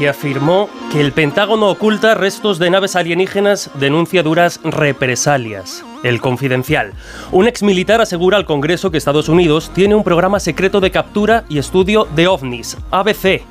[0.00, 5.84] Que afirmó que el Pentágono oculta restos de naves alienígenas denuncia duras represalias.
[6.02, 6.94] El Confidencial.
[7.32, 11.58] Un exmilitar asegura al Congreso que Estados Unidos tiene un programa secreto de captura y
[11.58, 13.42] estudio de ovnis, ABC.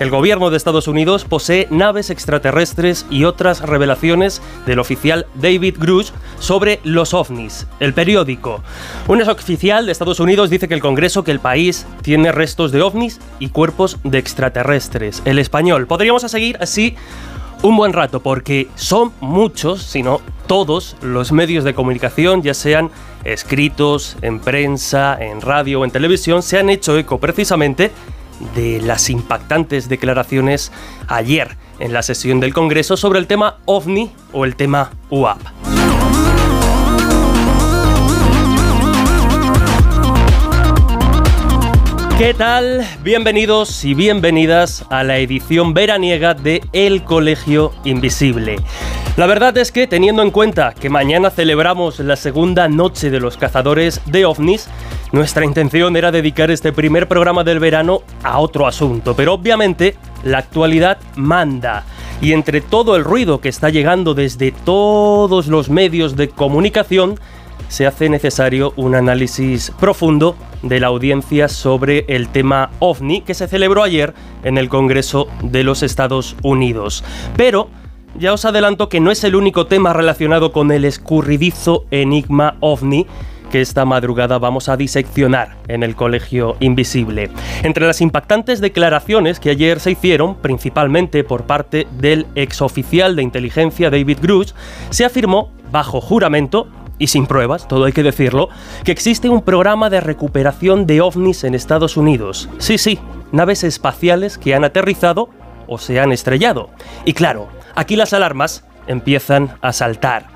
[0.00, 6.10] El gobierno de Estados Unidos posee naves extraterrestres y otras revelaciones del oficial David Grush
[6.40, 7.68] sobre los ovnis.
[7.78, 8.60] El periódico.
[9.06, 12.82] Un exoficial de Estados Unidos dice que el Congreso que el país tiene restos de
[12.82, 15.22] ovnis y cuerpos de extraterrestres.
[15.24, 15.86] El español.
[15.86, 16.96] Podríamos seguir así
[17.62, 22.90] un buen rato porque son muchos, si no todos, los medios de comunicación, ya sean
[23.22, 27.90] escritos, en prensa, en radio o en televisión, se han hecho eco precisamente
[28.54, 30.72] de las impactantes declaraciones
[31.08, 35.40] ayer en la sesión del Congreso sobre el tema OVNI o el tema UAP.
[42.18, 42.86] ¿Qué tal?
[43.02, 48.58] Bienvenidos y bienvenidas a la edición veraniega de El Colegio Invisible.
[49.16, 53.36] La verdad es que teniendo en cuenta que mañana celebramos la segunda noche de los
[53.36, 54.68] cazadores de ovnis,
[55.12, 59.94] nuestra intención era dedicar este primer programa del verano a otro asunto, pero obviamente
[60.24, 61.84] la actualidad manda.
[62.20, 67.20] Y entre todo el ruido que está llegando desde todos los medios de comunicación,
[67.68, 73.46] se hace necesario un análisis profundo de la audiencia sobre el tema OVNI que se
[73.46, 77.04] celebró ayer en el Congreso de los Estados Unidos.
[77.36, 77.68] Pero
[78.18, 83.06] ya os adelanto que no es el único tema relacionado con el escurridizo enigma OVNI
[83.50, 87.30] que esta madrugada vamos a diseccionar en el Colegio Invisible.
[87.62, 93.90] Entre las impactantes declaraciones que ayer se hicieron, principalmente por parte del exoficial de inteligencia
[93.90, 94.50] David Grush,
[94.90, 96.66] se afirmó, bajo juramento,
[96.98, 98.48] y sin pruebas, todo hay que decirlo,
[98.84, 102.48] que existe un programa de recuperación de ovnis en Estados Unidos.
[102.58, 102.98] Sí, sí,
[103.30, 105.28] naves espaciales que han aterrizado
[105.66, 106.70] o se han estrellado.
[107.04, 110.26] Y claro, aquí las alarmas empiezan a saltar.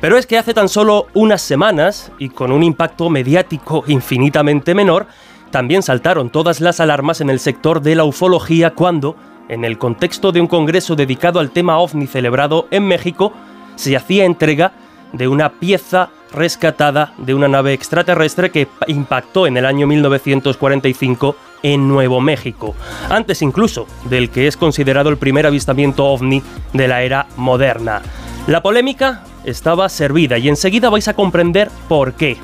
[0.00, 5.06] Pero es que hace tan solo unas semanas, y con un impacto mediático infinitamente menor,
[5.50, 9.16] también saltaron todas las alarmas en el sector de la ufología cuando,
[9.48, 13.32] en el contexto de un congreso dedicado al tema ovni celebrado en México,
[13.76, 14.72] se hacía entrega
[15.12, 21.88] de una pieza rescatada de una nave extraterrestre que impactó en el año 1945 en
[21.88, 22.74] Nuevo México,
[23.08, 26.42] antes incluso del que es considerado el primer avistamiento ovni
[26.72, 28.02] de la era moderna.
[28.46, 32.36] La polémica estaba servida y enseguida vais a comprender por qué.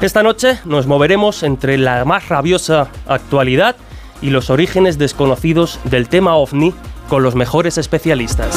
[0.00, 3.76] Esta noche nos moveremos entre la más rabiosa actualidad
[4.20, 6.74] y los orígenes desconocidos del tema ovni
[7.08, 8.54] con los mejores especialistas.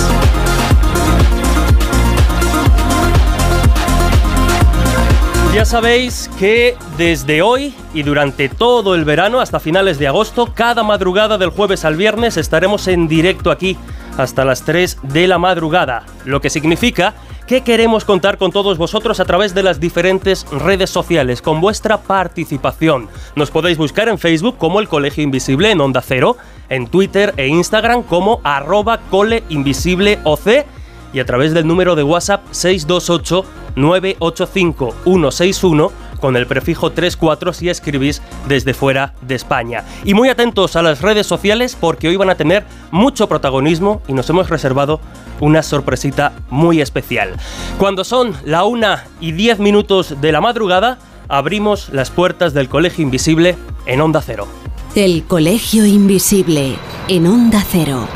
[5.53, 10.83] Ya sabéis que desde hoy y durante todo el verano hasta finales de agosto, cada
[10.83, 13.75] madrugada del jueves al viernes estaremos en directo aquí
[14.17, 17.15] hasta las 3 de la madrugada, lo que significa
[17.47, 21.97] que queremos contar con todos vosotros a través de las diferentes redes sociales, con vuestra
[21.97, 23.09] participación.
[23.35, 26.37] Nos podéis buscar en Facebook como el Colegio Invisible en Onda Cero,
[26.69, 30.47] en Twitter e Instagram como arroba coleinvisibleoc
[31.13, 33.45] y a través del número de WhatsApp 628
[33.75, 39.83] 985 161 con el prefijo 34 si escribís desde fuera de España.
[40.03, 44.13] Y muy atentos a las redes sociales porque hoy van a tener mucho protagonismo y
[44.13, 44.99] nos hemos reservado
[45.39, 47.35] una sorpresita muy especial.
[47.77, 48.87] Cuando son la 1
[49.21, 54.47] y 10 minutos de la madrugada, abrimos las puertas del Colegio Invisible en Onda Cero.
[54.95, 56.75] El Colegio Invisible
[57.07, 58.07] en Onda Cero.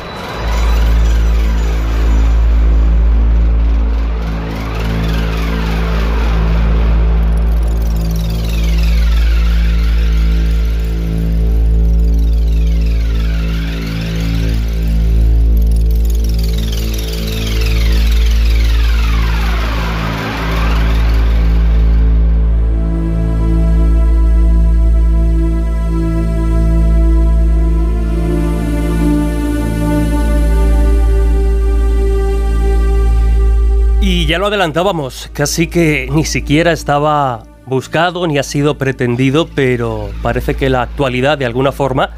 [34.26, 40.54] Ya lo adelantábamos, casi que ni siquiera estaba buscado ni ha sido pretendido, pero parece
[40.54, 42.10] que la actualidad de alguna forma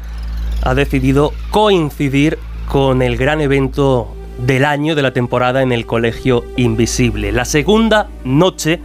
[0.63, 6.45] ha decidido coincidir con el gran evento del año de la temporada en el Colegio
[6.55, 8.79] Invisible, la segunda noche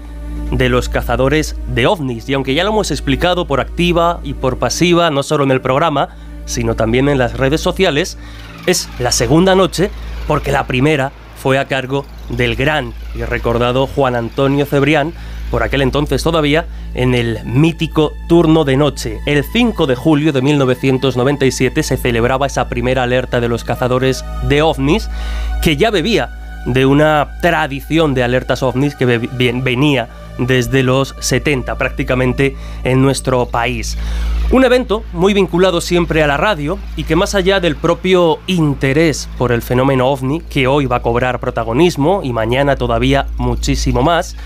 [0.51, 2.29] de los cazadores de ovnis.
[2.29, 5.61] Y aunque ya lo hemos explicado por activa y por pasiva, no solo en el
[5.61, 6.09] programa,
[6.47, 8.19] sino también en las redes sociales,
[8.67, 9.91] es la segunda noche
[10.27, 15.13] porque la primera fue a cargo del gran y recordado Juan Antonio Cebrián,
[15.51, 19.21] por aquel entonces todavía, en el mítico turno de noche.
[19.27, 24.63] El 5 de julio de 1997 se celebraba esa primera alerta de los cazadores de
[24.63, 25.09] ovnis,
[25.63, 32.57] que ya bebía de una tradición de alertas ovnis que venía desde los 70 prácticamente
[32.85, 33.97] en nuestro país.
[34.51, 39.29] Un evento muy vinculado siempre a la radio y que más allá del propio interés
[39.39, 44.37] por el fenómeno ovni, que hoy va a cobrar protagonismo y mañana todavía muchísimo más,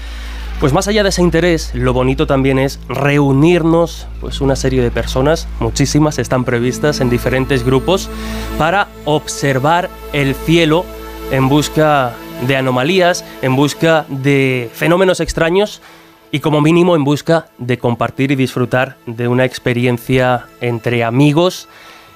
[0.60, 4.90] pues más allá de ese interés, lo bonito también es reunirnos, pues una serie de
[4.90, 8.08] personas, muchísimas están previstas en diferentes grupos,
[8.56, 10.86] para observar el cielo
[11.30, 12.12] en busca
[12.46, 15.82] de anomalías, en busca de fenómenos extraños
[16.30, 21.68] y como mínimo en busca de compartir y disfrutar de una experiencia entre amigos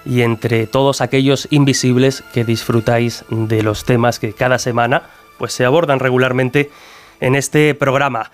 [0.04, 5.02] y entre todos aquellos invisibles que disfrutáis de los temas que cada semana
[5.38, 6.70] pues se abordan regularmente
[7.20, 8.30] en este programa.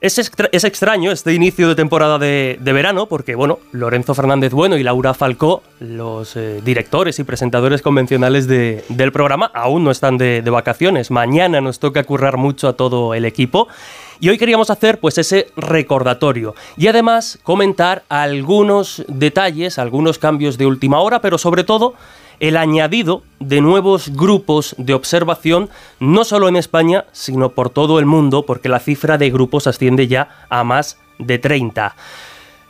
[0.00, 0.16] Es,
[0.64, 5.64] extraño este inicio de temporada de, verano porque, bueno, Lorenzo Fernández Bueno y Laura Falcó,
[5.80, 11.10] los eh, directores y presentadores convencionales del programa, aún no están de, de, vacaciones.
[11.10, 13.66] Mañana nos toca currar mucho a todo el equipo.
[14.20, 20.66] Y hoy queríamos hacer pues ese recordatorio y además comentar algunos detalles, algunos cambios de
[20.66, 21.94] última hora, pero sobre todo
[22.40, 25.68] el añadido de nuevos grupos de observación,
[26.00, 30.08] no solo en España, sino por todo el mundo, porque la cifra de grupos asciende
[30.08, 31.94] ya a más de 30.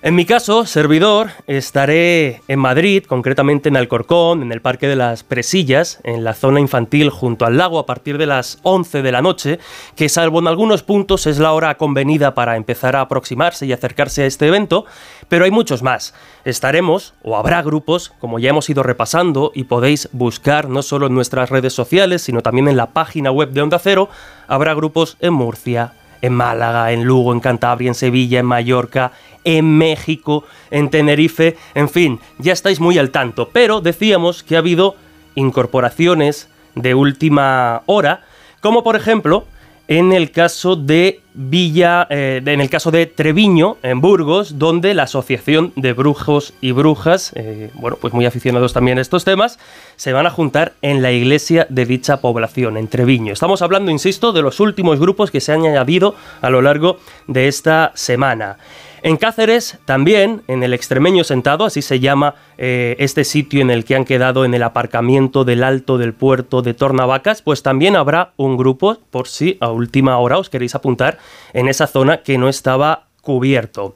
[0.00, 5.24] En mi caso, servidor, estaré en Madrid, concretamente en Alcorcón, en el Parque de las
[5.24, 9.22] Presillas, en la zona infantil junto al lago a partir de las 11 de la
[9.22, 9.58] noche,
[9.96, 14.22] que salvo en algunos puntos es la hora convenida para empezar a aproximarse y acercarse
[14.22, 14.86] a este evento,
[15.26, 16.14] pero hay muchos más.
[16.44, 21.14] Estaremos, o habrá grupos, como ya hemos ido repasando y podéis buscar no solo en
[21.14, 24.08] nuestras redes sociales, sino también en la página web de Onda Cero,
[24.46, 29.13] habrá grupos en Murcia, en Málaga, en Lugo, en Cantabria, en Sevilla, en Mallorca,
[29.44, 33.48] en México, en Tenerife, en fin, ya estáis muy al tanto.
[33.51, 34.96] Pero decíamos que ha habido
[35.34, 38.25] incorporaciones de última hora,
[38.60, 39.46] como por ejemplo
[39.88, 45.04] en el caso de Villa, eh, en el caso de Treviño, en Burgos, donde la
[45.04, 49.58] Asociación de Brujos y Brujas, eh, bueno, pues muy aficionados también a estos temas,
[49.96, 53.32] se van a juntar en la iglesia de dicha población, en Treviño.
[53.32, 57.48] Estamos hablando, insisto, de los últimos grupos que se han añadido a lo largo de
[57.48, 58.58] esta semana.
[59.02, 63.84] En Cáceres también, en el extremeño sentado, así se llama eh, este sitio en el
[63.84, 68.32] que han quedado en el aparcamiento del alto del puerto de Tornavacas, pues también habrá
[68.36, 71.19] un grupo, por si a última hora os queréis apuntar,
[71.52, 73.94] en esa zona que no estaba cubierto.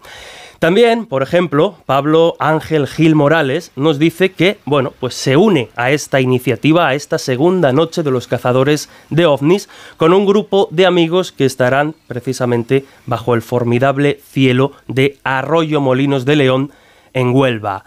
[0.62, 5.90] También, por ejemplo, Pablo Ángel Gil Morales nos dice que, bueno, pues se une a
[5.90, 10.86] esta iniciativa, a esta segunda noche de los cazadores de ovnis, con un grupo de
[10.86, 16.70] amigos que estarán precisamente bajo el formidable cielo de Arroyo Molinos de León
[17.12, 17.84] en Huelva.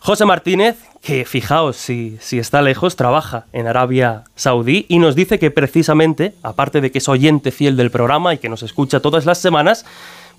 [0.00, 5.38] José Martínez, que fijaos, si, si está lejos, trabaja en Arabia Saudí y nos dice
[5.38, 9.26] que precisamente, aparte de que es oyente fiel del programa y que nos escucha todas
[9.26, 9.84] las semanas,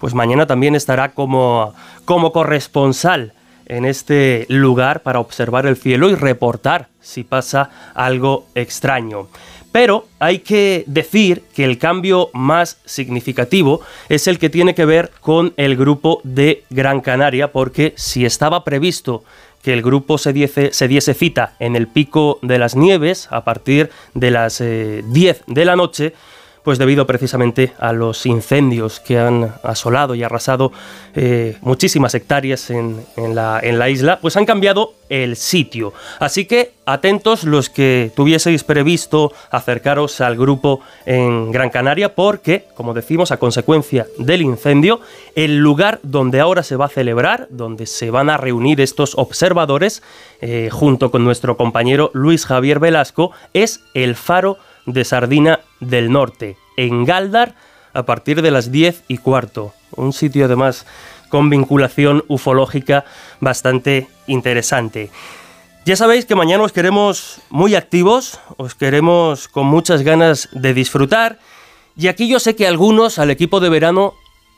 [0.06, 1.74] pues mañana también estará como,
[2.06, 3.34] como corresponsal
[3.66, 9.30] en este lugar para observar el cielo y reportar si pasa algo extraño.
[9.72, 15.12] Pero hay que decir que el cambio más significativo es el que tiene que ver
[15.22, 19.24] con el grupo de Gran Canaria, porque si estaba previsto
[19.64, 23.44] que el grupo se diese, se diese cita en el pico de las nieves a
[23.44, 26.14] partir de las 10 eh, de la noche,
[26.66, 30.72] pues debido precisamente a los incendios que han asolado y arrasado
[31.14, 35.94] eh, muchísimas hectáreas en, la, en, la, isla, pues han cambiado el sitio.
[36.20, 42.96] Así que atentos los que tuvieseis previsto acercaros al grupo en Gran Canaria, porque, como
[42.96, 45.00] decimos, a consecuencia del incendio,
[45.36, 50.02] el lugar donde ahora se va a celebrar, donde se van a reunir estos observadores,
[50.42, 56.58] eh, junto con nuestro compañero Luis Javier Velasco, es el faro de Sardina del Norte,
[56.78, 57.56] en Galdar,
[57.94, 59.74] a partir de las 10 y cuarto.
[59.96, 60.86] Un sitio además
[61.30, 63.06] con vinculación ufológica
[63.40, 65.10] bastante interesante.
[65.86, 71.38] Ya sabéis que mañana os queremos muy activos, os queremos con muchas ganas de disfrutar.
[71.96, 74.14] Y aquí yo sé que algunos al equipo de verano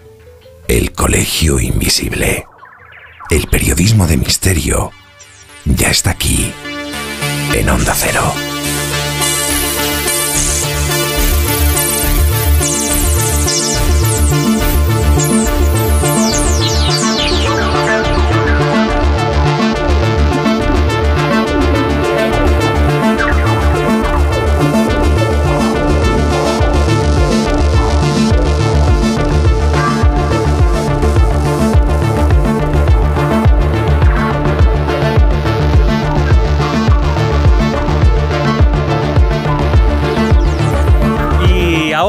[0.69, 2.47] El Colegio Invisible.
[3.31, 4.91] El periodismo de misterio
[5.64, 6.53] ya está aquí,
[7.55, 8.54] en Onda Cero.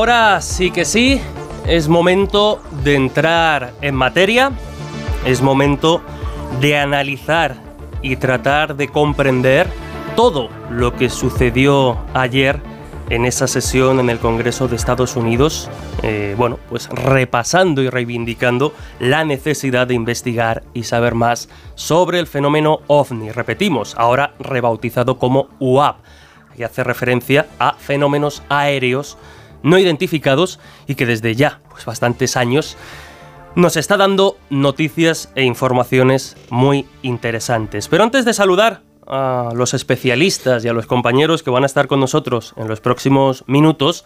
[0.06, 1.20] Ahora sí que sí,
[1.66, 4.52] es momento de entrar en materia,
[5.26, 6.00] es momento
[6.62, 7.56] de analizar
[8.04, 9.68] y tratar de comprender
[10.16, 12.62] todo lo que sucedió ayer
[13.10, 15.72] en esa sesión en el Congreso de Estados Unidos,
[16.04, 22.28] eh, bueno, pues repasando y reivindicando la necesidad de investigar y saber más sobre el
[22.28, 23.32] fenómeno ovni.
[23.32, 25.98] Repetimos, ahora rebautizado como UAP,
[26.56, 29.18] que hace referencia a fenómenos aéreos
[29.66, 32.78] no identificados y que desde ya pues bastantes años
[33.56, 37.88] nos está dando noticias e informaciones muy interesantes.
[37.88, 41.88] Pero antes de saludar a los especialistas y a los compañeros que van a estar
[41.88, 44.06] con nosotros en los próximos minutos,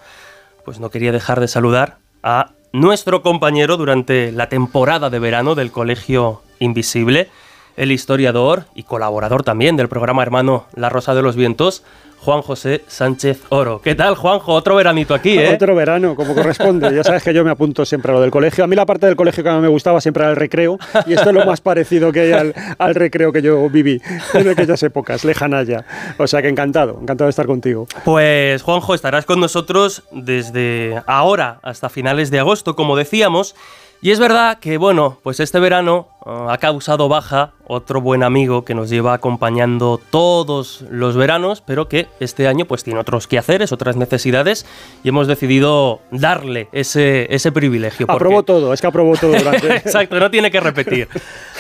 [0.64, 5.72] pues no quería dejar de saludar a nuestro compañero durante la temporada de verano del
[5.72, 7.30] Colegio Invisible,
[7.76, 11.84] el historiador y colaborador también del programa hermano La Rosa de los Vientos,
[12.22, 13.82] Juan José Sánchez Oro.
[13.82, 14.54] ¿Qué tal, Juanjo?
[14.54, 15.54] Otro veranito aquí, ¿eh?
[15.54, 16.94] Otro verano, como corresponde.
[16.94, 18.64] Ya sabes que yo me apunto siempre a lo del colegio.
[18.64, 20.78] A mí la parte del colegio que a mí me gustaba siempre era el recreo,
[21.06, 24.02] y esto es lo más parecido que hay al, recreo que yo viví
[24.34, 25.86] en aquellas épocas, lejanas ya.
[26.18, 27.88] O sea que encantado, encantado de estar contigo.
[28.04, 33.56] Pues, Juanjo, estarás con nosotros desde ahora hasta finales de agosto, como decíamos.
[34.02, 38.64] Y es verdad que, bueno, pues este verano uh, ha causado baja otro buen amigo
[38.64, 43.74] que nos lleva acompañando todos los veranos, pero que este año pues tiene otros quehaceres,
[43.74, 44.66] otras necesidades,
[45.04, 48.06] y hemos decidido darle ese, ese privilegio.
[48.10, 49.36] Aprobó todo, es que aprobó todo.
[49.36, 51.10] Exacto, no tiene que repetir.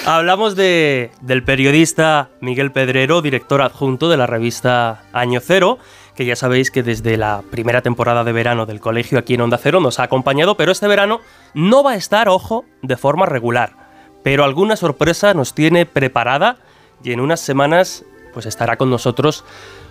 [0.05, 5.77] Hablamos de, del periodista Miguel Pedrero, director adjunto de la revista Año Cero,
[6.19, 9.57] que ya sabéis que desde la primera temporada de verano del colegio aquí en Onda
[9.57, 11.21] Cero nos ha acompañado, pero este verano
[11.53, 13.77] no va a estar, ojo, de forma regular.
[14.21, 16.57] Pero alguna sorpresa nos tiene preparada
[17.05, 19.45] y en unas semanas pues estará con nosotros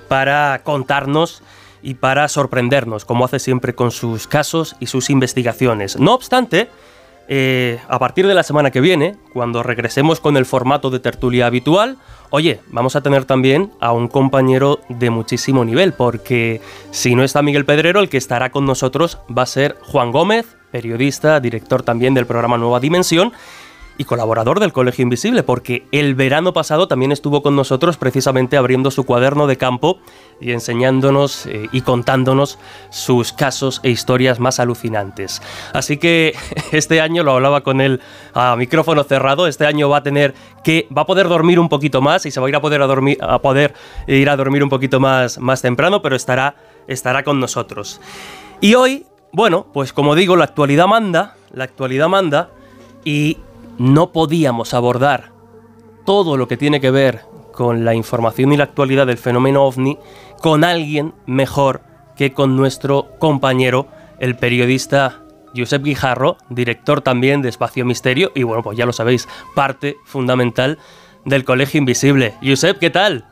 [0.09, 1.43] para contarnos
[1.81, 5.99] y para sorprendernos, como hace siempre con sus casos y sus investigaciones.
[5.99, 6.69] No obstante,
[7.29, 11.47] eh, a partir de la semana que viene, cuando regresemos con el formato de tertulia
[11.47, 11.99] habitual,
[12.31, 17.43] oye, vamos a tener también a un compañero de muchísimo nivel, porque si no está
[17.43, 22.15] Miguel Pedrero, el que estará con nosotros va a ser Juan Gómez, periodista, director también
[22.15, 23.33] del programa Nueva Dimensión,
[23.99, 28.93] y colaborador del Colegio Invisible, porque el verano pasado también estuvo con nosotros precisamente abriendo
[28.93, 29.99] su cuaderno de campo
[30.41, 32.59] y enseñándonos eh, y contándonos
[32.91, 35.43] sus casos e historias más alucinantes.
[35.75, 36.35] Así que
[36.73, 38.01] este año lo hablaba con él
[38.35, 42.01] a micrófono cerrado, este año va a tener que va a poder dormir un poquito
[42.01, 43.75] más y se va a ir a poder a dormir a poder
[44.07, 46.55] ir a dormir un poquito más más temprano, pero estará
[46.87, 48.01] estará con nosotros.
[48.61, 52.51] Y hoy, bueno, pues como digo, la actualidad manda, la actualidad manda
[53.05, 53.39] y
[53.79, 55.33] no podíamos abordar
[56.05, 59.99] todo lo que tiene que ver con la información y la actualidad del fenómeno ovni
[60.41, 61.83] con alguien mejor
[62.17, 65.23] que con nuestro compañero, el periodista
[65.57, 70.79] Josep Guijarro, director también de Espacio Misterio y bueno, pues ya lo sabéis, parte fundamental
[71.25, 72.35] del Colegio Invisible.
[72.43, 73.25] Josep, ¿qué tal?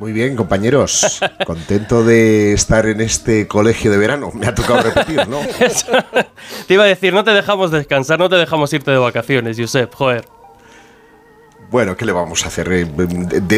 [0.00, 1.20] Muy bien, compañeros.
[1.44, 4.30] Contento de estar en este colegio de verano.
[4.32, 5.40] Me ha tocado repetir, ¿no?
[6.66, 9.94] te iba a decir, no te dejamos descansar, no te dejamos irte de vacaciones, Josep.
[9.94, 10.39] Joder.
[11.70, 12.68] Bueno, ¿qué le vamos a hacer?
[12.72, 12.84] Eh,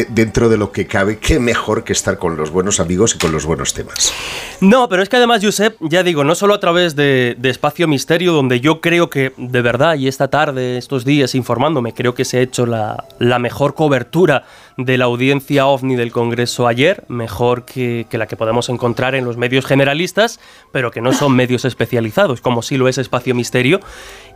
[0.09, 3.31] dentro de lo que cabe, qué mejor que estar con los buenos amigos y con
[3.31, 4.13] los buenos temas.
[4.61, 8.31] No, pero es que además, Josep, ya digo, no solo a través de, Espacio Misterio,
[8.33, 12.37] donde yo creo que de verdad, y esta tarde, estos días informándome, creo que se
[12.37, 13.03] ha hecho la,
[13.39, 14.45] mejor cobertura
[14.77, 19.25] de la audiencia ovni del Congreso ayer, mejor que, que, la que podemos encontrar en
[19.25, 20.39] los medios generalistas,
[20.71, 23.79] pero que no son medios especializados, como sí lo es Espacio Misterio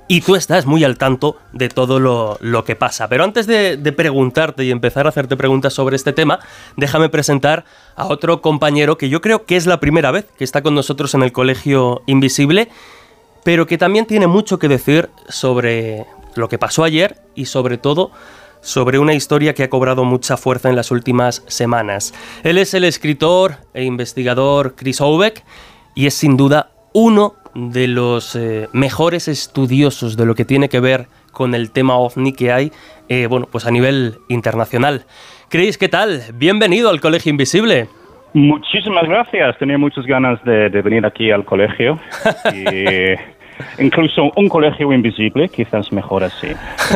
[0.07, 3.07] y tú estás muy al tanto de todo lo, que pasa.
[3.09, 6.39] Pero antes de, preguntarte y empezar a hacerte preguntas sobre este tema,
[6.75, 7.65] déjame presentar
[7.95, 11.13] a otro compañero que yo creo que es la primera vez que está con nosotros
[11.13, 12.69] en el Colegio Invisible,
[13.43, 18.11] pero que también tiene mucho que decir sobre lo que pasó ayer y sobre todo
[18.61, 22.13] sobre una historia que ha cobrado mucha fuerza en las últimas semanas.
[22.43, 25.43] Él es el escritor e investigador Chris Obeck
[25.95, 30.79] y es sin duda uno de los eh, mejores estudiosos de lo que tiene que
[30.79, 32.71] ver con el tema ovni que hay,
[33.09, 35.05] eh, bueno, pues a nivel internacional.
[35.49, 36.21] Chris, ¿qué tal?
[36.35, 37.87] Bienvenido al Colegio Invisible.
[38.33, 39.57] Muchísimas gracias.
[39.57, 41.99] Tenía muchas ganas de, venir aquí al colegio.
[43.79, 46.49] incluso un colegio invisible, quizás mejor así.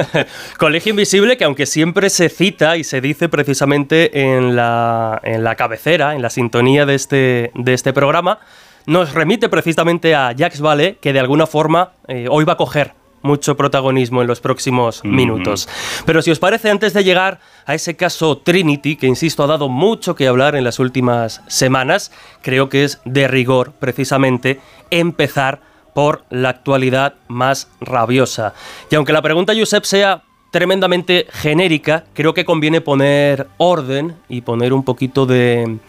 [0.60, 5.56] colegio invisible que aunque siempre se cita y se dice precisamente en la, en la
[5.56, 8.38] cabecera, en la sintonía de este, de este programa,
[8.86, 12.94] nos remite precisamente a Jacques Vallée, que de alguna forma eh, hoy va a coger
[13.22, 15.70] mucho protagonismo en los próximos minutos.
[16.06, 19.70] Pero si os parece, antes de llegar a ese caso Trinity, que insisto ha dado
[19.70, 25.62] mucho que hablar en las últimas semanas, creo que es de rigor precisamente empezar
[25.94, 28.54] por la actualidad más rabiosa.
[28.90, 34.74] Y aunque la pregunta, Josep, sea tremendamente genérica, creo que conviene poner orden y poner
[34.74, 35.80] un poquito de,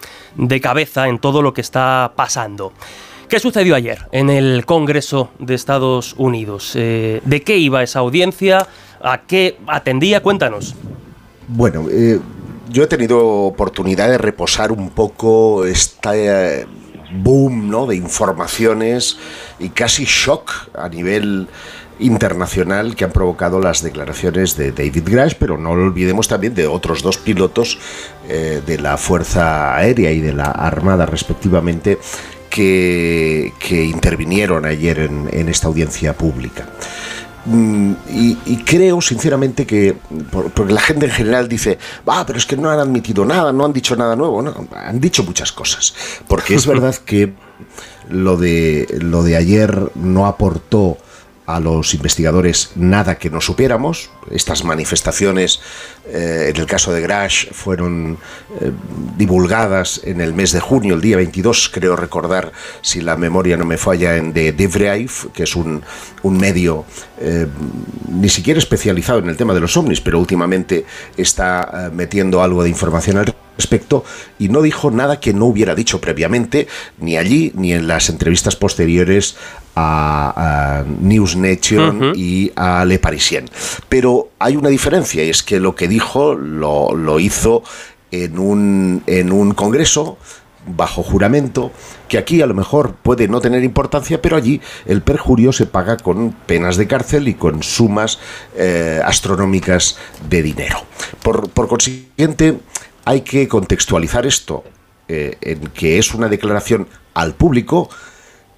[0.61, 2.73] cabeza en todo lo que está pasando.
[3.29, 6.73] ¿Qué sucedió ayer en el Congreso de Estados Unidos?
[6.75, 8.67] Eh, ¿De qué iba esa audiencia?
[9.03, 10.23] ¿A qué atendía?
[10.23, 10.75] Cuéntanos.
[11.49, 12.21] Bueno, eh,
[12.69, 16.67] yo he tenido oportunidad de reposar un poco este
[17.23, 17.87] boom ¿no?
[17.87, 19.19] de informaciones
[19.59, 21.49] y casi shock a nivel
[22.03, 26.67] internacional que han provocado las declaraciones de David Grash, pero no lo olvidemos también de
[26.67, 27.79] otros dos pilotos
[28.29, 31.99] eh, de la Fuerza Aérea y de la Armada respectivamente
[32.51, 36.67] que, intervinieron ayer en, esta audiencia pública.
[37.45, 39.97] Mm, y, creo sinceramente que,
[40.31, 43.65] porque la gente en general dice, va, pero es que no han admitido nada, no
[43.65, 45.95] han dicho nada nuevo, no, han dicho muchas cosas,
[46.29, 47.33] porque es verdad que
[48.09, 50.99] lo de, lo de ayer no aportó
[51.55, 54.11] a los investigadores nada que no supiéramos.
[54.31, 55.61] Estas manifestaciones,
[56.07, 58.19] eh, en el caso de Grash, fueron
[58.61, 58.73] eh,
[59.17, 63.65] divulgadas en el mes de junio, el día 22, creo recordar, si la memoria no
[63.65, 65.83] me falla, en de Devrive, que es un,
[66.23, 66.85] un medio
[67.21, 67.47] eh,
[68.09, 70.85] ni siquiera especializado en el tema de los ovnis, pero últimamente
[71.17, 74.05] está metiendo algo de información al respecto
[74.39, 78.57] y no dijo nada que no hubiera dicho previamente, ni allí ni en las entrevistas
[78.57, 79.37] posteriores
[79.77, 83.49] a, News Nation y a Le Parisien.
[83.89, 87.63] Pero hay una diferencia y es que lo que dijo lo, lo hizo
[88.11, 90.19] en un, en un congreso
[90.67, 91.73] bajo juramento,
[92.09, 95.97] que aquí a lo mejor puede no tener importancia, pero allí el perjurio se paga
[95.97, 98.19] con penas de cárcel y con sumas
[98.57, 100.85] eh, astronómicas de dinero.
[101.23, 102.61] Por, por consiguiente,
[103.05, 104.63] hay que contextualizar esto
[105.09, 107.91] eh, en que es una declaración al público.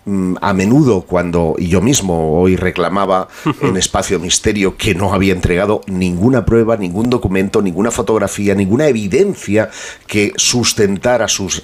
[0.07, 3.29] Mm, a menudo cuando yo mismo hoy reclamaba
[3.63, 9.71] en Espacio Misterio que no había entregado ninguna prueba, ningún documento, ninguna fotografía, ninguna evidencia
[10.07, 11.63] que sustentara sus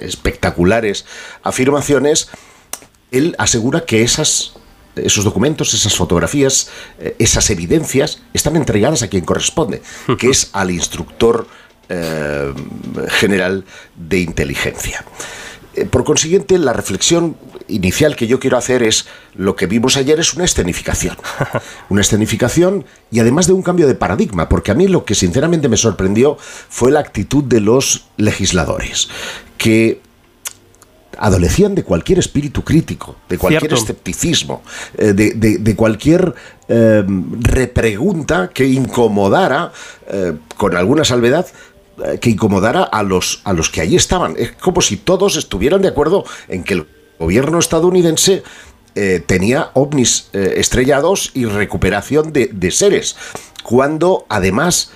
[0.00, 1.04] espectaculares
[1.42, 2.30] afirmaciones,
[3.10, 4.54] él asegura que esas
[4.96, 6.70] esos documentos, esas fotografías,
[7.00, 9.82] eh, esas evidencias están entregadas a quien corresponde,
[10.18, 11.48] que es al instructor
[11.88, 12.54] eh,
[13.10, 13.64] general
[13.96, 15.04] de inteligencia.
[15.76, 17.36] Eh, por consiguiente, la reflexión
[17.68, 21.16] inicial que yo quiero hacer es lo que vimos ayer es una escenificación.
[21.88, 25.68] Una escenificación y además de un cambio de paradigma, porque a mí lo que sinceramente
[25.68, 29.08] me sorprendió fue la actitud de los legisladores,
[29.58, 30.00] que
[31.16, 34.62] adolecían de cualquier espíritu crítico, de cualquier escepticismo,
[34.98, 36.34] eh, de, cualquier
[36.66, 39.70] repregunta que incomodara,
[40.56, 41.73] con alguna salvedad, eh,
[42.20, 44.34] que incomodara a los, a los que allí estaban.
[44.38, 46.86] Es como si todos estuvieran de acuerdo en que el
[47.18, 48.42] gobierno estadounidense
[48.94, 53.16] eh, tenía ovnis eh, estrellados y recuperación de, de seres,
[53.62, 54.92] cuando además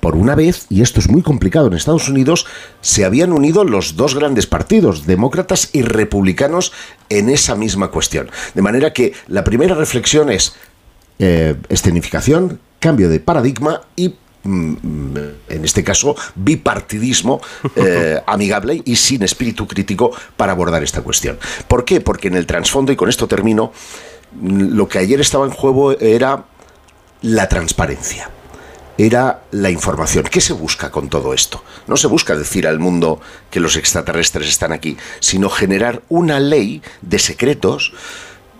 [0.00, 2.46] por una vez, y esto es muy complicado en Estados Unidos,
[2.80, 6.72] se habían unido los dos grandes partidos, demócratas y republicanos,
[7.08, 8.30] en esa misma cuestión.
[8.54, 10.54] De manera que la primera reflexión es
[11.18, 14.14] escenificación, cambio de paradigma y
[14.46, 17.40] en este caso, bipartidismo
[17.74, 21.38] eh, amigable y sin espíritu crítico para abordar esta cuestión.
[21.68, 22.00] ¿Por qué?
[22.00, 23.72] Porque en el trasfondo, y con esto termino,
[24.40, 26.44] lo que ayer estaba en juego era
[27.22, 28.30] la transparencia
[28.98, 30.24] era la información.
[30.30, 31.62] ¿Qué se busca con todo esto?
[31.86, 36.82] No se busca decir al mundo que los extraterrestres están aquí, sino generar una ley
[37.02, 37.92] de secretos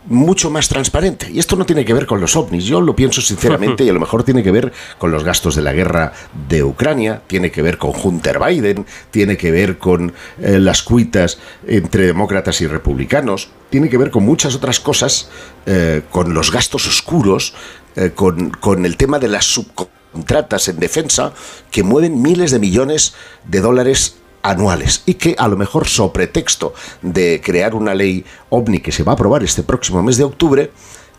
[0.06, 1.30] mucho más transparente.
[1.30, 3.92] Y esto no tiene que ver con los ovnis, yo lo pienso sinceramente y a
[3.92, 6.12] lo mejor tiene que ver con los gastos de la guerra
[6.48, 11.38] de Ucrania, tiene que ver con Hunter Biden, tiene que ver con eh, las cuitas
[11.66, 15.30] entre demócratas y republicanos, tiene que ver con muchas otras cosas,
[15.66, 17.54] eh, con los gastos oscuros,
[17.96, 21.32] eh, con, con el tema de las subcontratas en defensa
[21.70, 23.14] que mueven miles de millones
[23.44, 24.16] de dólares
[24.50, 29.02] anuales y que a lo mejor sobre texto de crear una ley ovni que se
[29.02, 30.70] va a aprobar este próximo mes de octubre,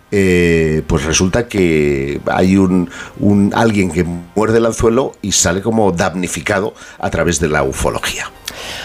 [0.09, 2.89] eh, pues resulta que hay un,
[3.53, 8.31] alguien que muerde el anzuelo y sale como damnificado a través de la ufología.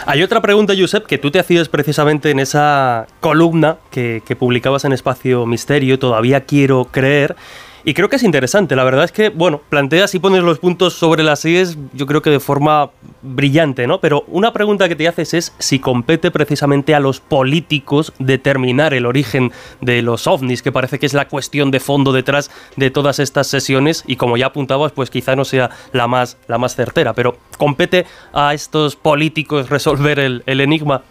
[0.04, 4.92] Hay otra pregunta, Josep, que tú te hacías precisamente en esa columna que publicabas en
[4.92, 7.36] Espacio Misterio, todavía quiero creer,
[7.84, 10.94] y creo que es interesante, la verdad es que, bueno, planteas y pones los puntos
[10.94, 12.90] sobre las IES, yo creo que de forma
[13.22, 14.00] brillante, ¿no?
[14.00, 19.04] Pero una pregunta que te haces es si compete precisamente a los políticos determinar el
[19.04, 23.18] origen de los ovnis, que parece que es la cuestión de fondo detrás de todas
[23.18, 27.14] estas sesiones y como ya apuntabas, pues quizá no sea la más, la más certera,
[27.14, 31.02] pero ¿compete a estos políticos resolver el, enigma?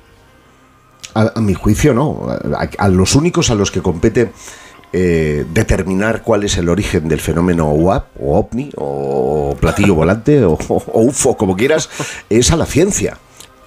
[1.13, 2.27] A, mi juicio, no.
[2.77, 4.31] a los únicos a los que compete
[4.93, 10.57] eh, determinar cuál es el origen del fenómeno UAP, o OVNI, o platillo volante, o,
[10.93, 11.89] UFO, como quieras,
[12.29, 13.17] es a la ciencia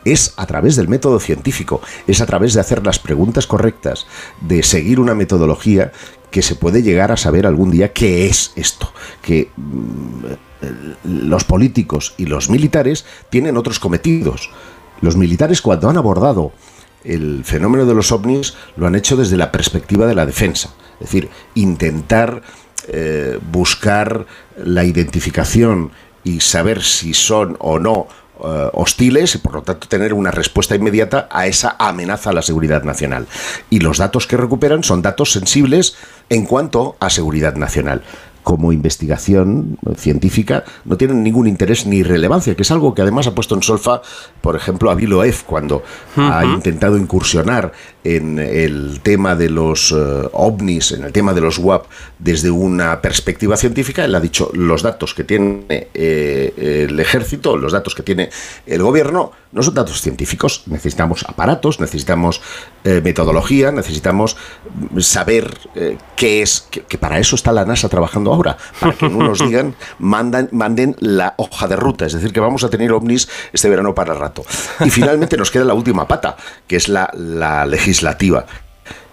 [0.05, 4.07] es a través del método científico, es a través de hacer las preguntas correctas,
[4.43, 5.93] de seguir una metodología
[6.31, 10.25] que se puede llegar a saber algún día qué es esto, que mm,
[11.05, 14.51] los políticos y los militares tienen otros cometidos.
[15.01, 16.53] Los militares cuando han abordado
[17.05, 21.07] el fenómeno de los ovnis lo han hecho desde la perspectiva de la defensa, es
[21.07, 22.43] decir, intentar
[22.88, 25.90] eh, buscar la identificación
[26.23, 28.09] y saber si son o no
[28.43, 32.43] eh, hostiles y por lo tanto tener una respuesta inmediata a esa amenaza a la
[32.43, 33.27] seguridad nacional.
[33.71, 35.97] Y los datos que recuperan son datos sensibles
[36.31, 38.03] en cuanto a seguridad nacional
[38.44, 43.35] como investigación científica no tienen ningún interés ni relevancia, que es algo que además ha
[43.35, 44.02] puesto en solfa,
[44.40, 45.83] por ejemplo, a F cuando
[46.16, 47.72] ha intentado incursionar
[48.04, 51.87] en el tema de los eh, ovnis, en el tema de los WAP,
[52.18, 54.04] desde una perspectiva científica.
[54.04, 58.28] Él ha dicho los datos que tiene eh, el ejército, los datos que tiene
[58.66, 60.64] el gobierno, no son datos científicos.
[60.66, 62.42] Necesitamos aparatos, necesitamos
[62.85, 64.37] eh, metodología, necesitamos
[64.98, 65.57] saber
[66.16, 69.75] qué es, que, para eso está la NASA trabajando ahora, para que no nos digan,
[69.99, 73.94] mandan, manden la hoja de ruta, es decir, que vamos a tener ovnis este verano
[73.94, 74.44] para rato.
[74.85, 77.11] Y finalmente nos queda la última pata, que es la,
[77.66, 78.47] legislativa.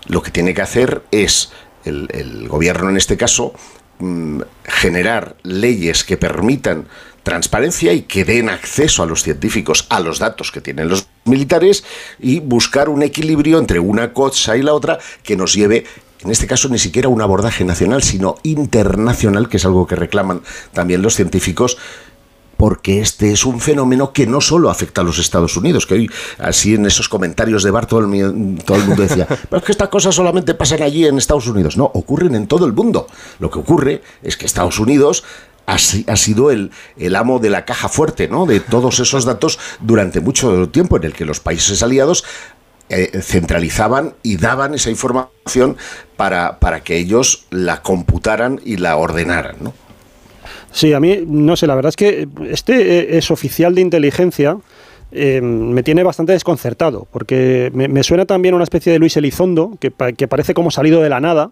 [0.07, 1.51] Lo que tiene que hacer es
[1.85, 3.53] el, gobierno, en este caso,
[3.99, 6.87] mm, generar leyes que permitan
[7.23, 11.83] transparencia y que den acceso a los científicos a los datos que tienen los militares
[12.19, 15.85] y buscar un equilibrio entre una cosa y la otra que nos lleve
[16.23, 20.41] en este caso ni siquiera un abordaje nacional, sino internacional, que es algo que reclaman
[20.73, 21.77] también los científicos,
[22.61, 26.11] porque este es un fenómeno que no solo afecta a los Estados Unidos, que hoy,
[26.37, 29.71] así en esos comentarios de Bart, todo el, todo el mundo decía, pero es que
[29.71, 31.75] estas cosas solamente pasan allí en Estados Unidos.
[31.75, 33.07] No, ocurren en todo el mundo.
[33.39, 35.23] Lo que ocurre es que Estados Unidos
[35.65, 38.45] ha, sido el, el, amo de la caja fuerte, ¿no?
[38.45, 42.23] De todos esos datos durante mucho tiempo en el que los países aliados
[42.93, 45.77] eh, centralizaban y daban esa información
[46.17, 49.73] para, para que ellos la computaran y la ordenaran, ¿no?
[50.73, 54.57] Sí, a mí, no sé, la verdad es que este eh, es oficial de inteligencia.
[55.13, 59.91] Eh, me tiene bastante desconcertado, porque me, suena también una especie de Luis Elizondo, que,
[59.91, 61.51] parece como salido de la nada.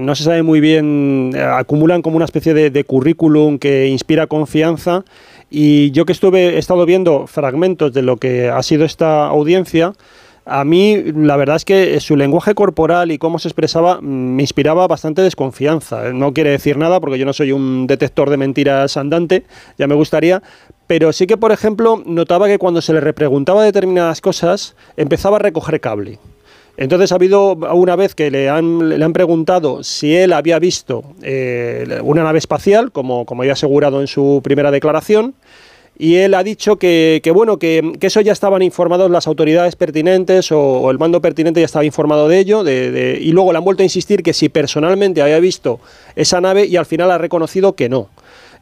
[0.00, 5.04] No se sabe muy bien, acumulan como una especie de, de, currículum que inspira confianza.
[5.50, 9.92] Y yo que estuve, estado viendo fragmentos de lo que ha sido esta audiencia,
[10.46, 14.86] a mí la verdad es que su lenguaje corporal y cómo se expresaba me inspiraba
[14.86, 16.12] bastante desconfianza.
[16.12, 19.42] No quiere decir nada porque yo no soy un detector de mentiras andante,
[19.76, 20.42] ya me gustaría,
[20.86, 25.40] pero sí que, por ejemplo, notaba que cuando se le repreguntaba determinadas cosas, empezaba a
[25.40, 26.20] recoger cable.
[26.76, 31.02] Entonces ha habido una vez que le han, le han preguntado si él había visto
[31.22, 35.34] eh, una nave espacial, como, como había asegurado en su primera declaración,
[35.98, 40.90] y él ha dicho que, bueno, que, eso ya estaban informados las autoridades pertinentes o,
[40.90, 43.84] el mando pertinente ya estaba informado de ello, de, y luego le han vuelto a
[43.84, 45.80] insistir que si personalmente había visto
[46.14, 48.08] esa nave y al final ha reconocido que no.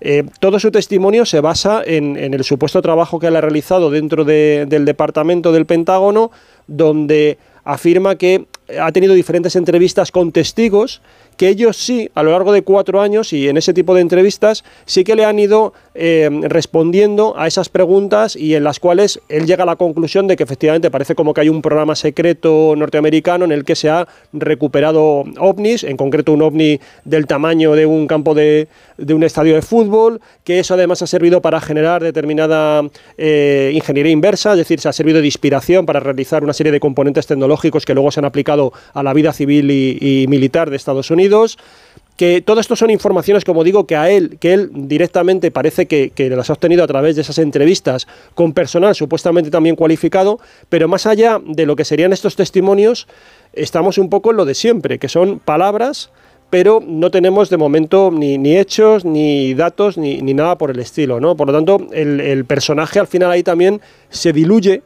[0.00, 4.24] Eh, todo su testimonio se basa en, el supuesto trabajo que él ha realizado dentro
[4.24, 6.30] del departamento del Pentágono,
[6.66, 8.46] donde afirma que
[8.78, 11.00] ha tenido diferentes entrevistas con testigos
[11.36, 14.64] que ellos sí, a lo largo de cuatro años y en ese tipo de entrevistas,
[14.86, 19.46] sí que le han ido eh, respondiendo a esas preguntas y en las cuales él
[19.46, 23.44] llega a la conclusión de que efectivamente parece como que hay un programa secreto norteamericano
[23.44, 28.06] en el que se ha recuperado ovnis, en concreto un ovni del tamaño de un
[28.06, 28.68] campo de,
[28.98, 32.82] un estadio de fútbol, que eso además ha servido para generar determinada
[33.18, 36.80] eh, ingeniería inversa, es decir, se ha servido de inspiración para realizar una serie de
[36.80, 41.10] componentes tecnológicos que luego se han aplicado a la vida civil y militar de Estados
[41.10, 41.23] Unidos
[42.16, 46.12] que todo esto son informaciones, como digo, que a él, que él directamente parece que,
[46.30, 51.06] las ha obtenido a través de esas entrevistas con personal supuestamente también cualificado, pero más
[51.06, 53.08] allá de lo que serían estos testimonios,
[53.52, 56.10] estamos un poco en lo de siempre, que son palabras,
[56.50, 61.36] pero no tenemos de momento ni, hechos, ni datos, ni, nada por el estilo, ¿no?
[61.36, 64.82] Por lo tanto, el, personaje al final ahí también se diluye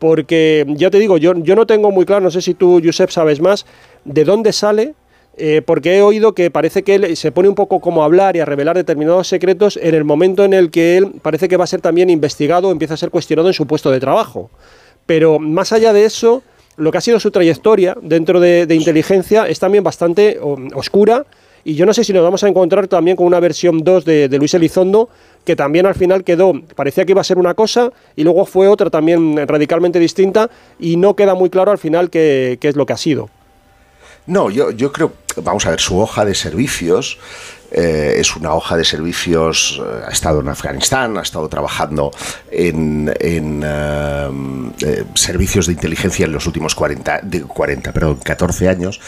[0.00, 3.10] porque ya te digo, yo, yo no tengo muy claro, no sé si tú, Josep,
[3.10, 3.64] sabes más,
[4.04, 4.94] de dónde sale
[5.36, 8.36] eh, porque he oído que parece que él se pone un poco como a hablar
[8.36, 11.64] y a revelar determinados secretos en el momento en el que él parece que va
[11.64, 14.50] a ser también investigado empieza a ser cuestionado en su puesto de trabajo.
[15.06, 16.42] Pero más allá de eso,
[16.76, 20.38] lo que ha sido su trayectoria dentro de, inteligencia es también bastante
[20.74, 21.26] oscura
[21.64, 24.28] y yo no sé si nos vamos a encontrar también con una versión 2 de,
[24.38, 25.08] Luis Elizondo,
[25.44, 28.68] que también al final quedó, parecía que iba a ser una cosa y luego fue
[28.68, 32.92] otra también radicalmente distinta y no queda muy claro al final qué es lo que
[32.92, 33.30] ha sido.
[34.26, 37.18] No, yo, yo creo, vamos a ver, su hoja de servicios
[37.76, 42.12] eh, es una hoja de servicios, eh, ha estado en Afganistán, ha estado trabajando
[42.48, 49.00] en, eh, servicios de inteligencia en los últimos 40, de 40, perdón, 14 años,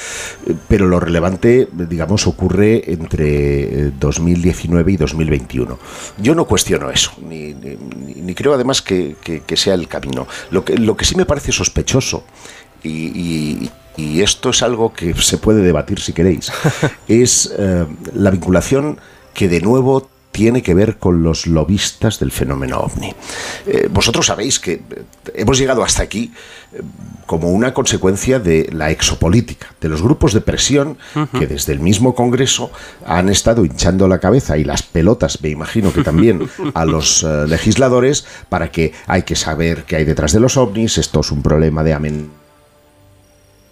[0.67, 5.79] pero lo relevante, digamos, ocurre entre 2019 y 2021.
[6.19, 10.27] Yo no cuestiono eso, ni, ni, creo además que, que, sea el camino.
[10.51, 12.25] Lo que, lo que sí me parece sospechoso
[12.83, 13.07] y
[13.57, 16.53] y esto es algo que se puede debatir si queréis,
[17.09, 18.99] es eh, la vinculación
[19.35, 23.15] que de nuevo tiene que ver con los lobistas del fenómeno ovni.
[23.67, 24.83] Eh, vosotros sabéis que eh,
[25.35, 26.31] hemos llegado hasta aquí
[26.75, 26.83] eh,
[27.25, 30.99] como una consecuencia de la exopolítica, de los grupos de presión
[31.39, 32.71] que desde el mismo Congreso
[33.07, 38.27] han estado hinchando la cabeza y las pelotas, me imagino que también a los legisladores,
[38.51, 41.83] para que hay que saber qué hay detrás de los ovnis, esto es un problema
[41.83, 42.46] de amenaza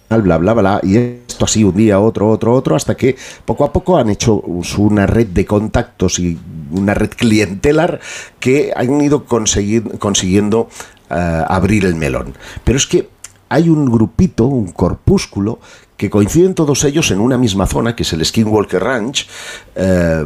[0.09, 3.15] bla, bla, bla, y esto así un día, otro, otro, otro, hasta que
[3.45, 4.35] poco a poco han hecho
[4.77, 6.37] una red de contactos y
[6.71, 7.99] una red clientelar
[8.39, 10.69] que han ido consiguiendo
[11.09, 12.33] eh, abrir el melón.
[12.63, 13.09] Pero es que
[13.49, 15.59] hay un grupito, un corpúsculo,
[15.97, 19.27] que coinciden todos ellos en una misma zona, que es el Skinwalker Ranch,
[19.75, 20.25] eh,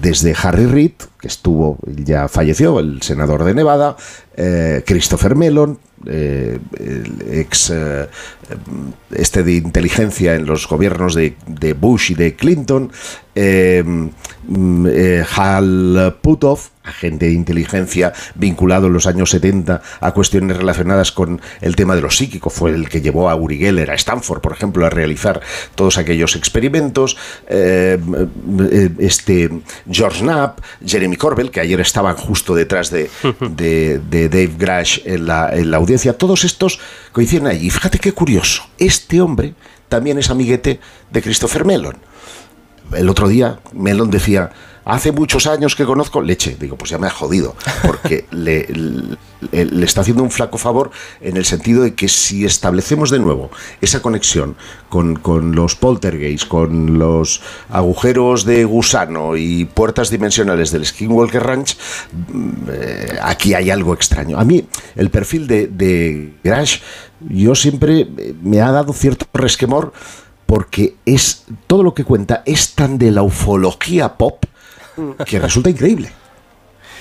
[0.00, 3.96] desde Harry Reid, que estuvo, ya falleció, el senador de Nevada,
[4.36, 6.60] eh, Christopher Mellon, el
[7.30, 7.72] ex
[9.10, 11.34] este de inteligencia en los gobiernos de,
[11.80, 12.92] Bush y de Clinton,
[13.34, 14.86] mm,
[15.34, 21.76] Hal Puthoff, agente de inteligencia vinculado en los años 70 a cuestiones relacionadas con el
[21.76, 24.86] tema de los psíquicos, fue el que llevó a Uri Geller a Stanford, por ejemplo,
[24.86, 25.40] a realizar
[25.74, 27.16] todos aquellos experimentos,
[27.48, 27.98] eh,
[28.70, 29.50] eh, este
[29.90, 33.10] George Knapp, Jeremy Corbell, que ayer estaban justo detrás de,
[34.10, 36.80] Dave Grash en la, en la audiencia, todos estos
[37.12, 37.70] coinciden allí.
[37.70, 39.54] Fíjate qué curioso, este hombre
[39.88, 41.96] también es amiguete de Christopher Mellon.
[42.92, 44.50] El otro día Mellon decía,
[44.84, 46.56] hace muchos años que conozco leche.
[46.58, 48.66] Digo, pues ya me ha jodido, porque le,
[49.50, 53.50] le, está haciendo un flaco favor en el sentido de que si establecemos de nuevo
[53.80, 54.56] esa conexión
[54.88, 61.76] con, los poltergeists, con los agujeros de gusano y puertas dimensionales del Skinwalker Ranch,
[62.32, 64.38] mm, eh, aquí hay algo extraño.
[64.38, 64.66] A mí,
[64.96, 66.80] el perfil de, de Grash,
[67.28, 68.08] yo siempre
[68.42, 69.92] me ha dado cierto resquemor
[70.46, 74.44] porque es todo lo que cuenta es tan de la ufología pop
[75.26, 76.10] que resulta increíble.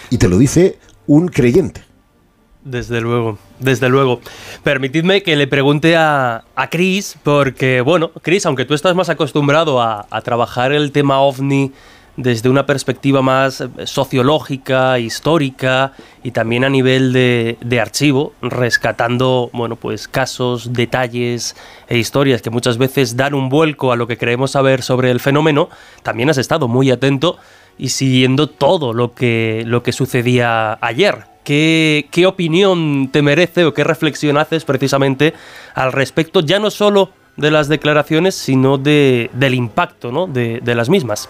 [0.10, 0.78] Y te lo dice
[1.08, 1.82] un creyente.
[2.64, 4.22] Desde luego, desde luego.
[4.64, 9.82] Permitidme que le pregunte a, a Chris, porque, bueno, Chris, aunque tú estás más acostumbrado
[9.82, 11.74] a, trabajar el tema ovni
[12.16, 19.76] desde una perspectiva más eh, sociológica, histórica y también a nivel de, archivo, rescatando bueno,
[19.76, 21.56] pues casos, detalles
[21.90, 25.20] e historias que muchas veces dan un vuelco a lo que queremos saber sobre el
[25.20, 25.70] fenómeno,
[26.04, 27.40] también has estado muy atento
[27.78, 31.16] y siguiendo todo lo que, lo que sucedía ayer.
[31.44, 35.34] ¿Qué, ¿Qué opinión te merece o qué reflexión haces precisamente
[35.76, 40.28] al respecto, ya no solo de las declaraciones, sino de, del impacto ¿no?
[40.28, 41.30] de, de las mismas?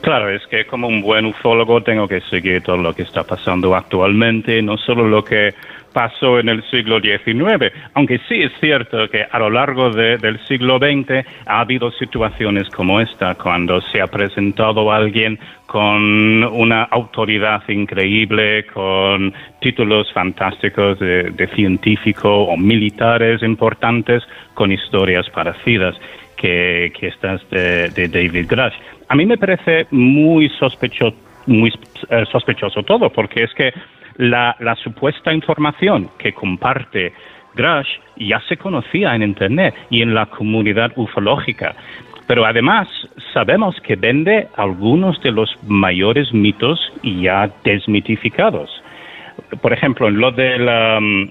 [0.00, 3.74] Claro, es que como un buen ufólogo tengo que seguir todo lo que está pasando
[3.74, 5.54] actualmente, no solo lo que
[5.92, 10.78] pasó en el siglo XIX, aunque sí es cierto que a lo largo del siglo
[10.78, 18.66] XX ha habido situaciones como esta, cuando se ha presentado alguien con una autoridad increíble,
[18.66, 24.22] con títulos fantásticos de, científico o militares importantes,
[24.54, 25.96] con historias parecidas
[26.36, 28.74] que, estas de, de David Grush
[29.10, 31.72] a mí me parece muy sospechoso, muy
[32.10, 33.72] eh, sospechoso todo, porque es que
[34.20, 37.12] la, supuesta información que comparte
[37.54, 41.74] Grush ya se conocía en Internet y en la comunidad ufológica.
[42.26, 42.86] Pero además
[43.32, 48.79] sabemos que vende algunos de los mayores mitos ya desmitificados
[49.60, 51.30] por ejemplo, en lo del um,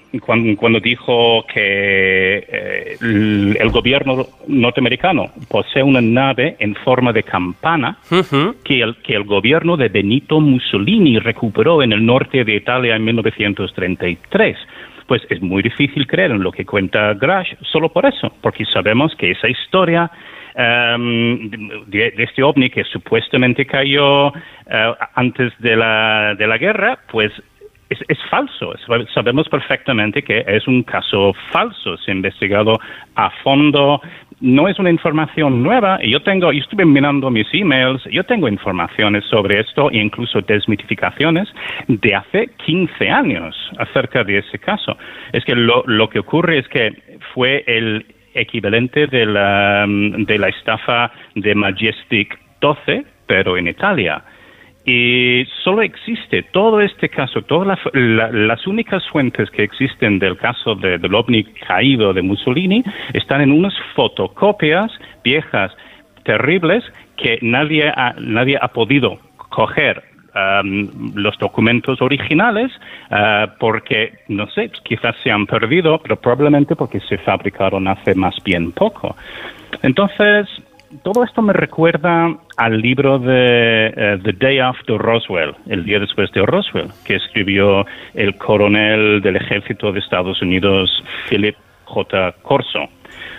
[0.58, 7.98] cuando, dijo que eh, el, gobierno norteamericano posee una nave en forma de campana
[8.64, 13.06] que, el, que el gobierno de Benito Mussolini recuperó en el norte de Italia en
[13.06, 14.58] 1933
[15.10, 19.16] pues es muy difícil creer en lo que cuenta Grash solo por eso, porque sabemos
[19.16, 20.12] que esa historia
[20.56, 21.50] um,
[21.88, 24.34] de, este ovni que supuestamente cayó uh,
[25.16, 27.32] antes de la, de la guerra, pues
[27.90, 28.74] es, falso.
[29.14, 31.98] Sabemos perfectamente que es un caso falso.
[31.98, 32.80] Se ha investigado
[33.16, 34.02] a fondo.
[34.42, 36.00] No es una información nueva.
[36.04, 38.04] Yo tengo, yo estuve mirando mis emails.
[38.12, 41.50] Yo tengo informaciones sobre esto e incluso desmitificaciones
[41.88, 44.96] de hace 15 años acerca de ese caso.
[45.34, 46.94] Es que lo, lo que ocurre es que
[47.34, 54.24] fue el equivalente de la, de la estafa de Majestic 12, pero en Italia.
[54.92, 60.98] Y solo existe todo este caso, todas las únicas fuentes que existen del caso de,
[60.98, 62.84] del ovni caído de Mussolini
[63.14, 64.92] están en unas fotocopias
[65.24, 65.72] viejas,
[66.24, 66.84] terribles,
[67.18, 69.20] que nadie ha, nadie ha podido
[69.50, 70.02] coger
[70.34, 72.72] um, los documentos originales
[73.12, 78.36] uh, porque, no sé, quizás se han perdido, pero probablemente porque se fabricaron hace más
[78.44, 79.16] bien poco.
[79.84, 80.48] Entonces,
[81.04, 86.32] todo esto me recuerda al libro de eh, The Day After Roswell, el día después
[86.32, 90.90] de Roswell, que escribió el coronel del ejército de Estados Unidos,
[91.30, 92.34] Philip J.
[92.42, 92.90] Corso.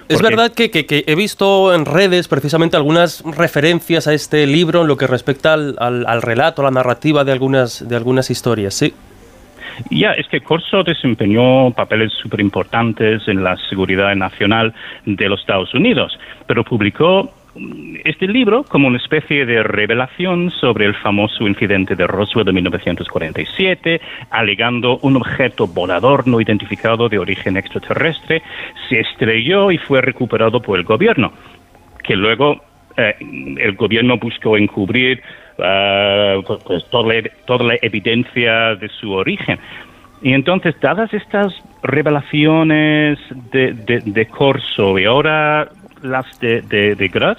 [0.08, 0.70] Es verdad que,
[1.06, 5.76] he visto en redes precisamente algunas referencias a este libro en lo que respecta al,
[5.78, 8.92] al relato, a la narrativa de algunas, de algunas historias, sí.
[9.88, 14.74] Ya, es que Corso desempeñó papeles súper importantes en la seguridad nacional
[15.06, 17.32] de los Estados Unidos, pero publicó
[18.04, 24.00] este libro como una especie de revelación sobre el famoso incidente de Roswell de 1947,
[24.30, 28.42] alegando un objeto volador no identificado de origen extraterrestre,
[28.88, 31.32] se estrelló y fue recuperado por el gobierno,
[32.02, 32.60] que luego
[32.96, 35.22] eh, el gobierno buscó encubrir
[35.58, 39.58] uh, pues, toda, la, toda la evidencia de su origen.
[40.22, 43.18] Y entonces, dadas estas revelaciones
[43.52, 45.70] de, de, Corso y ahora
[46.02, 47.36] las de, de, de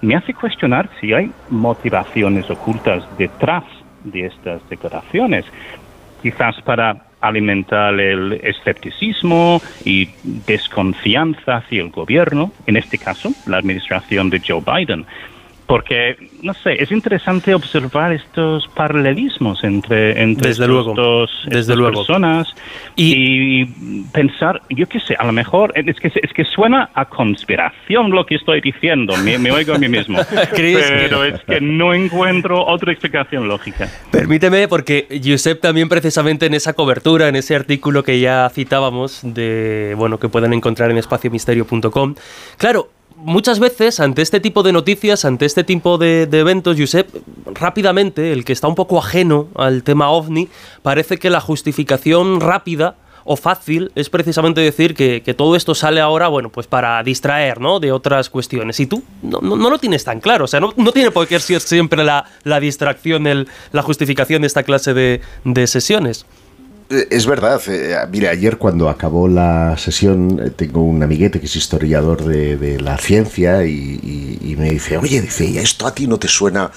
[0.00, 3.64] me hace cuestionar si hay motivaciones ocultas detrás
[4.04, 5.44] de estas declaraciones.
[6.22, 10.08] Quizás para alimentar el escepticismo y
[10.46, 15.04] desconfianza hacia el gobierno, en este caso, la administración de Joe Biden
[15.68, 22.48] porque, no sé, es interesante observar estos paralelismos entre, entre desde estos estas personas
[22.96, 23.66] y,
[24.10, 28.24] pensar, yo qué sé, a lo mejor es que, es que suena a conspiración lo
[28.24, 30.18] que estoy diciendo, me, oigo a mí mismo,
[30.56, 33.90] pero es que no encuentro otra explicación lógica.
[34.10, 39.94] Permíteme, porque Josep también precisamente en esa cobertura, en ese artículo que ya citábamos, de
[39.98, 42.14] bueno que pueden encontrar en espaciomisterio.com,
[42.56, 42.88] claro,
[43.18, 47.08] muchas veces ante este tipo de noticias, ante este tipo de, eventos, Josep,
[47.54, 50.48] rápidamente, el que está un poco ajeno al tema ovni,
[50.82, 56.28] parece que la justificación rápida o fácil es precisamente decir que, todo esto sale ahora,
[56.28, 57.78] bueno, pues para distraer, ¿no?
[57.78, 58.80] De otras cuestiones.
[58.80, 60.46] Y tú no, no, lo tienes tan claro.
[60.46, 62.24] O sea, no, tiene por qué ser siempre la,
[62.58, 66.24] distracción, el, la justificación de esta clase de, de sesiones.
[66.90, 67.60] Eh, es verdad.
[67.68, 72.80] Eh, mira, ayer cuando acabó la sesión, eh, tengo un amiguete que es historiador de,
[72.80, 76.70] la ciencia y, me dice, oye, dice, esto a ti no te suena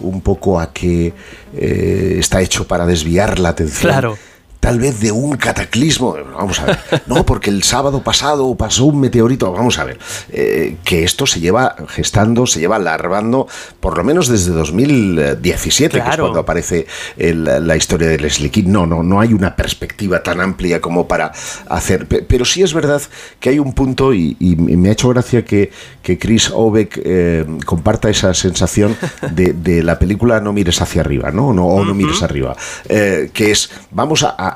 [0.00, 1.12] un poco a que
[1.56, 3.92] está hecho para desviar la atención?
[3.92, 4.18] Claro
[4.64, 6.16] tal vez de un cataclismo.
[6.34, 6.78] Vamos a ver.
[7.06, 9.52] No, porque el sábado pasado pasó un meteorito.
[9.52, 9.98] Vamos a ver.
[10.30, 13.46] Eh, que esto se lleva gestando, se lleva larvando,
[13.78, 16.86] por lo menos desde 2017, que es cuando aparece
[17.18, 18.68] la historia de Leslie King.
[18.68, 21.32] No, no, no hay una perspectiva tan amplia como para
[21.68, 22.06] hacer.
[22.06, 23.02] Pero sí es verdad
[23.40, 25.70] que hay un punto, y, me ha hecho gracia que,
[26.02, 28.96] que Chris Obeck eh, comparta esa sensación
[29.30, 31.52] de, la película No mires hacia arriba, ¿no?
[31.52, 32.56] no o no mires arriba.
[32.88, 34.53] Eh, que es, vamos a a,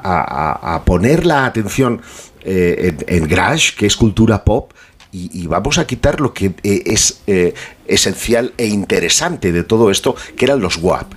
[0.84, 2.01] poner la atención
[2.42, 4.72] eh, en, en Grash, que es cultura pop,
[5.11, 7.55] y, vamos a quitar lo que eh, es eh,
[7.86, 11.14] esencial e interesante de todo esto, que eran los WAP.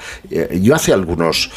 [0.61, 1.51] yo hace algunos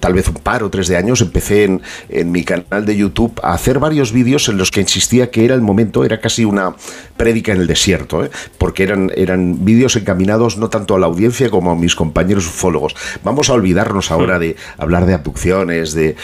[0.00, 3.38] tal vez un par o tres de años, empecé en, en, mi canal de YouTube
[3.42, 6.74] a hacer varios vídeos en los que insistía que era el momento, era casi una
[7.16, 8.30] prédica en el desierto, ¿eh?
[8.58, 12.94] porque eran, eran vídeos encaminados no tanto a la audiencia como a mis compañeros ufólogos.
[13.24, 16.16] Vamos a olvidarnos ahora de hablar de abducciones, de,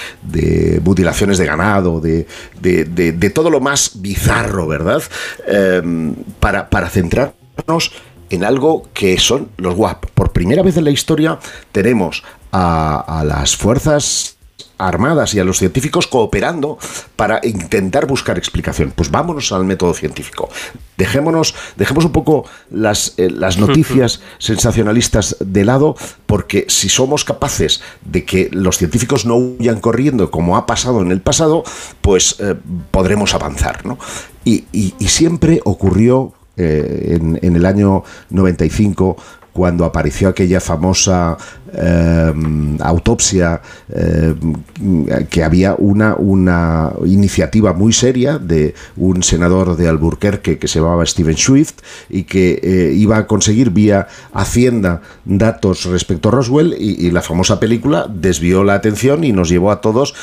[0.83, 2.27] mutilaciones de ganado, de,
[2.61, 5.03] de, todo lo más bizarro, ¿verdad?
[5.47, 7.93] Em, para, para centrarnos
[8.31, 10.07] en algo que son los WAP.
[10.15, 11.39] Por primera vez en la historia
[11.73, 12.23] tenemos
[12.55, 14.37] a, las fuerzas
[14.79, 16.79] armadas y a los científicos cooperando
[17.17, 18.93] para intentar buscar explicación.
[18.95, 20.49] Pues vámonos al método científico.
[20.97, 25.97] Dejémonos, dejemos un poco las, eh, las noticias sensacionalistas de lado,
[26.27, 31.11] porque si somos capaces de que los científicos no huyan corriendo como ha pasado en
[31.11, 31.65] el pasado,
[32.01, 32.55] pues eh,
[32.91, 33.85] podremos avanzar.
[33.85, 33.99] ¿no?
[34.45, 34.65] Y,
[35.09, 39.17] siempre ocurrió eh, en, en, el año 95
[39.55, 41.39] cuando apareció aquella famosa
[41.73, 44.55] em, autopsia, em,
[45.31, 51.07] que había una, una iniciativa muy seria de un senador de Alburquerque que se llamaba
[51.07, 51.77] Steven Swift
[52.11, 57.23] y que eh, iba a conseguir vía Hacienda datos respecto a Roswell y, y la
[57.23, 60.15] famosa película desvió la atención y nos llevó a todos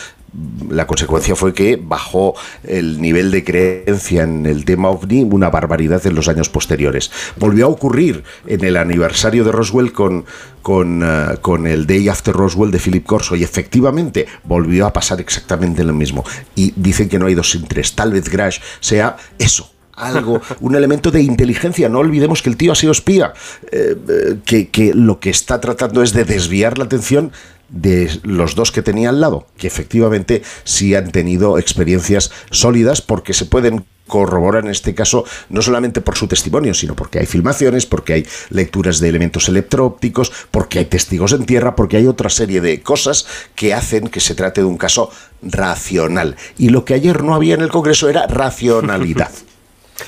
[0.70, 6.06] la consecuencia fue que bajó el nivel de creencia en el tema ovni una barbaridad
[6.08, 7.12] en los años posteriores.
[7.38, 10.26] Volvió a ocurrir en el aniversario de Roswell con,
[10.62, 15.20] con, eh, con el Day After Roswell de Philip Corso y efectivamente volvió a pasar
[15.20, 16.24] exactamente lo mismo.
[16.56, 17.94] Y dicen que no hay dos sin tres.
[17.94, 21.90] Tal vez Grash sea eso, algo, un elemento de inteligencia.
[21.90, 23.34] No olvidemos que el tío ha sido espía,
[23.72, 27.32] eh, eh, que, que, lo que está tratando es de desviar la atención
[27.72, 33.34] de los dos que tenía al lado, que efectivamente sí han tenido experiencias sólidas porque
[33.34, 37.86] se pueden corroborar en este caso no solamente por su testimonio, sino porque hay filmaciones,
[37.86, 42.60] porque hay lecturas de elementos electrópticos, porque hay testigos en tierra, porque hay otra serie
[42.60, 45.10] de cosas que hacen que se trate de un caso
[45.42, 46.36] racional.
[46.58, 49.32] Y lo que ayer no había en el Congreso era racionalidad.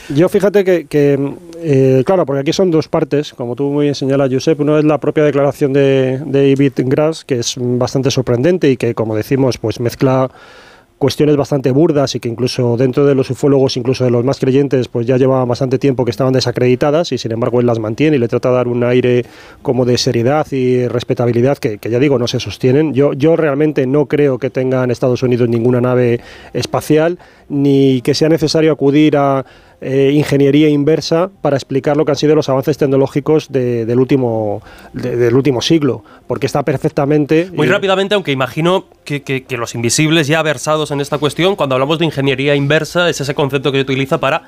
[0.09, 0.87] Yo fíjate que,
[1.61, 4.59] eh, claro, porque aquí son dos partes, como tú muy bien señalas, Josep.
[4.59, 8.93] Uno es la propia declaración de, de David Grass, que es bastante sorprendente y que,
[8.93, 10.29] como decimos, pues mezcla
[11.03, 14.87] cuestiones bastante burdas y que incluso dentro de los ufólogos, incluso de los más creyentes,
[14.87, 18.19] pues ya llevaban bastante tiempo que estaban desacreditadas y sin embargo él las mantiene y
[18.19, 19.25] le trata de dar un aire
[19.61, 22.93] como de seriedad y respetabilidad que, ya digo no se sostienen.
[22.93, 26.21] Yo, yo realmente no creo que tengan Estados Unidos ninguna nave
[26.53, 27.19] espacial
[27.49, 29.45] ni que sea necesario acudir a
[29.84, 34.61] eh, ingeniería inversa para explicar lo que han sido los avances tecnológicos del, último,
[34.93, 37.49] del último siglo, porque está perfectamente...
[37.53, 41.99] Muy rápidamente, aunque imagino que, que, los invisibles ya versados en esta cuestión, cuando hablamos
[41.99, 44.43] de ingeniería inversa, es ese concepto que se utiliza para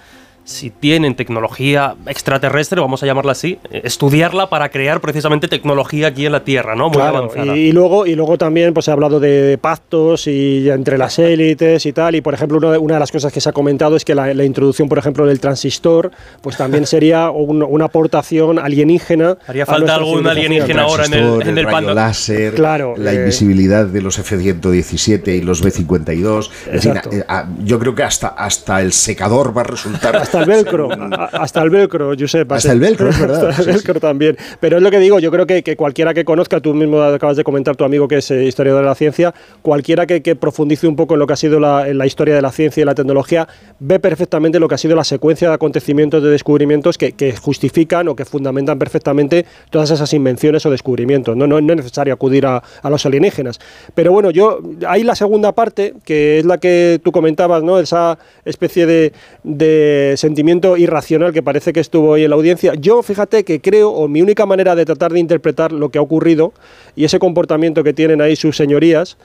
[0.46, 6.28] si tienen tecnología extraterrestre, vamos a llamarla así, eh, estudiarla para crear precisamente tecnología aquí
[6.28, 6.90] en la Tierra, ¿no?
[6.90, 7.58] Muy avanzada.
[7.58, 11.86] Y, luego, y luego también pues, se ha hablado de pactos y entre las élites
[11.88, 12.16] y tal.
[12.16, 14.88] Y por ejemplo, una de las cosas que se ha comentado es que la, introducción,
[14.88, 19.38] por ejemplo, del transistor, pues también sería una aportación alienígena.
[19.48, 23.88] Haría falta algún alienígena ahora en el, en el, el láser, claro, la eh, invisibilidad
[23.88, 26.50] de los F-117 y los B-52.
[26.68, 27.24] Eh,
[27.64, 30.90] yo creo que hasta, hasta el secador va a resultar hasta el velcro,
[31.32, 32.52] hasta el velcro, Josep.
[32.52, 33.50] Hasta el velcro, es verdad.
[33.50, 34.38] Hasta el velcro también.
[34.60, 37.38] Pero es lo que digo, yo creo que, que, cualquiera que conozca, tú mismo acabas
[37.38, 40.88] de comentar, tu amigo que es eh, historiador de la ciencia, cualquiera que, que, profundice
[40.88, 42.86] un poco en lo que ha sido la, en la historia de la ciencia y
[42.86, 43.48] la tecnología,
[43.80, 48.08] ve perfectamente lo que ha sido la secuencia de acontecimientos, de descubrimientos que, que justifican
[48.08, 51.36] o que fundamentan perfectamente todas esas invenciones o descubrimientos.
[51.36, 53.60] No, no, no es necesario acudir a, a, los alienígenas.
[53.94, 57.80] Pero bueno, yo, hay la segunda parte, que es la que tú comentabas, ¿no?
[57.80, 59.14] Esa especie de,
[59.44, 62.74] de sentimiento irracional que parece que estuvo hoy en la audiencia.
[62.74, 66.02] Yo, fíjate que creo, o mi única manera de tratar de interpretar lo que ha
[66.02, 66.52] ocurrido
[66.96, 69.18] y ese comportamiento que tienen ahí sus señorías,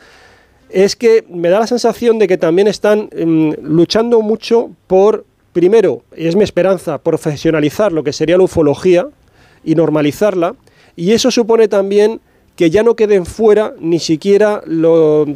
[0.68, 5.24] es que me da la sensación de que también están mm, luchando mucho por,
[5.54, 9.08] primero, y es mi esperanza, profesionalizar lo que sería la ufología
[9.64, 10.54] y normalizarla,
[10.96, 12.20] y eso supone también
[12.60, 14.62] que ya no queden fuera ni siquiera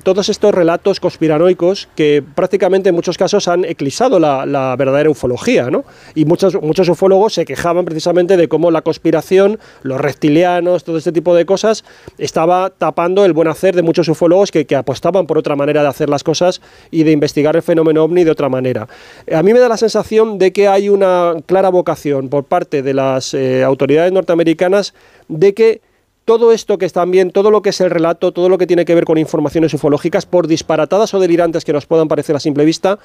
[0.03, 5.70] todos estos relatos conspiranoicos que prácticamente en muchos casos han eclipsado la, verdadera ufología.
[5.70, 5.87] ¿no?
[6.14, 11.12] Y muchos, muchos ufólogos se quejaban precisamente de cómo la conspiración, los reptilianos, todo este
[11.12, 11.87] tipo de cosas,
[12.18, 16.11] estaba tapando el buen hacer de muchos ufólogos que, apostaban por otra manera de hacer
[16.11, 16.61] las cosas
[16.91, 18.87] y de investigar el fenómeno ovni de otra manera.
[19.33, 22.93] A mí me da la sensación de que hay una clara vocación por parte de
[22.93, 24.93] las eh, autoridades norteamericanas
[25.29, 25.94] de que
[26.25, 28.85] todo esto que es también, todo lo que es el relato, todo lo que tiene
[28.85, 32.64] que ver con informaciones ufológicas, por disparatadas o delirantes que nos puedan parecer a simple
[32.64, 32.99] vista,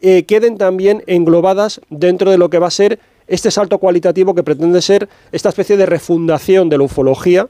[0.00, 4.42] eh, queden también englobadas dentro de lo que va a ser este salto cualitativo que
[4.42, 7.48] pretende ser esta especie de refundación de la ufología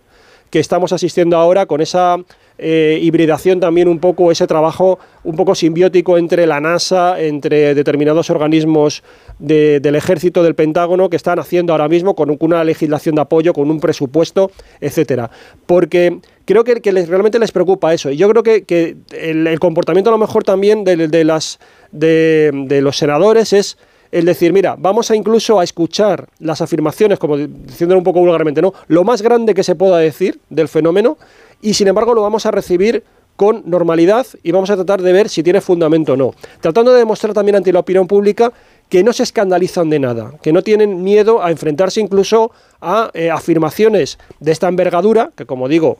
[0.54, 2.16] que estamos asistiendo ahora con esa
[2.58, 8.30] eh, hibridación también un poco, ese trabajo un poco simbiótico entre la NASA, entre determinados
[8.30, 9.02] organismos
[9.40, 13.68] del ejército, del Pentágono, que están haciendo ahora mismo con una legislación de apoyo, con
[13.68, 15.28] un presupuesto, etcétera.
[15.66, 18.12] Porque creo que, realmente les preocupa eso.
[18.12, 21.58] Y yo creo que, el, comportamiento a lo mejor también de, las,
[21.90, 23.76] de, los senadores es
[24.14, 28.62] el decir, mira, vamos a incluso a escuchar las afirmaciones, como diciéndolo un poco vulgarmente,
[28.62, 28.72] ¿no?
[28.86, 31.18] Lo más grande que se pueda decir del fenómeno
[31.60, 33.02] y sin embargo lo vamos a recibir
[33.34, 36.32] con normalidad y vamos a tratar de ver si tiene fundamento o no.
[36.60, 38.52] Tratando de demostrar también ante la opinión pública
[38.88, 43.30] que no se escandalizan de nada, que no tienen miedo a enfrentarse incluso a eh,
[43.30, 45.98] afirmaciones de esta envergadura, que como digo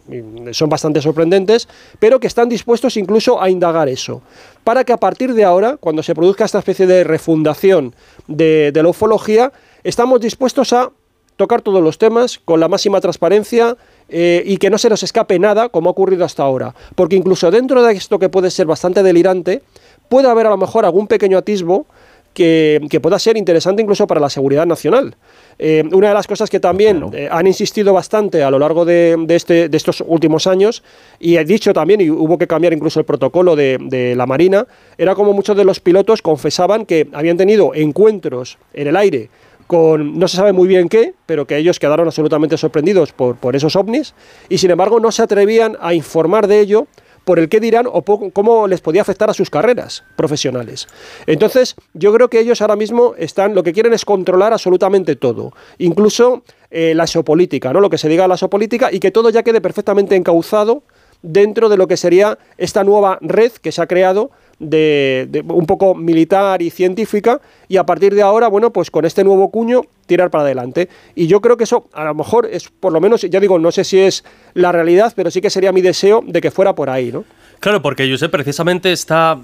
[0.52, 1.68] son bastante sorprendentes,
[1.98, 4.22] pero que están dispuestos incluso a indagar eso,
[4.62, 7.94] para que a partir de ahora, cuando se produzca esta especie de refundación
[8.28, 10.90] de, de la ufología, estamos dispuestos a
[11.36, 13.76] tocar todos los temas con la máxima transparencia,
[14.08, 16.74] eh, y que no se nos escape nada como ha ocurrido hasta ahora.
[16.94, 19.62] Porque incluso dentro de esto que puede ser bastante delirante,
[20.08, 21.86] puede haber a lo mejor algún pequeño atisbo
[22.34, 25.16] que, pueda ser interesante incluso para la seguridad nacional.
[25.58, 29.16] Eh, una de las cosas que también eh, han insistido bastante a lo largo de,
[29.28, 30.82] este, de, estos últimos años,
[31.18, 34.66] y he dicho también, y hubo que cambiar incluso el protocolo de, de, la Marina,
[34.98, 39.30] era como muchos de los pilotos confesaban que habían tenido encuentros en el aire
[39.66, 43.56] con no se sabe muy bien qué, pero que ellos quedaron absolutamente sorprendidos por, por
[43.56, 44.14] esos ovnis
[44.50, 46.86] y sin embargo no se atrevían a informar de ello
[47.24, 50.86] por el qué dirán o cómo les podía afectar a sus carreras profesionales.
[51.26, 55.52] Entonces, yo creo que ellos ahora mismo están, lo que quieren es controlar absolutamente todo,
[55.78, 57.80] incluso eh, la geopolítica, ¿no?
[57.80, 60.82] Lo que se diga la geopolítica y que todo ya quede perfectamente encauzado
[61.22, 65.94] dentro de lo que sería esta nueva red que se ha creado de, un poco
[65.94, 70.30] militar y científica y a partir de ahora, bueno, pues con este nuevo cuño tirar
[70.30, 70.88] para adelante.
[71.14, 73.72] Y yo creo que eso a lo mejor es por lo menos, ya digo, no
[73.72, 74.24] sé si es
[74.54, 77.24] la realidad, pero sí que sería mi deseo de que fuera por ahí, ¿no?
[77.60, 79.38] Claro, porque yo sé precisamente esta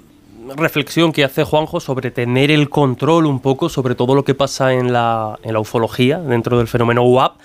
[0.55, 4.73] reflexión que hace Juanjo sobre tener el control un poco sobre todo lo que pasa
[4.73, 7.35] en la, en la ufología dentro del fenómeno UAP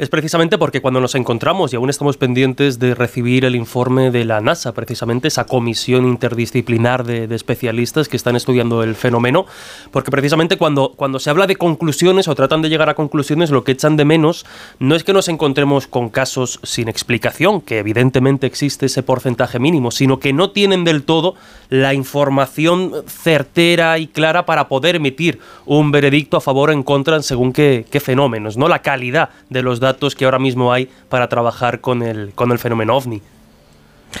[0.00, 4.24] es precisamente porque cuando nos encontramos y aún estamos pendientes de recibir el informe de
[4.24, 9.44] la NASA, precisamente esa comisión interdisciplinar de, especialistas que están estudiando el fenómeno,
[9.90, 13.62] porque precisamente cuando, cuando se habla de conclusiones o tratan de llegar a conclusiones, lo
[13.62, 14.46] que echan de menos
[14.78, 19.90] no es que nos encontremos con casos sin explicación, que evidentemente existe ese porcentaje mínimo,
[19.90, 21.34] sino que no tienen del todo
[21.68, 27.20] la información certera y clara para poder emitir un veredicto a favor o en contra
[27.22, 28.66] según qué, qué fenómenos, ¿no?
[28.66, 32.58] La calidad de los datos que ahora mismo hay para trabajar con el, con el
[32.58, 33.22] fenómeno ovni.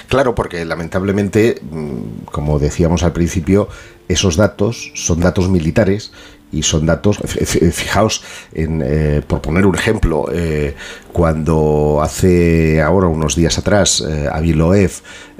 [0.08, 3.68] Claro, porque lamentablemente, mm, como decíamos al principio,
[4.08, 6.12] esos datos son datos militares
[6.52, 7.18] y son datos,
[7.72, 10.74] fijaos, en, eh, por poner un ejemplo, eh,
[11.12, 14.90] cuando hace ahora unos días atrás eh, Aviloev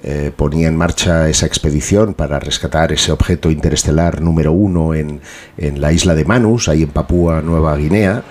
[0.03, 5.21] eh, ponía en marcha esa expedición para rescatar ese objeto interestelar número uno en,
[5.59, 8.23] en la isla de Manus, ahí en Papúa Nueva Guinea,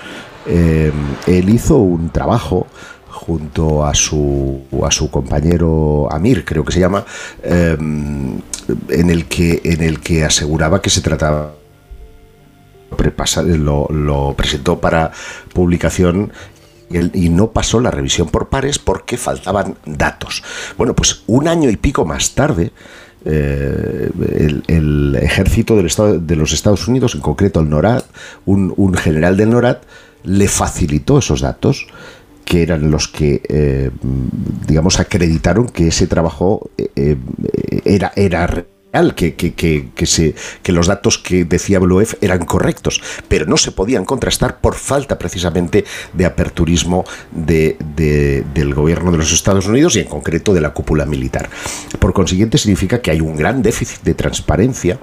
[0.52, 0.91] eh,
[1.28, 2.66] él hizo un trabajo
[3.08, 7.06] junto a su, a su compañero Amir, creo que se llama,
[7.43, 11.54] eh, en, el que, en el que aseguraba que se trataba
[13.45, 15.12] lo, lo presentó para
[15.54, 16.32] publicación
[16.89, 20.43] y, no pasó la revisión por pares porque faltaban datos.
[20.78, 22.72] Bueno, pues un año y pico más tarde,
[23.26, 24.10] eh,
[24.68, 28.04] el, ejército del Estado, de los Estados Unidos, en concreto el NORAD,
[28.45, 29.78] un, un general del NORAD,
[30.24, 31.88] le facilitó esos datos
[32.50, 33.92] que eran los que, eh,
[34.68, 37.18] digamos, acreditaron que ese trabajo eh, eh,
[37.86, 39.88] era, era real, que, que, que,
[40.64, 45.20] que los datos que decía Bluef eran correctos, pero no se podían contrastar por falta
[45.20, 50.74] precisamente de aperturismo de, del gobierno de los Estados Unidos y en concreto de la
[50.74, 51.52] cúpula militar.
[52.00, 54.98] Por consiguiente significa que hay un gran déficit de transparencia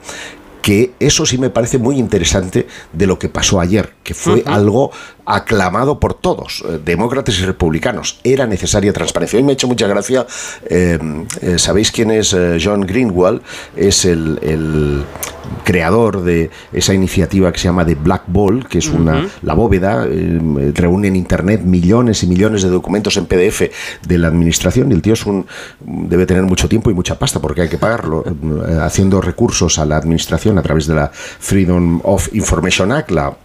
[0.67, 4.91] que eso sí me parece muy interesante de lo que pasó ayer, que fue algo
[5.27, 8.21] aclamado por todos, eh, demócratas y republicanos.
[8.23, 9.39] Era necesaria transparencia.
[9.39, 10.27] Y me ha hecho mucha gracia,
[10.65, 10.99] eh,
[11.43, 13.43] eh, ¿sabéis quién es John Greenwald?
[13.77, 15.05] Es el,
[15.63, 20.05] creador de esa iniciativa que se llama The Black Ball, que es una, la bóveda,
[20.75, 23.63] reúne en Internet millones y millones de documentos en PDF
[24.07, 25.47] de la administración y el tío es un,
[25.81, 28.25] debe tener mucho tiempo y mucha pasta porque hay que pagarlo,
[28.83, 33.37] haciendo recursos a la administración a través de la Freedom of Information Act, la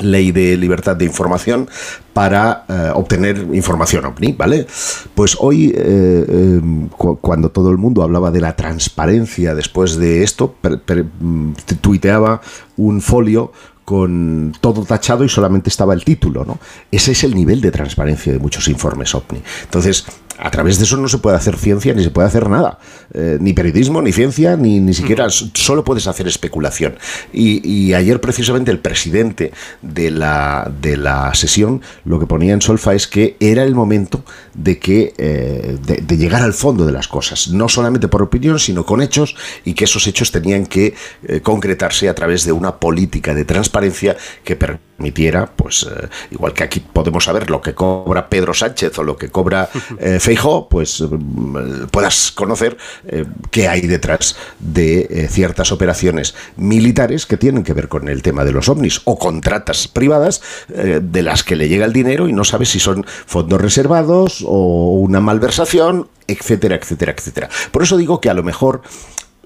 [0.00, 1.68] ley de libertad de información
[2.12, 4.66] para eh, obtener información ovni, ¿vale?
[5.14, 10.54] Pues hoy, eh, em, cuando todo el mundo hablaba de la transparencia después de esto,
[11.20, 12.40] mm, tuiteaba
[12.76, 13.52] un folio
[13.84, 16.58] con todo tachado y solamente estaba el título, ¿no?
[16.90, 19.42] Ese es el nivel de transparencia de muchos informes OVNI.
[19.64, 20.06] Entonces,
[20.38, 22.78] a través de eso no se puede hacer ciencia ni se puede hacer nada.
[23.12, 25.28] Eh, ni periodismo, ni ciencia, ni, ni siquiera.
[25.30, 26.96] Solo puedes hacer especulación.
[27.32, 32.94] Y, ayer, precisamente, el presidente de la, de la sesión lo que ponía en solfa
[32.94, 34.24] es que era el momento
[34.54, 37.48] de, que, eh, de, llegar al fondo de las cosas.
[37.48, 40.94] No solamente por opinión, sino con hechos y que esos hechos tenían que
[41.26, 45.86] eh, concretarse a través de una política de transparencia que permitiera, pues,
[46.30, 49.68] igual que aquí podemos saber lo que cobra Pedro Sánchez o lo que cobra
[50.24, 57.36] Feijo, pues mm, puedas conocer eh, qué hay detrás de eh, ciertas operaciones militares que
[57.36, 60.40] tienen que ver con el tema de los ovnis o contratas privadas
[60.74, 64.42] eh, de las que le llega el dinero y no sabes si son fondos reservados
[64.46, 67.50] o una malversación, etcétera, etcétera, etcétera.
[67.70, 68.80] Por eso digo que a lo mejor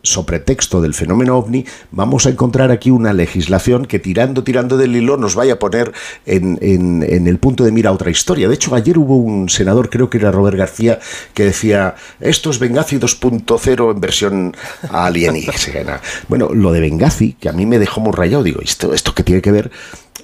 [0.08, 4.96] sobre texto del fenómeno ovni, vamos a encontrar aquí una legislación que tirando, tirando del
[4.96, 5.92] hilo nos vaya a poner
[6.26, 8.48] en, en, el punto de mira otra historia.
[8.48, 10.98] De hecho, ayer hubo un senador, creo que era Robert García,
[11.34, 14.56] que decía, esto es Benghazi 2.0 en versión
[14.90, 16.00] alienígena.
[16.28, 19.22] bueno, lo de Benghazi, que a mí me dejó muy rayado, digo, ¿esto, esto qué
[19.22, 19.70] tiene que ver?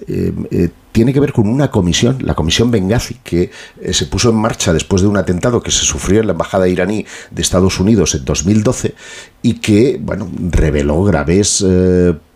[0.09, 4.31] Eh, eh, tiene que ver con una comisión, la comisión Benghazi, que eh, se puso
[4.31, 7.81] en marcha después de un atentado que se sufrió en la embajada iraní de Estados
[7.81, 8.95] Unidos en 2012
[9.43, 11.65] y que, bueno, reveló graves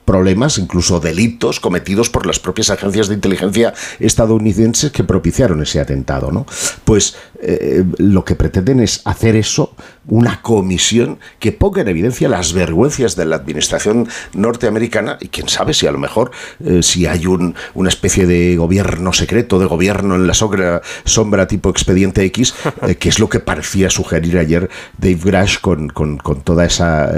[0.09, 6.33] problemas, incluso delitos cometidos por las propias agencias de inteligencia estadounidenses que propiciaron ese atentado.
[6.33, 6.47] ¿no?
[6.87, 9.75] Pues eh, lo que pretenden es hacer eso,
[10.07, 15.75] una comisión que ponga en evidencia las vergüenzas de la administración norteamericana y quién sabe
[15.75, 16.31] si a lo mejor
[16.65, 21.69] eh, si hay un, una especie de gobierno secreto, de gobierno en la sombra, tipo
[21.69, 22.55] expediente X,
[22.87, 27.13] eh, que es lo que parecía sugerir ayer Dave Grash con, con, toda esa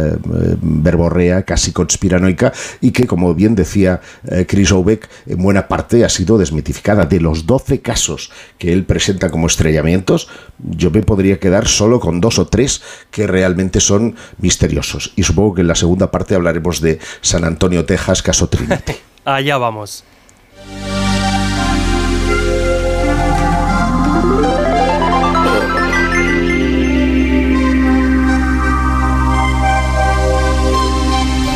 [0.61, 4.01] verborrea casi conspiranoica y que, como bien decía
[4.47, 7.05] Chris Obeck, en buena parte ha sido desmitificada.
[7.05, 10.28] De los 12 casos que él presenta como estrellamientos,
[10.59, 15.12] yo me podría quedar solo con dos o tres que realmente son misteriosos.
[15.16, 18.95] Y supongo que en la segunda parte hablaremos de San Antonio, Texas, caso Trinity.
[19.24, 20.05] Allá vamos.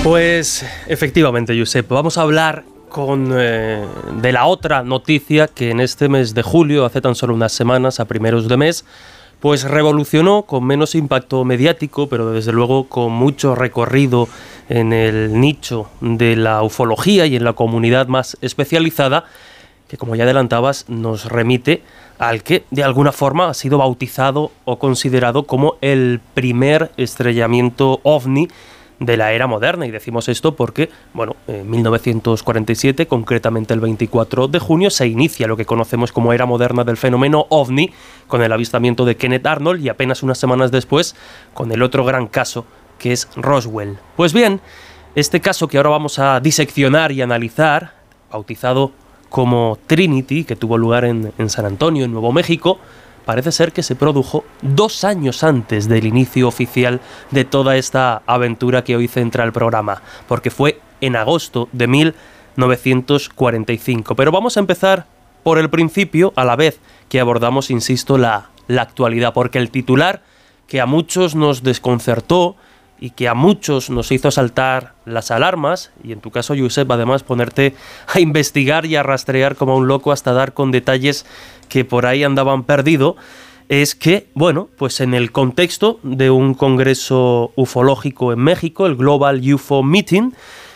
[0.04, 3.82] Pues efectivamente, Josep, vamos a hablar con, eh,
[4.20, 8.00] de la otra noticia que en este mes de julio, hace tan solo unas semanas,
[8.00, 8.84] a primeros de mes,
[9.40, 14.28] pues revolucionó con menos impacto mediático, pero desde luego con mucho recorrido
[14.68, 19.24] en el nicho de la ufología y en la comunidad más especializada,
[19.88, 21.82] que como ya adelantabas nos remite
[22.18, 28.48] al que de alguna forma ha sido bautizado o considerado como el primer estrellamiento ovni
[29.04, 29.86] de la era moderna.
[29.86, 35.56] Y decimos esto porque, bueno, en 1947, concretamente el 24 de junio, se inicia lo
[35.56, 37.92] que conocemos como era moderna del fenómeno ovni,
[38.26, 41.14] con el avistamiento de Kenneth Arnold y apenas unas semanas después
[41.52, 42.64] con el otro gran caso,
[42.98, 43.98] que es Roswell.
[44.16, 44.60] Pues bien,
[45.14, 47.94] este caso que ahora vamos a diseccionar y analizar,
[48.30, 48.92] bautizado
[49.28, 52.78] como Trinity, que tuvo lugar en, en San Antonio, en Nuevo México,
[53.24, 57.00] parece ser que se produjo dos años antes del inicio oficial
[57.30, 64.14] de toda esta aventura que hoy centra el programa, porque fue en agosto de 1945.
[64.14, 65.06] Pero vamos a empezar
[65.42, 70.22] por el principio, a la vez que abordamos, insisto, la, la actualidad, porque el titular
[70.66, 72.56] que a muchos nos desconcertó
[73.04, 77.22] y que a muchos nos hizo saltar las alarmas, y en tu caso, Josep, además
[77.22, 77.74] ponerte
[78.08, 81.26] a investigar y a rastrear como un loco hasta dar con detalles
[81.68, 83.16] que por ahí andaban perdido,
[83.68, 89.42] es que, bueno, pues en el contexto de un congreso ufológico en México, el Global
[89.52, 90.32] UFO Meeting,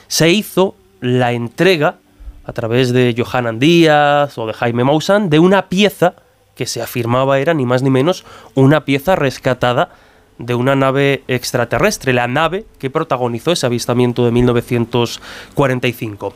[0.07, 1.97] se hizo la entrega
[2.45, 6.13] a través de Johanan Díaz o de Jaime Maussan de una pieza
[6.55, 9.93] que se afirmaba era ni más ni menos una pieza rescatada
[10.39, 16.35] de una nave extraterrestre, la nave que protagonizó ese avistamiento de 1945.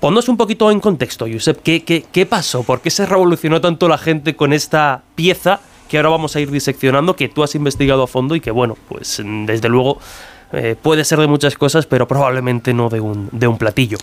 [0.00, 2.64] Ponnos un poquito en contexto, Josep, ¿qué, qué, pasó?
[2.64, 6.50] ¿Por qué se revolucionó tanto la gente con esta pieza que ahora vamos a ir
[6.50, 9.98] diseccionando, que tú has investigado a fondo y que, bueno, pues desde luego
[10.52, 13.98] eh, puede ser de muchas cosas, pero probablemente no de un, de un platillo?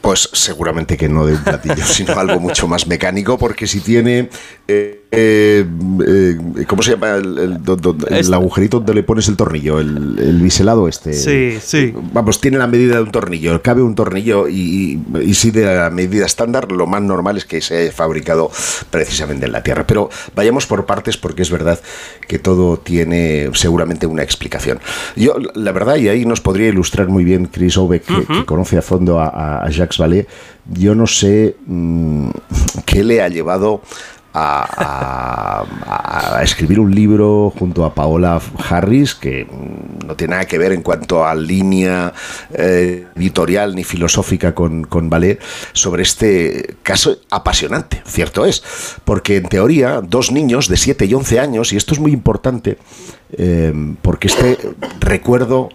[0.00, 4.30] Pues seguramente que no de un platillo, sino algo mucho más mecánico, porque si tiene
[4.68, 5.66] eh, eh,
[6.06, 7.16] eh, ¿Cómo se llama?
[7.16, 11.12] El, agujerito donde le pones el tornillo, el, biselado este.
[11.14, 11.92] Sí, sí.
[12.12, 15.90] Vamos, tiene la medida de un tornillo, cabe un tornillo y, y, si de la
[15.90, 18.52] medida estándar, lo más normal es que se haya fabricado
[18.90, 19.84] precisamente en la Tierra.
[19.84, 21.80] Pero vayamos por partes porque es verdad
[22.28, 24.78] que todo tiene seguramente una explicación.
[25.16, 28.82] Yo, la verdad, y ahí nos podría ilustrar muy bien Chris Obeck, que, conoce a
[28.82, 30.26] fondo a, Jacques Vallée,
[30.72, 32.30] yo no sé mm,
[32.86, 33.82] qué le ha llevado
[34.32, 35.64] a,
[36.42, 39.46] escribir un libro junto a Paola Harris que
[40.06, 42.12] no tiene nada que ver en cuanto a línea
[42.52, 45.40] eh, editorial ni filosófica con, con Ballet
[45.72, 48.62] sobre este caso apasionante, cierto es,
[49.04, 52.78] porque en teoría dos niños de 7 y 11 años, y esto es muy importante,
[53.32, 53.72] eh,
[54.02, 54.58] porque este
[55.00, 55.68] recuerdo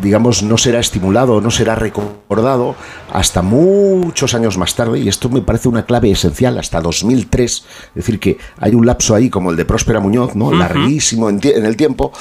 [0.00, 2.74] digamos, no será estimulado, no será recordado
[3.12, 7.94] hasta muchos años más tarde, y esto me parece una clave esencial, hasta 2003, es
[7.94, 10.52] decir, que hay un lapso ahí como el de Próspera Muñoz, ¿no?
[10.52, 12.12] larguísimo en, el tiempo,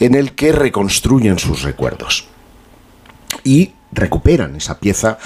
[0.00, 2.28] en el que reconstruyen sus recuerdos
[3.44, 5.18] y recuperan esa pieza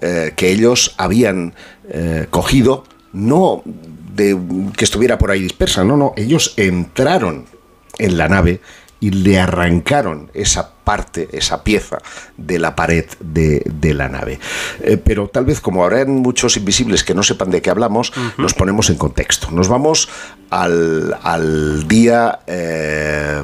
[0.00, 1.54] eh, que ellos habían
[1.88, 4.36] eh, cogido, no de
[4.76, 7.46] que estuviera por ahí dispersa, no, no, ellos entraron
[7.98, 8.60] en la nave
[9.00, 11.98] y le arrancaron esa parte, esa pieza
[12.36, 14.38] de la pared de, la nave.
[14.80, 18.54] Eh, pero tal vez como habrán muchos invisibles que no sepan de qué hablamos, nos
[18.54, 19.50] ponemos en contexto.
[19.50, 20.08] Nos vamos
[20.50, 22.40] al, día...
[22.46, 23.42] Eh,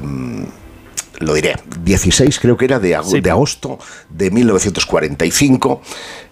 [1.20, 3.78] lo diré, 16 creo que era de, de agosto
[4.10, 5.80] de 1945.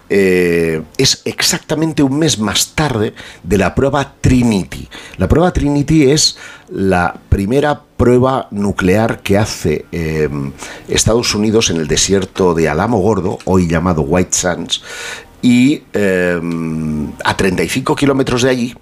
[0.09, 4.87] Eh, es exactamente un mes más tarde de la prueba Trinity.
[5.17, 6.37] La prueba Trinity es
[6.69, 10.51] la primera prueba nuclear que hace em,
[10.87, 14.83] Estados Unidos en el desierto de Alamo Gordo, hoy llamado White Sands,
[15.41, 18.75] y em, a 35 kilómetros de allí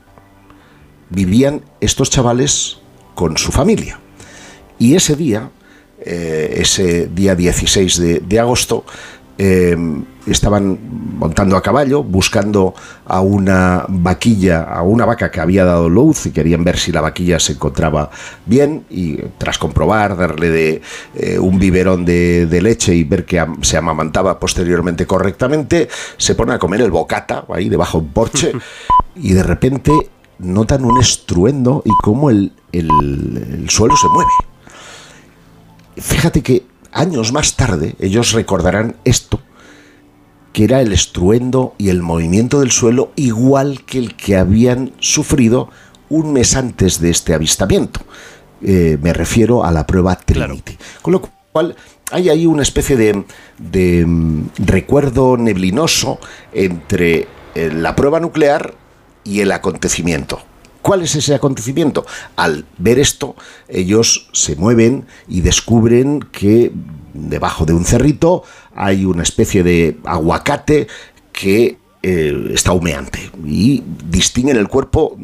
[1.09, 2.79] vivían estos chavales
[3.13, 3.99] con su familia.
[4.79, 5.51] Y ese día,
[6.03, 8.85] eh, ese día 16 de, agosto,
[9.43, 9.75] eh,
[10.27, 10.77] estaban
[11.17, 12.75] montando a caballo, buscando
[13.07, 17.01] a una vaquilla, a una vaca que había dado luz y querían ver si la
[17.01, 18.11] vaquilla se encontraba
[18.45, 20.81] bien y tras comprobar, darle de
[21.15, 26.59] eh, un biberón de, leche y ver que se amamantaba posteriormente correctamente, se pone a
[26.59, 28.51] comer el bocata ahí debajo de un porche
[29.15, 29.91] y de repente
[30.37, 32.51] notan un estruendo y cómo el
[33.69, 34.31] suelo se mueve.
[35.97, 39.39] Fíjate que años más tarde ellos recordarán esto,
[40.53, 45.69] que era el estruendo y el movimiento del suelo igual que el que habían sufrido
[46.09, 48.01] un mes antes de este avistamiento.
[48.61, 50.77] Eh, me refiero a la prueba Trinity.
[51.01, 51.21] Con lo
[51.51, 51.75] cual
[52.11, 56.19] hay ahí una especie de, mm, recuerdo neblinoso
[56.53, 58.75] entre eh, la prueba nuclear
[59.23, 60.41] y el acontecimiento.
[60.81, 62.05] ¿Cuál es ese acontecimiento?
[62.35, 63.35] Al ver esto,
[63.67, 66.71] ellos se mueven y descubren que
[67.13, 68.43] debajo de un cerrito
[68.75, 70.87] hay una especie de aguacate
[71.31, 75.15] que eh, está humeante y distinguen el cuerpo,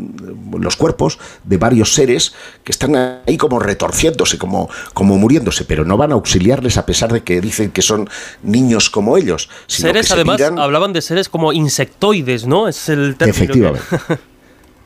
[0.60, 2.96] los cuerpos de varios seres que están
[3.26, 7.42] ahí como retorciéndose, como, como muriéndose, pero no van a auxiliarles a pesar de que
[7.42, 8.08] dicen que son
[8.44, 9.50] niños como ellos.
[9.66, 12.68] seres, además, hablaban de seres como insectoides, ¿no?
[12.68, 13.36] Es el término.
[13.36, 13.88] Efectivamente.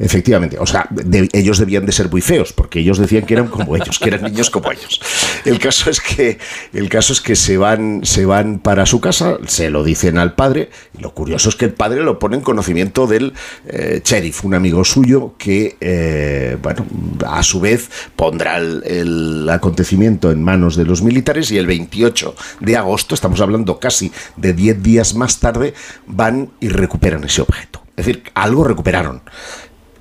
[0.03, 0.89] Efectivamente, o sea,
[1.31, 4.23] ellos debían de ser muy feos, porque ellos decían que eran como ellos, que eran
[4.23, 4.99] niños como ellos.
[5.45, 6.39] El caso es que,
[6.73, 10.33] el caso es que se van, se van para su casa, se lo dicen al
[10.33, 13.33] padre, y lo curioso es que el padre lo pone en conocimiento del
[13.67, 16.83] eh, sheriff, un amigo suyo, que, eh, bueno,
[17.27, 22.35] a su vez pondrá el, el acontecimiento en manos de los militares y el 28
[22.59, 25.75] de agosto, estamos hablando casi de 10 días más tarde,
[26.07, 27.83] van y recuperan ese objeto.
[27.95, 29.21] Es decir, algo recuperaron.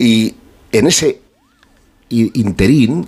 [0.00, 0.34] Y
[0.72, 1.20] en ese
[2.08, 3.06] interín,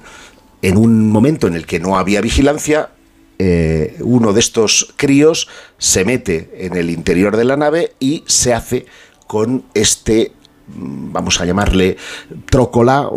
[0.61, 2.90] en un momento en el que no había vigilancia,
[3.38, 8.53] eh, uno de estos críos se mete en el interior de la nave y se
[8.53, 8.84] hace
[9.26, 10.32] con este
[10.68, 11.97] mm, vamos a llamarle
[12.51, 13.09] trócola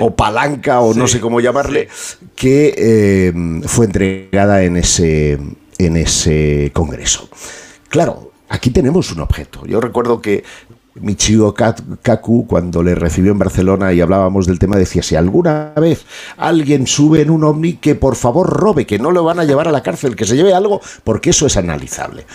[0.00, 1.88] o, palanca o no sé cómo llamarle,
[2.34, 3.32] que eh,
[3.66, 5.38] fue entregada en ese,
[5.78, 7.28] en ese congreso.
[7.88, 9.64] Claro, aquí tenemos un objeto.
[9.66, 10.42] Yo recuerdo que
[10.94, 16.04] Michio Kaku, cuando le recibió en Barcelona y hablábamos del tema, decía, si alguna vez
[16.36, 19.68] alguien sube en un ovni, que por favor robe, que no lo van a llevar
[19.68, 22.26] a la cárcel, que se lleve algo, porque eso es analizable.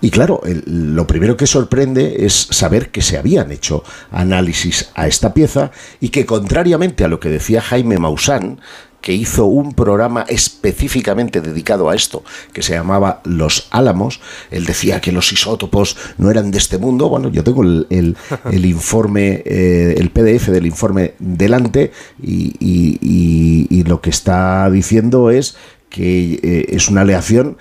[0.00, 5.34] Y claro, lo primero que sorprende es saber que se habían hecho análisis a esta
[5.34, 8.60] pieza y que contrariamente a lo que decía Jaime Maussan,
[9.04, 12.24] que hizo un programa específicamente dedicado a esto,
[12.54, 14.22] que se llamaba Los Álamos.
[14.50, 17.10] Él decía que los isótopos no eran de este mundo.
[17.10, 21.92] Bueno, yo tengo el, el, informe, eh, el PDF del informe delante
[22.22, 25.56] y, y, lo que está diciendo es
[25.90, 27.58] que eh, es una aleación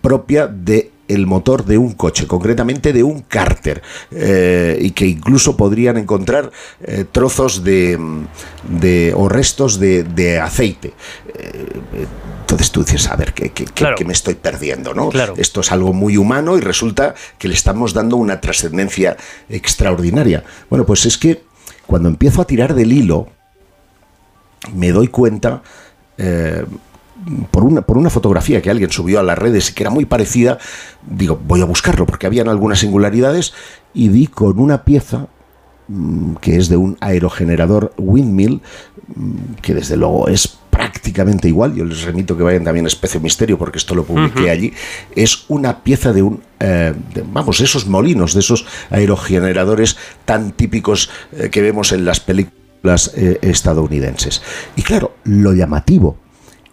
[0.00, 5.56] propia de el motor de un coche, concretamente de un cárter, eh, y que incluso
[5.56, 6.50] podrían encontrar
[6.82, 7.98] eh, trozos de,
[8.68, 10.94] de, o restos de, aceite.
[11.34, 11.66] Eh,
[12.40, 14.94] entonces tú dices, a ver, ¿qué, qué, me estoy perdiendo?
[14.94, 15.10] ¿no?
[15.36, 19.16] Esto es algo muy humano y resulta que le estamos dando una trascendencia
[19.48, 20.44] extraordinaria.
[20.70, 21.42] Bueno, pues es que
[21.86, 23.28] cuando empiezo a tirar del hilo,
[24.74, 25.62] me doy cuenta
[27.50, 30.04] por una, por una fotografía que alguien subió a las redes y que era muy
[30.04, 30.58] parecida,
[31.08, 33.54] digo, voy a buscarlo porque habían algunas singularidades
[33.92, 35.28] y di con una pieza
[35.88, 38.60] mm, que es de un aerogenerador windmill,
[39.14, 43.20] mm, que desde luego es prácticamente igual, yo les remito que vayan también a Especio
[43.20, 44.72] Misterio porque esto lo publiqué allí,
[45.14, 46.92] es una pieza de un, eh,
[47.32, 53.38] vamos, esos molinos, de esos aerogeneradores tan típicos eh, que vemos en las películas eh,
[53.42, 54.42] estadounidenses.
[54.74, 56.18] Y claro, lo llamativo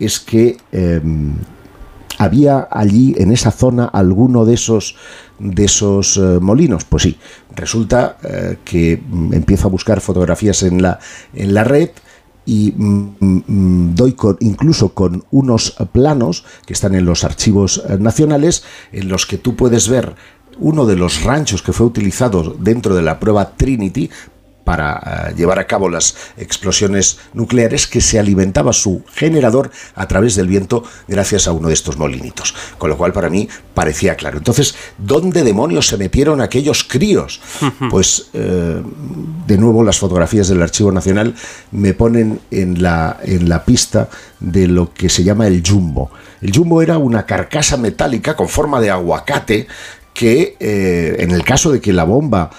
[0.01, 1.33] es que em,
[2.17, 4.95] había allí en esa zona alguno de esos
[5.39, 6.83] de esos eh, molinos.
[6.85, 7.17] Pues sí,
[7.55, 10.99] resulta eh, que mm, empiezo a buscar fotografías en la
[11.33, 11.89] en la red
[12.45, 18.63] y mm, mm, doy incluso con unos planos que están en los archivos eh, nacionales
[18.91, 20.15] en los que tú puedes ver
[20.59, 24.09] uno de los ranchos que fue utilizado dentro de la prueba Trinity
[24.71, 30.35] para eh, llevar a cabo las explosiones nucleares que se alimentaba su generador a través
[30.35, 32.55] del viento gracias a uno de estos molinitos.
[32.77, 34.37] Con lo cual para mí parecía claro.
[34.37, 37.41] Entonces, ¿dónde demonios se metieron aquellos críos?
[37.89, 38.81] Pues eh,
[39.45, 41.35] de nuevo las fotografías del Archivo Nacional
[41.71, 44.07] me ponen en la, en la pista
[44.39, 46.11] de lo que se llama el jumbo.
[46.41, 49.67] El jumbo era una carcasa metálica con forma de aguacate
[50.13, 52.51] que eh, en el caso de que la bomba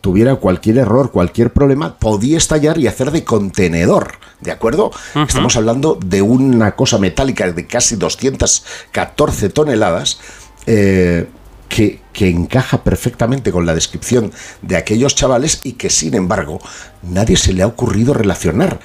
[0.00, 4.90] tuviera cualquier error, cualquier problema, podía estallar y hacer de contenedor, ¿de acuerdo?
[5.14, 10.20] Estamos hablando de una cosa metálica de casi 214 toneladas.
[10.66, 11.26] Eh,
[11.68, 16.58] que, que, encaja perfectamente con la descripción de aquellos chavales y que sin embargo
[17.02, 18.80] nadie se le ha ocurrido relacionar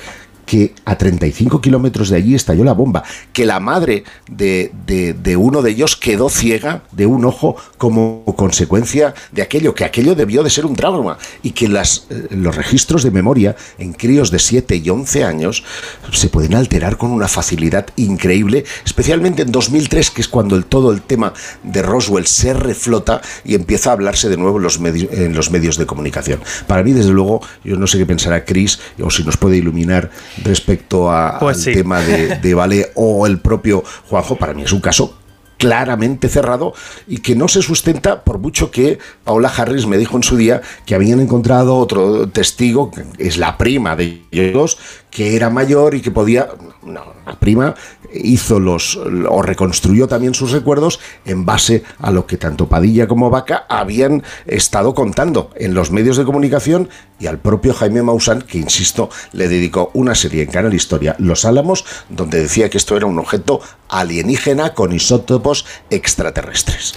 [0.46, 5.62] que a 35 kilómetros de allí estalló la bomba, que la madre de, de, uno
[5.62, 10.50] de ellos quedó ciega de un ojo como consecuencia de aquello, que aquello debió de
[10.50, 14.76] ser un trauma y que las, eh, los registros de memoria en críos de 7
[14.78, 15.64] y 11 años
[16.12, 20.92] se pueden alterar con una facilidad increíble, especialmente en 2003, que es cuando el, todo
[20.92, 21.34] el tema
[21.64, 25.78] de Roswell se reflota y empieza a hablarse de nuevo en los, en los medios
[25.78, 26.40] de comunicación.
[26.68, 30.12] Para mí, desde luego, yo no sé qué pensará Chris o si nos puede iluminar
[30.44, 34.72] respecto a, pues al tema de, de Vale o el propio Juanjo, para mí es
[34.72, 35.18] un caso
[35.58, 36.74] claramente cerrado
[37.08, 40.62] y que no se sustenta por mucho que Paula Harris me dijo en su día
[40.86, 44.78] que habían encontrado otro testigo, que es la prima de ellos,
[45.10, 46.50] que era mayor y que podía...
[46.84, 47.74] No, la prima
[48.14, 53.30] hizo los o reconstruyó también sus recuerdos en base a lo que tanto Padilla como
[53.30, 56.90] Vaca habían estado contando en los medios de comunicación
[57.20, 61.46] y al propio Jaime Maussan, que insisto, le dedicó una serie en Canal Historia, Los
[61.46, 66.96] Álamos, donde decía que esto era un objeto alienígena con isótopos extraterrestres.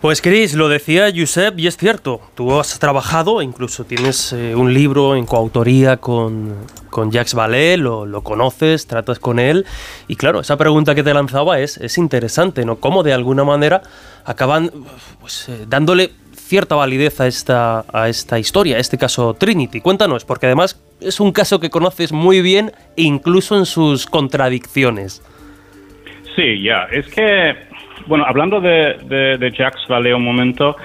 [0.00, 4.72] Pues Chris, lo decía Josep y es cierto, tú has trabajado, incluso tienes eh, un
[4.72, 6.54] libro en coautoría con,
[6.88, 9.66] con Jacques Vallée, lo, conoces, tratas con él
[10.08, 12.76] y claro, esa pregunta que te lanzaba es, es interesante, ¿no?
[12.76, 13.82] Cómo de alguna manera
[14.24, 14.70] acaban
[15.20, 19.82] pues, eh, dándole cierta validez a esta, a esta historia, a este caso Trinity.
[19.82, 25.22] Cuéntanos, porque además es un caso que conoces muy bien, incluso en sus contradicciones.
[26.34, 27.69] Sí, ya, es que
[28.06, 30.76] bueno, hablando de, de, Jacques Vallée un momento,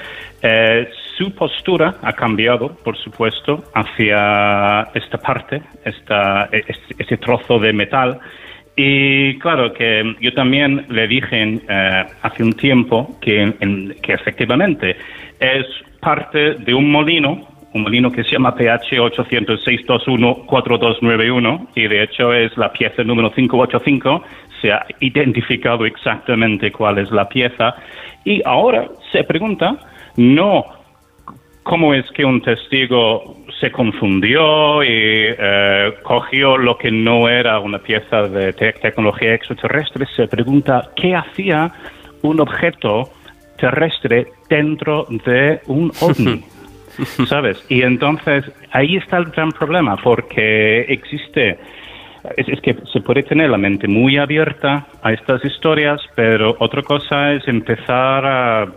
[0.41, 0.87] eh,
[1.17, 8.19] su postura ha cambiado, por supuesto, hacia esta parte, esta, este, trozo de metal.
[8.75, 13.53] Y claro, que yo también le dije eh, hace un tiempo que,
[14.01, 14.97] que efectivamente
[15.39, 15.65] es
[16.01, 22.57] parte de un molino, un molino que se llama PH 806214291 y de hecho es
[22.57, 24.23] la pieza número 585
[24.66, 27.76] se ha identificado exactamente cuál es la pieza
[28.24, 29.78] y ahora se pregunta
[30.18, 30.66] no
[31.61, 37.78] cómo es que un testigo se confundió y eh, cogió lo que no era una
[37.78, 41.72] pieza de tecnología extraterrestre, se pregunta qué hacía
[42.24, 43.09] un objeto
[43.57, 46.43] terrestre dentro de un ovni.
[47.28, 47.63] ¿Sabes?
[47.70, 51.57] Y entonces ahí está el gran problema, porque existe
[52.38, 57.34] es, que se puede tener la mente muy abierta a estas historias, pero otra cosa
[57.34, 58.67] es empezar a,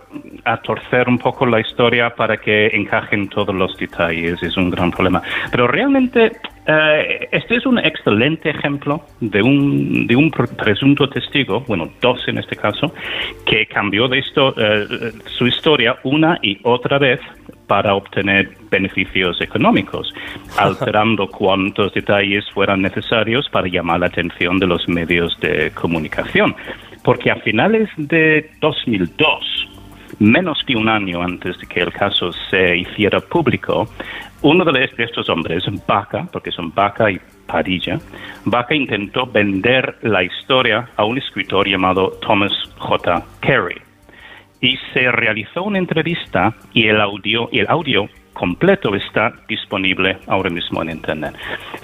[0.63, 4.41] torcer un poco la historia para que encajen todos los detalles.
[4.43, 5.21] Es un gran problema.
[5.51, 6.31] Pero realmente
[6.67, 12.37] eh, este es un excelente ejemplo de un, de un presunto testigo, bueno, dos en
[12.37, 12.93] este caso,
[13.45, 17.19] que cambió de eh, su historia una y otra vez
[17.69, 20.11] para obtener beneficios económicos,
[20.57, 26.55] alterando cuantos detalles fueran necesarios para llamar la atención de los medios de comunicación.
[27.03, 29.69] Porque a finales de 2002,
[30.17, 33.87] menos de un año antes de que el caso se hiciera público,
[34.41, 37.99] uno de estos hombres, Baca, porque son Baca y Padilla,
[38.45, 43.23] Baca intentó vender la historia a un escritor llamado Thomas J.
[43.41, 43.88] Carey
[44.61, 50.49] y se realizó una entrevista y el audio, y el audio completo está disponible ahora
[50.49, 51.35] mismo en Internet.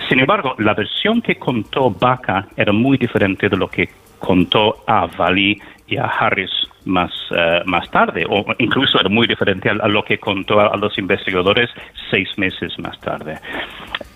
[0.07, 5.05] Sin embargo, la versión que contó Baca era muy diferente de lo que contó a
[5.05, 6.51] Vali y a Harris
[6.85, 10.97] más, eh, más tarde, o incluso era muy diferente a, lo que contó a, los
[10.97, 11.69] investigadores
[12.09, 13.37] seis meses más tarde.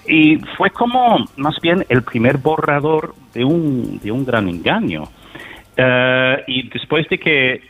[0.07, 5.03] Y fue como más bien el primer borrador de un, de un gran engaño.
[5.76, 7.62] Eh, y después de que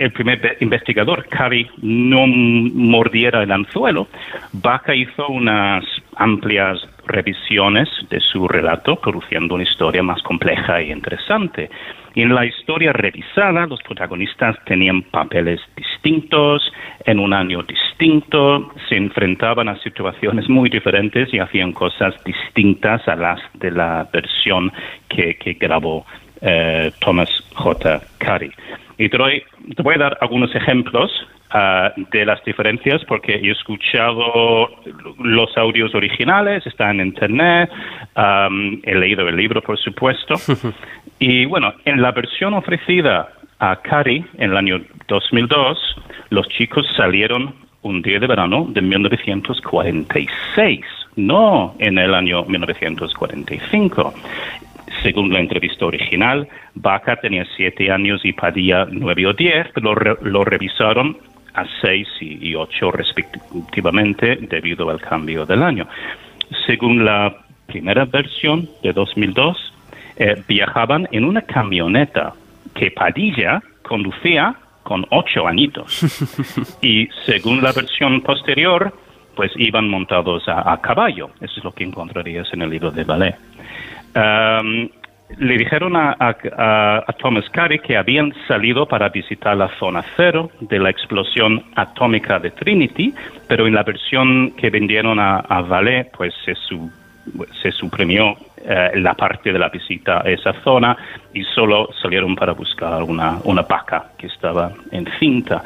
[0.00, 4.08] el primer investigador, Cari, no mordiera el anzuelo,
[4.52, 5.84] Baca hizo unas
[6.16, 11.70] amplias revisiones de su relato, produciendo una historia más compleja e interesante.
[12.14, 16.72] Y en la historia revisada, los protagonistas tenían papeles distintos,
[17.04, 23.14] en un año distinto se enfrentaban a situaciones muy diferentes y hacían cosas distintas a
[23.14, 24.72] las de la versión
[25.08, 26.06] que, grabó
[26.42, 28.02] eh, Thomas J.
[28.18, 28.52] Carey.
[28.98, 31.10] Y te, te voy a dar algunos ejemplos
[31.52, 34.68] Ah, de las diferencias porque he escuchado
[35.18, 37.68] los audios originales, están en internet,
[38.84, 40.36] he leído el libro, por supuesto.
[41.18, 45.96] y bueno, en la versión ofrecida a Cari en el año 2002,
[46.28, 50.84] los chicos salieron un día de verano de 1946,
[51.16, 54.14] no en el año 1945.
[55.02, 60.44] Según la entrevista original, Baca tenía siete años y Padilla nueve o diez, pero lo
[60.44, 61.16] revisaron
[61.54, 65.86] a 6 y 8 respectivamente debido al cambio del año.
[66.66, 67.34] Según la
[67.66, 69.72] primera versión de 2002,
[70.16, 72.34] eh, viajaban en una camioneta
[72.74, 76.02] que Padilla conducía con ocho añitos.
[76.82, 78.92] y según la versión posterior,
[79.34, 81.30] pues iban montados a, caballo.
[81.40, 83.36] Eso es lo que encontrarías en el libro de ballet
[84.14, 86.36] le dijeron a,
[87.18, 92.50] Thomas Carey que habían salido para visitar la zona cero de la explosión atómica de
[92.50, 93.14] Trinity,
[93.46, 96.54] pero en la versión que vendieron a, a Valet, pues se,
[97.62, 100.96] se suprimió eh, la parte de la visita a esa zona
[101.32, 105.64] y solo salieron para buscar una, una vaca que estaba encinta.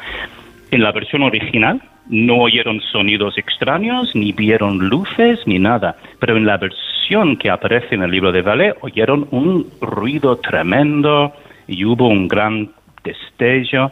[0.71, 5.95] En la versión original, no oyeron sonidos extraños, ni vieron luces, ni nada.
[6.19, 11.33] Pero en la versión que aparece en el libro de Valet, oyeron un ruido tremendo
[11.67, 12.71] y hubo un gran
[13.03, 13.91] destello.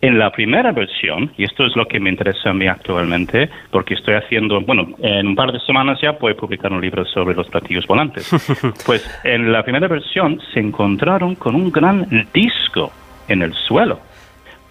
[0.00, 3.94] En la primera versión, y esto es lo que me interesa a mí actualmente, porque
[3.94, 7.48] estoy haciendo, bueno, en un par de semanas ya a publicar un libro sobre los
[7.48, 8.28] platillos volantes.
[8.84, 12.90] Pues en la primera versión se encontraron con un gran disco
[13.28, 14.00] en el suelo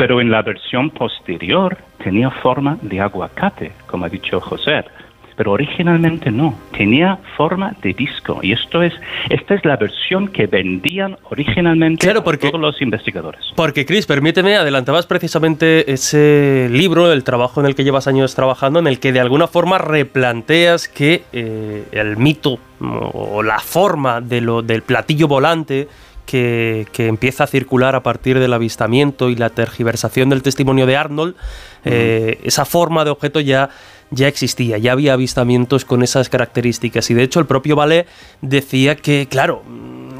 [0.01, 4.83] pero en la versión posterior tenía forma de aguacate, como ha dicho José.
[5.37, 8.39] Pero originalmente no, tenía forma de disco.
[8.41, 8.93] Y esto es,
[9.29, 13.41] esta es la versión que vendían originalmente todos los investigadores.
[13.55, 18.79] Porque, Chris, permíteme, adelantabas precisamente ese libro, el trabajo en el que llevas años trabajando,
[18.79, 24.41] en el que de alguna forma replanteas que eh, el mito o la forma de
[24.41, 25.87] lo, del platillo volante
[26.31, 31.35] que, empieza a circular a partir del avistamiento y la tergiversación del testimonio de Arnold,
[31.83, 33.69] eh, esa forma de objeto ya,
[34.11, 37.09] ya existía, ya había avistamientos con esas características.
[37.11, 38.07] Y de hecho el propio Ballet
[38.41, 39.63] decía que, claro,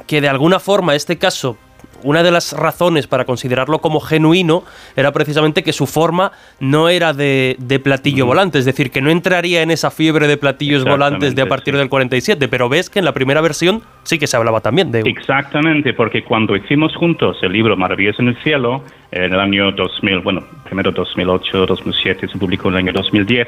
[0.06, 1.58] que de alguna forma este caso
[2.04, 4.64] una de las razones para considerarlo como genuino
[4.96, 9.62] era precisamente que su forma no era de, platillo volante, es decir, que no entraría
[9.62, 13.06] en esa fiebre de platillos volantes de a partir del 47, pero ves que en
[13.06, 15.02] la primera versión sí que se hablaba también de...
[15.02, 20.20] Exactamente, porque cuando hicimos juntos el libro Maravillas en el Cielo, en el año 2000,
[20.20, 23.48] bueno, primero 2008, 2007, se publicó en el año 2010,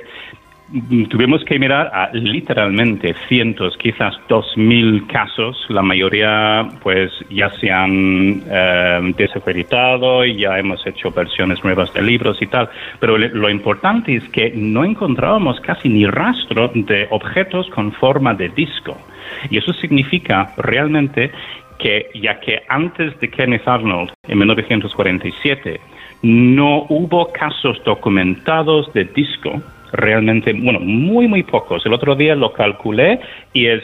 [1.09, 5.65] tuvimos que mirar a literalmente cientos, quizás dos mil casos.
[5.69, 12.41] La mayoría, pues, ya se han eh, desacreditado ya hemos hecho versiones nuevas de libros
[12.41, 12.69] y tal.
[12.99, 18.49] Pero lo importante es que no encontrábamos casi ni rastro de objetos con forma de
[18.49, 18.97] disco.
[19.49, 21.31] Y eso significa realmente
[21.77, 25.79] que, ya que antes de Kenneth Arnold, en 1947,
[26.23, 29.61] no hubo casos documentados de disco,
[29.93, 31.85] realmente, bueno, muy, muy pocos.
[31.85, 33.19] El otro día lo calculé
[33.53, 33.83] y es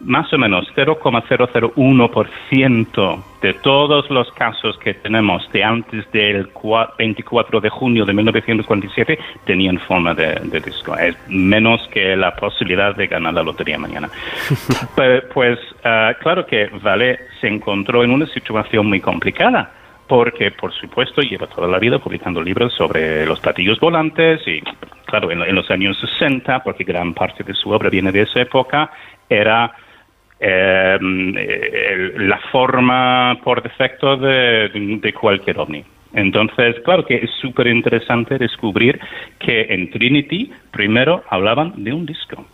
[0.00, 6.48] más o menos 0,001% de todos los casos que tenemos de antes del
[6.98, 10.96] 24 de junio de 1947 tenían forma de, disco.
[10.98, 14.10] Es menos que la posibilidad de ganar la lotería mañana.
[15.34, 19.70] pues ah, claro que Vale se encontró en una situación muy complicada
[20.08, 24.60] porque por supuesto lleva toda la vida publicando libros sobre los platillos volantes y
[25.04, 28.90] claro, en, los años 60, porque gran parte de su obra viene de esa época,
[29.28, 29.72] era
[30.38, 30.98] eh,
[32.18, 35.84] la forma por defecto de, cualquier ovni.
[36.12, 38.98] Entonces, claro que es súper interesante descubrir
[39.38, 42.46] que en Trinity primero hablaban de un disco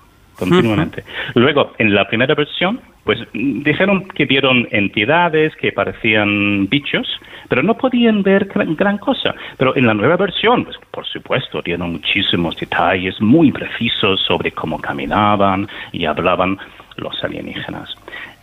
[0.49, 1.05] continuamente.
[1.35, 7.07] Luego, en la primera versión, pues dijeron que vieron entidades que parecían bichos,
[7.49, 9.35] pero no podían ver gran, cosa.
[9.57, 14.81] Pero en la nueva versión, pues, por supuesto, dieron muchísimos detalles muy precisos sobre cómo
[14.81, 16.59] caminaban y hablaban
[16.97, 17.95] los alienígenas.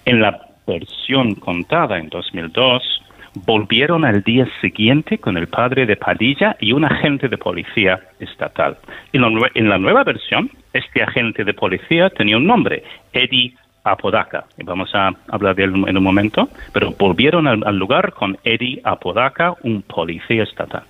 [0.05, 3.01] En la versión contada en 2002,
[3.45, 8.77] volvieron al día siguiente con el padre de Padilla y un agente de policía estatal.
[9.13, 13.53] En la, en la nueva versión, este agente de policía tenía un nombre, Eddie
[13.83, 14.45] Apodaca.
[14.63, 19.53] Vamos a hablar de él en un momento, pero volvieron al, lugar con Eddie Apodaca,
[19.63, 20.83] un policía estatal.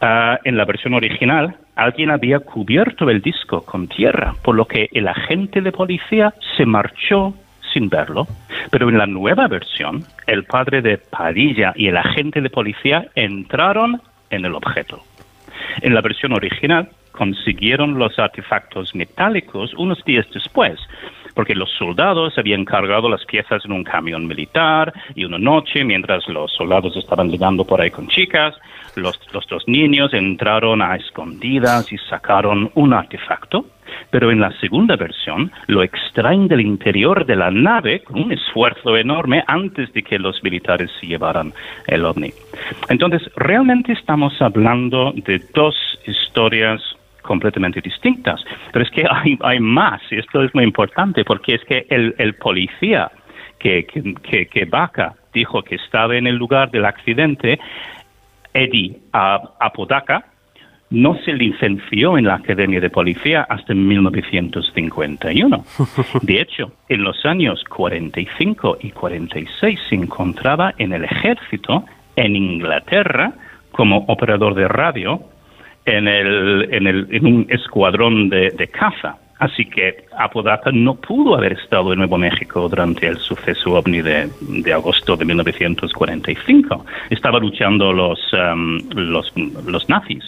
[0.00, 4.88] Ah, en la versión original, alguien había cubierto el disco con tierra, por lo que
[4.92, 7.34] el agente de policía se marchó
[7.72, 8.26] sin verlo.
[8.70, 14.00] Pero en la nueva versión, el padre de Padilla y el agente de policía entraron
[14.30, 15.02] en el objeto.
[15.80, 16.88] En la versión original,
[17.18, 20.78] consiguieron los artefactos metálicos unos días después,
[21.34, 26.28] porque los soldados habían cargado las piezas en un camión militar y una noche, mientras
[26.28, 28.54] los soldados estaban ligando por ahí con chicas,
[28.94, 33.66] los, los dos niños entraron a escondidas y sacaron un artefacto,
[34.10, 38.96] pero en la segunda versión lo extraen del interior de la nave con un esfuerzo
[38.96, 41.52] enorme antes de que los militares se llevaran
[41.88, 42.30] el ovni.
[42.88, 45.74] Entonces, realmente estamos hablando de dos
[46.06, 46.80] historias
[47.22, 48.42] completamente distintas.
[48.72, 49.04] Pero es que
[49.40, 53.10] hay, más, y esto es muy importante, porque es que el, el policía
[53.58, 57.58] que, que, que, Baca dijo que estaba en el lugar del accidente,
[58.54, 60.24] Eddie Apodaca,
[60.90, 65.64] no se licenció en la Academia de Policía hasta 1951.
[66.22, 71.84] De hecho, en los años 45 y 46 se encontraba en el ejército
[72.16, 73.32] en Inglaterra
[73.70, 75.22] como operador de radio
[75.96, 79.16] en, el, en, el, en un escuadrón de, de caza.
[79.38, 84.28] Así que Apodaca no pudo haber estado en Nuevo México durante el suceso ovni de,
[84.40, 86.84] de agosto de 1945.
[87.10, 90.24] Estaba luchando los, um, los, los nazis.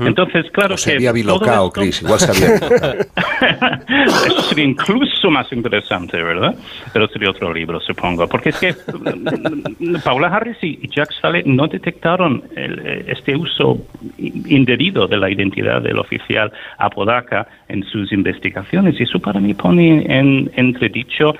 [0.00, 2.56] Entonces, claro se había bilocado, Chris, igual se había
[4.26, 6.54] Eso sería incluso más interesante, ¿verdad?
[6.92, 8.26] Pero sería otro libro, supongo.
[8.28, 13.78] Porque es que mm, Paula Harris y Jack Sale no detectaron el, este uso
[14.18, 18.98] indebido de la identidad del oficial Apodaca en sus investigaciones.
[18.98, 21.34] Y eso para mí pone en entredicho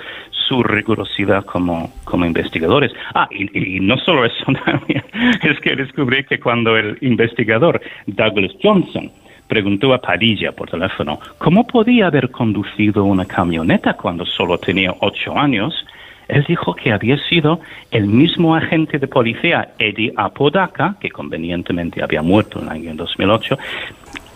[0.46, 2.92] su rigurosidad como, como investigadores.
[3.14, 4.44] Ah, y, no solo eso
[5.42, 9.10] es que descubrí que cuando el investigador Douglas Johnson
[9.48, 15.36] preguntó a Padilla por teléfono cómo podía haber conducido una camioneta cuando solo tenía ocho
[15.38, 15.86] años,
[16.28, 17.60] él dijo que había sido
[17.90, 23.58] el mismo agente de policía, Eddie Apodaca, que convenientemente había muerto en el año 2008,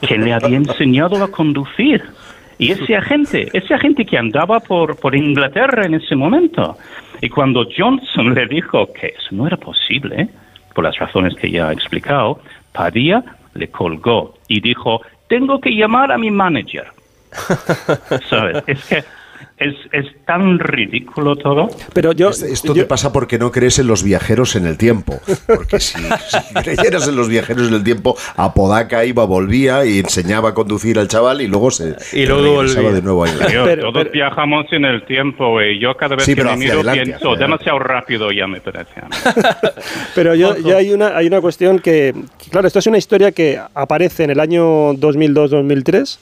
[0.07, 2.03] que le había enseñado a conducir.
[2.61, 6.77] Y ese agente, ese agente que andaba por, por Inglaterra en ese momento.
[7.23, 10.29] Y cuando Johnson le dijo que eso no era posible,
[10.75, 12.41] por las razones que ya he explicado,
[12.73, 13.25] Padilla
[13.55, 16.87] le colgó y dijo, tengo que llamar a mi manager.
[18.29, 18.63] ¿Sabes?
[18.67, 19.05] Es que
[19.61, 21.69] es, es tan ridículo todo.
[21.93, 25.21] Pero yo, esto te pasa porque no crees en los viajeros en el tiempo.
[25.47, 26.01] Porque si,
[26.63, 31.09] creyeras en los viajeros en el tiempo, Apodaca iba, volvía y enseñaba a conducir al
[31.09, 32.91] chaval y luego se y luego volvía.
[32.91, 36.81] de nuevo a Todos viajamos en el tiempo y yo cada vez que me miro
[36.81, 38.93] pienso demasiado rápido ya me parece.
[40.15, 42.15] pero yo, yo, hay una hay una cuestión que,
[42.51, 46.19] claro, esto es una historia que aparece en el año 2002-2003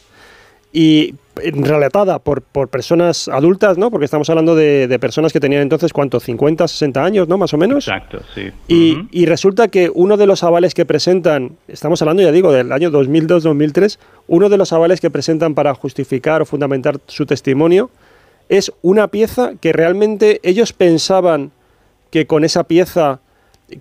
[0.72, 1.14] y
[1.52, 3.90] relatada por, por, personas adultas, ¿no?
[3.90, 6.20] Porque estamos hablando de, personas que tenían entonces, ¿cuánto?
[6.20, 7.38] ¿50, 60 años, ¿no?
[7.38, 7.88] Más o menos.
[7.88, 8.50] Exacto, sí.
[8.68, 12.72] Y, y resulta que uno de los avales que presentan, estamos hablando, ya digo, del
[12.72, 13.98] año 2002-2003,
[14.28, 17.90] uno de los avales que presentan para justificar o fundamentar su testimonio
[18.48, 21.52] es una pieza que realmente ellos pensaban
[22.10, 23.20] que con esa pieza,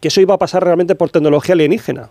[0.01, 2.09] que eso iba a pasar realmente por tecnología alienígena.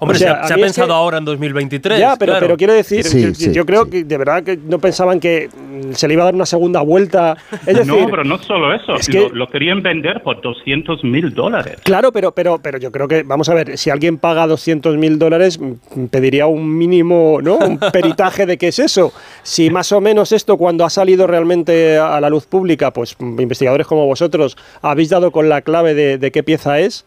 [0.00, 1.98] Hombre, se, ha, pensado ahora en 2023.
[1.98, 3.04] Ya, pero, pero quiero decir,
[3.52, 6.34] yo, creo que de verdad que no pensaban que mm, se le iba a dar
[6.34, 7.36] una segunda vuelta.
[7.86, 8.94] no, pero no solo eso,
[9.32, 11.76] lo, querían vender por 200 mil dólares.
[11.82, 15.18] Claro, pero, pero, pero yo creo que, vamos a ver, si alguien paga 200 mil
[15.18, 17.56] dólares, mm, pediría un mínimo, ¿no?
[17.56, 19.12] Un peritaje de qué es eso.
[19.42, 23.40] Si más o menos esto, cuando ha salido realmente a la luz pública, pues mm,
[23.40, 27.04] investigadores como vosotros habéis dado con la clave de qué pieza es.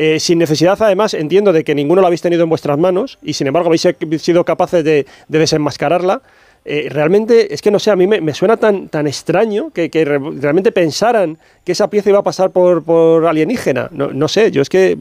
[0.00, 3.32] Eh, sin necesidad, además, entiendo de que ninguno lo habéis tenido en vuestras manos y,
[3.32, 3.84] sin embargo, habéis
[4.22, 6.22] sido capaces de, desenmascararla.
[6.64, 10.70] Eh, realmente, es que no sé, a mí me, suena tan, tan extraño que, realmente
[10.70, 13.88] pensaran que esa pieza iba a pasar por, por alienígena.
[13.90, 14.96] No, sé, yo es que,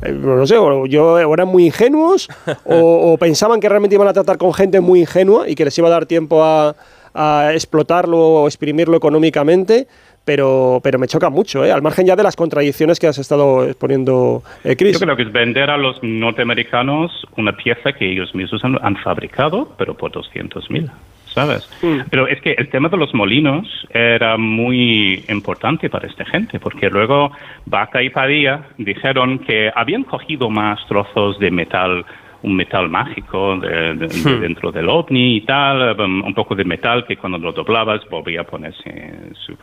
[0.00, 2.30] eh, no sé, o, yo, eran muy ingenuos
[2.64, 5.88] o, pensaban que realmente iban a tratar con gente muy ingenua y que les iba
[5.88, 6.74] a dar tiempo a,
[7.12, 9.88] a explotarlo o exprimirlo económicamente
[10.24, 11.72] pero, pero me choca mucho, ¿eh?
[11.72, 14.94] al margen ya de las contradicciones que has estado exponiendo, eh, Chris.
[14.94, 19.72] Yo creo que es vender a los norteamericanos una pieza que ellos mismos han, fabricado,
[19.76, 20.90] pero por 200 mil.
[21.26, 21.68] ¿sabes?
[21.80, 22.00] Mm.
[22.10, 26.90] Pero es que el tema de los molinos era muy importante para esta gente, porque
[26.90, 27.32] luego
[27.64, 32.04] Vaca y Padilla dijeron que habían cogido más trozos de metal
[32.42, 34.40] un metal mágico de, hmm.
[34.40, 38.40] dentro del ovni y tal, um, un poco de metal que cuando lo doblabas volvía
[38.40, 39.12] a ponerse
[39.46, 39.56] su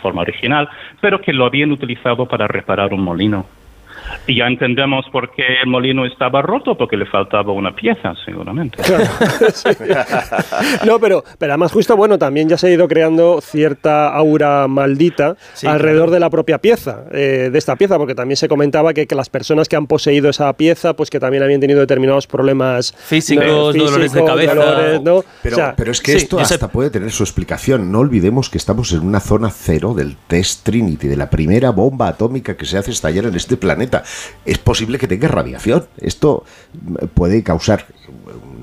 [0.00, 0.68] forma original,
[1.00, 3.46] pero que lo habían utilizado para reparar un molino.
[4.26, 8.82] Y ya entendemos por qué el molino estaba roto, porque le faltaba una pieza, seguramente.
[10.86, 15.36] no, pero, pero además justo, bueno, también ya se ha ido creando cierta aura maldita
[15.64, 19.14] alrededor de la propia pieza, eh, de esta pieza, porque también se comentaba que, que,
[19.14, 23.74] las personas que han poseído esa pieza, pues que también habían tenido determinados problemas físicos,
[23.74, 24.54] dolores de cabeza.
[25.42, 27.92] pero, pero, es que esto hasta puede tener su explicación.
[27.92, 32.08] No olvidemos que estamos en una zona cero del test Trinity, de la primera bomba
[32.08, 33.99] atómica que se hace estallar en este planeta.
[34.44, 35.86] Es posible que tenga radiación.
[35.98, 36.44] Esto
[37.14, 37.86] puede causar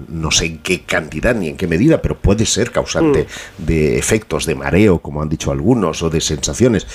[0.08, 3.24] no sé en qué cantidad ni en qué medida, pero puede ser causante
[3.58, 3.66] mm.
[3.66, 6.88] de efectos de mareo, como han dicho algunos, o de sensaciones.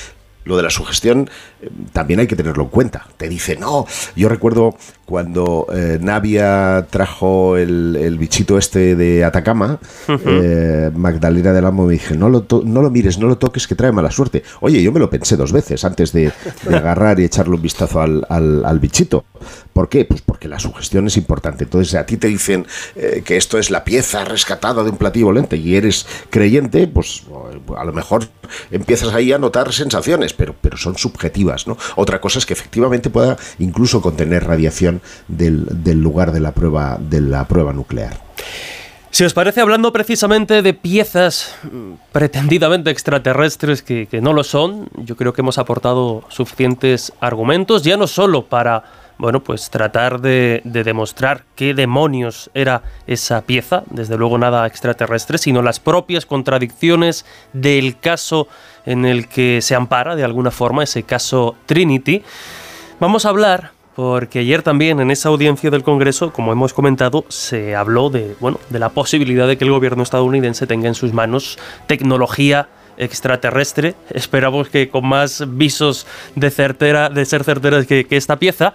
[0.44, 3.06] Lo de la sugestión eh, también hay que tenerlo en cuenta.
[3.16, 3.86] Te dice, no,
[4.16, 4.76] yo recuerdo
[5.12, 9.78] cuando eh, Navia trajo el, bichito este de Atacama,
[10.08, 13.74] eh, Magdalena del Amo me dije, no lo, no lo mires, no lo toques, que
[13.74, 14.42] trae mala suerte.
[14.62, 16.32] Oye, yo me lo pensé dos veces antes de,
[16.66, 19.26] agarrar y echarle un vistazo al, al, bichito.
[19.74, 20.06] ¿Por qué?
[20.06, 21.64] Pues porque la sugestión es importante.
[21.64, 25.58] Entonces, a ti te dicen que esto es la pieza rescatada de un platillo volante
[25.58, 27.24] y eres creyente, pues
[27.76, 28.28] a lo mejor
[28.70, 31.66] empiezas ahí a notar sensaciones pero, pero son subjetivas.
[31.66, 31.76] ¿no?
[31.96, 35.66] Otra cosa es que efectivamente pueda incluso contener radiación del,
[36.00, 38.20] lugar de la, prueba, de la prueba nuclear.
[39.10, 44.88] Si os parece, hablando precisamente de piezas mm, pretendidamente extraterrestres que, que, no lo son,
[44.96, 48.84] yo creo que hemos aportado suficientes argumentos, ya no solo para
[49.22, 55.62] bueno, pues tratar de, demostrar qué demonios era esa pieza, desde luego nada extraterrestre, sino
[55.62, 58.48] las propias contradicciones del caso
[58.84, 62.24] en el que se ampara de alguna forma ese caso Trinity.
[62.98, 67.76] Vamos a hablar porque ayer también en esa audiencia del Congreso, como hemos comentado, se
[67.76, 71.58] habló de, bueno, de la posibilidad de que el gobierno estadounidense tenga en sus manos
[71.86, 73.94] tecnología extraterrestre.
[74.10, 78.74] Esperamos que con más visos de certera, de ser certeras que esta pieza.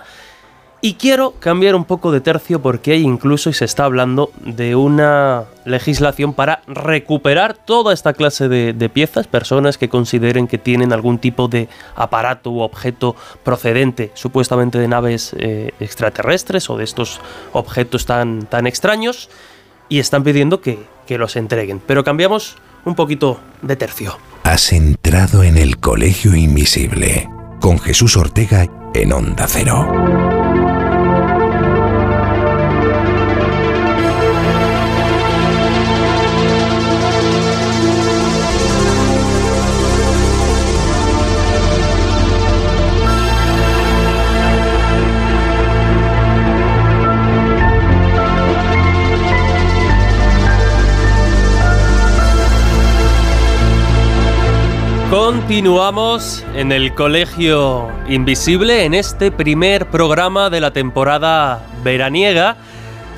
[0.88, 4.74] Y quiero cambiar un poco de tercio porque hay incluso y se está hablando de
[4.78, 11.20] una legislación para recuperar toda esta clase de, piezas, personas que consideren que tienen algún
[11.20, 17.20] tipo de aparato u objeto procedente supuestamente de naves eh, extraterrestres o de estos
[17.52, 19.30] objetos tan, tan extraños
[19.90, 21.82] y están pidiendo que, que los entreguen.
[21.86, 22.56] Pero cambiamos
[22.86, 24.18] un poquito de tercio.
[24.44, 30.37] Has entrado en el Colegio Invisible con Jesús Ortega en Onda Cero.
[55.38, 62.58] Continuamos en el Colegio Invisible en este primer programa de la temporada veraniega,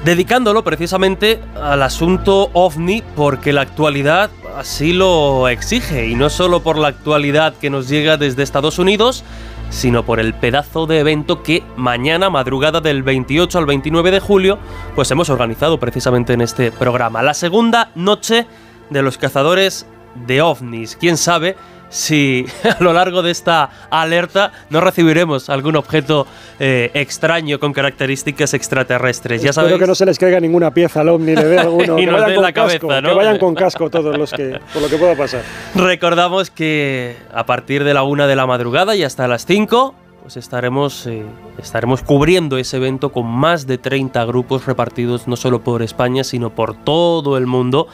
[0.03, 6.77] dedicándolo precisamente al asunto ovni porque la actualidad así lo exige y no solo por
[6.77, 9.23] la actualidad que nos llega desde Estados Unidos,
[9.69, 14.59] sino por el pedazo de evento que mañana, madrugada del 28 al 29 de julio,
[14.93, 17.23] pues hemos organizado precisamente en este programa.
[17.23, 18.45] La segunda noche
[18.89, 19.87] de los cazadores
[20.27, 20.97] de ovnis.
[20.99, 21.55] ¿Quién sabe?
[21.89, 26.27] Si a lo largo de esta alerta no recibiremos algún objeto
[26.59, 29.41] eh, extraño con características extraterrestres.
[29.41, 31.95] Ya Espero que no se les caiga ninguna pieza al ovni, le dé alguno.
[31.97, 33.09] que vayan con la casco, cabeza, ¿no?
[33.09, 35.41] Que vayan con casco todos los que, por lo que pueda pasar.
[35.75, 40.37] Recordamos que a partir de la una de la madrugada y hasta las 5 pues
[40.37, 41.25] estaremos, eh,
[41.57, 46.51] estaremos cubriendo ese evento con más de 30 grupos repartidos no solo por España, sino
[46.51, 47.87] por todo el mundo,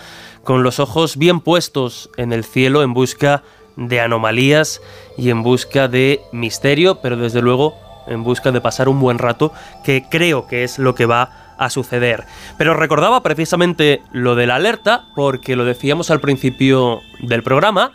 [0.44, 3.46] con los ojos bien puestos en el cielo en busca de
[4.00, 4.82] anomalías
[5.18, 7.76] y en busca de misterio, pero desde luego
[8.08, 9.52] en busca de pasar un buen rato,
[9.84, 12.26] que creo que es lo que va a suceder.
[12.58, 17.92] Pero recordaba precisamente lo de la alerta, porque lo decíamos al principio del programa,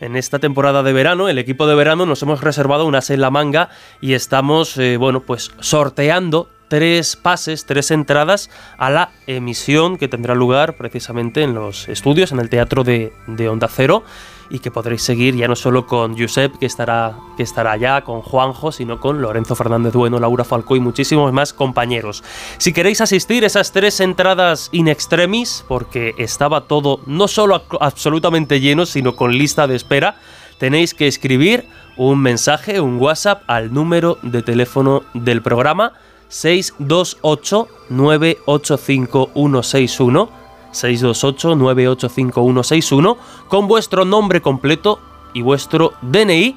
[0.00, 3.30] en esta temporada de verano, el equipo de verano nos hemos reservado unas en la
[3.30, 3.68] manga
[4.00, 8.48] y estamos, eh, bueno, pues sorteando tres pases, tres entradas
[8.78, 13.48] a la emisión que tendrá lugar precisamente en los estudios, en el teatro de, de
[13.50, 14.04] Onda Cero
[14.50, 18.20] y que podréis seguir ya no solo con Josep, que estará, que estará allá, con
[18.20, 22.24] Juanjo, sino con Lorenzo Fernández Bueno, Laura Falcó y muchísimos más compañeros.
[22.58, 28.86] Si queréis asistir, esas tres entradas in extremis, porque estaba todo no solo absolutamente lleno,
[28.86, 30.16] sino con lista de espera,
[30.58, 31.66] tenéis que escribir
[31.96, 35.92] un mensaje, un WhatsApp al número de teléfono del programa
[36.28, 40.39] 628 985 161
[40.72, 43.16] 628-985161
[43.48, 45.00] con vuestro nombre completo
[45.34, 46.56] y vuestro DNI.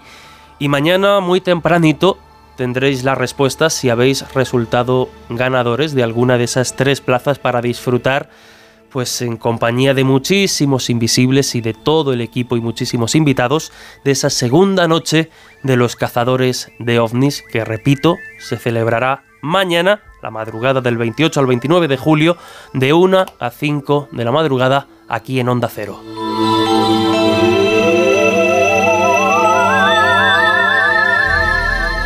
[0.60, 2.19] Y mañana muy tempranito
[2.56, 8.30] tendréis la respuesta si habéis resultado ganadores de alguna de esas tres plazas para disfrutar
[8.94, 13.72] pues en compañía de muchísimos invisibles y de todo el equipo y muchísimos invitados
[14.06, 15.31] de esa segunda noche
[15.64, 21.45] de los cazadores de ovnis que repito se celebrará mañana, la madrugada del 28 al
[21.45, 22.37] 29 de julio,
[22.73, 25.99] de 1 a 5 de la madrugada aquí en Onda Cero.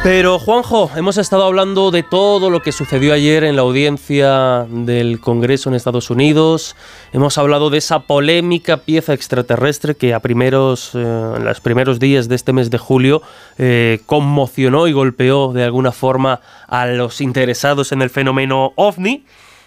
[0.10, 5.20] Pero Juanjo, hemos estado hablando de todo lo que sucedió ayer en la audiencia del
[5.20, 6.78] Congreso en Estados Unidos.
[7.12, 12.30] Hemos hablado de esa polémica pieza extraterrestre que a primeros, eh, en los primeros días
[12.30, 13.22] de este mes de julio
[13.58, 16.40] eh, conmocionó y golpeó de alguna forma
[16.70, 19.26] a los interesados en el fenómeno ovni.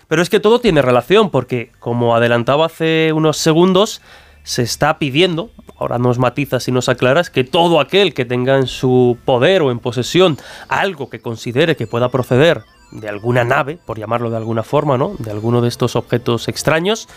[0.09, 4.01] Pero es que todo tiene relación porque, como adelantaba hace unos segundos,
[4.43, 8.67] se está pidiendo, ahora nos matizas y nos aclaras, que todo aquel que tenga en
[8.67, 10.39] su poder o en posesión
[10.69, 12.63] algo que considere que pueda proceder
[12.93, 15.15] de alguna nave, por llamarlo de alguna forma, ¿no?
[15.19, 17.09] De alguno de estos objetos extraños,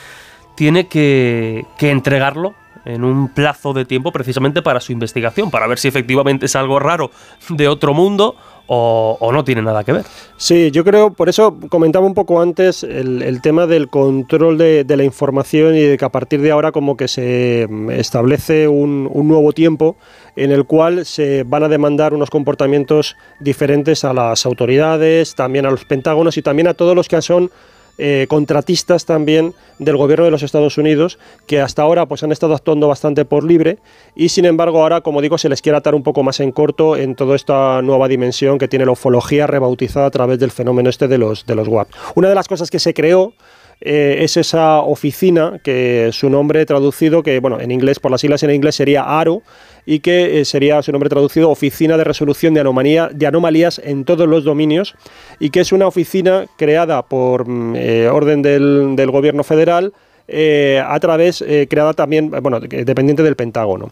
[0.56, 2.54] tiene que, que entregarlo
[2.85, 6.80] en un plazo de tiempo precisamente para su investigación, para ver si efectivamente es algo
[6.80, 7.11] raro
[7.49, 8.35] de otro mundo
[8.65, 10.05] o, no tiene nada que ver.
[10.38, 15.03] Sí, yo creo, por eso comentaba un poco antes el, tema del control de, la
[15.03, 19.51] información y de que a partir de ahora como que se establece un, un nuevo
[19.51, 19.97] tiempo
[20.35, 25.72] en el cual se van a demandar unos comportamientos diferentes a las autoridades, también a
[25.72, 27.51] los pentágonos y también a todos los que son
[27.98, 32.56] eh, contratistas también del gobierno de los Estados Unidos que hasta ahora pues han estado
[32.56, 33.78] actuando bastante por libre
[34.15, 36.98] y sin embargo ahora como digo se les quiere atar un poco más en corto
[36.98, 41.07] en toda esta nueva dimensión que tiene la ufología rebautizada a través del fenómeno este
[41.07, 41.88] de los de los WAP.
[42.15, 43.34] Una de las cosas que se creó
[43.86, 48.41] eh, es esa oficina que su nombre traducido, que bueno, en inglés, por las siglas
[48.44, 49.41] en inglés sería ARO,
[49.85, 54.27] y que eh, sería su nombre traducido Oficina de Resolución de, de Anomalías en todos
[54.27, 54.95] los dominios,
[55.39, 59.93] y que es una oficina creada por mm, eh, orden del, del Gobierno federal
[60.28, 63.91] eh, a través, eh, creada también, bueno, dependiente del Pentágono,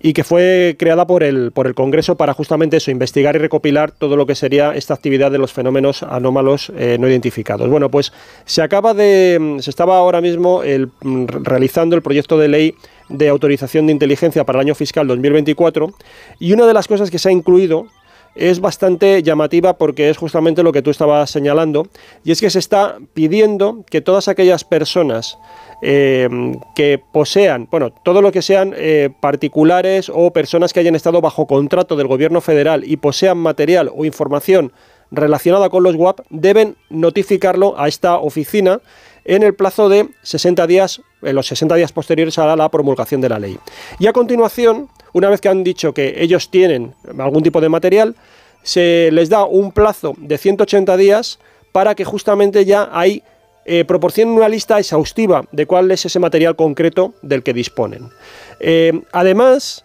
[0.00, 3.90] y que fue creada por el, por el Congreso para justamente eso, investigar y recopilar
[3.90, 7.68] todo lo que sería esta actividad de los fenómenos anómalos eh, no identificados.
[7.68, 8.12] Bueno, pues
[8.44, 12.74] se acaba de, se estaba ahora mismo el, mm, realizando el proyecto de ley
[13.08, 15.92] de autorización de inteligencia para el año fiscal 2024,
[16.38, 17.88] y una de las cosas que se ha incluido
[18.34, 21.86] es bastante llamativa porque es justamente lo que tú estabas señalando,
[22.24, 25.38] y es que se está pidiendo que todas aquellas personas
[25.82, 26.28] eh,
[26.74, 31.46] que posean, bueno, todo lo que sean eh, particulares o personas que hayan estado bajo
[31.46, 34.72] contrato del gobierno federal y posean material o información
[35.12, 38.80] relacionada con los WAP, deben notificarlo a esta oficina
[39.24, 43.28] en el plazo de 60 días, en los 60 días posteriores a la promulgación de
[43.28, 43.58] la ley.
[44.00, 48.16] Y a continuación, una vez que han dicho que ellos tienen algún tipo de material,
[48.62, 51.38] se les da un plazo de 180 días
[51.72, 53.22] para que justamente ya hay
[53.64, 58.10] eh, proporcionen una lista exhaustiva de cuál es ese material concreto del que disponen.
[58.58, 59.84] Eh, además,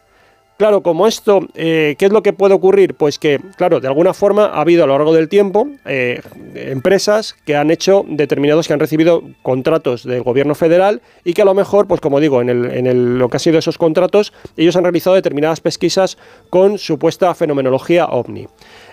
[0.58, 2.96] claro, como esto, eh, ¿qué es lo que puede ocurrir?
[2.96, 7.56] Pues que, claro, de alguna forma ha habido a lo largo del tiempo empresas que
[7.56, 11.88] han hecho determinados, que han recibido contratos del gobierno federal y que a lo mejor,
[11.88, 15.60] pues como digo, en, en lo que ha sido esos contratos, ellos han realizado determinadas
[15.62, 16.18] pesquisas
[16.50, 18.48] con supuesta fenomenología ovni.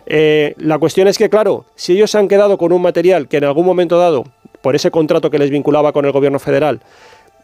[0.06, 3.44] la cuestión es que, claro, si ellos se han quedado con un material que en
[3.44, 4.24] algún momento dado
[4.64, 6.80] por ese contrato que les vinculaba con el gobierno federal,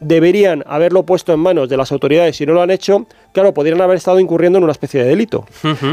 [0.01, 3.81] deberían haberlo puesto en manos de las autoridades y no lo han hecho, claro, podrían
[3.81, 5.47] haber estado incurriendo en una especie de delito.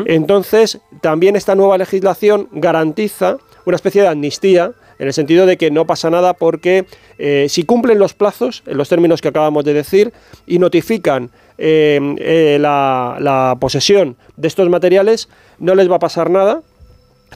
[0.06, 5.70] Entonces, también esta nueva legislación garantiza una especie de amnistía en el sentido de que
[5.70, 6.86] no pasa nada porque
[7.20, 10.12] eh, si cumplen los plazos, en los términos que acabamos de decir,
[10.48, 11.30] y notifican
[11.60, 15.30] eh, eh, la, la posesión de estos materiales,
[15.60, 16.64] no les va a pasar nada,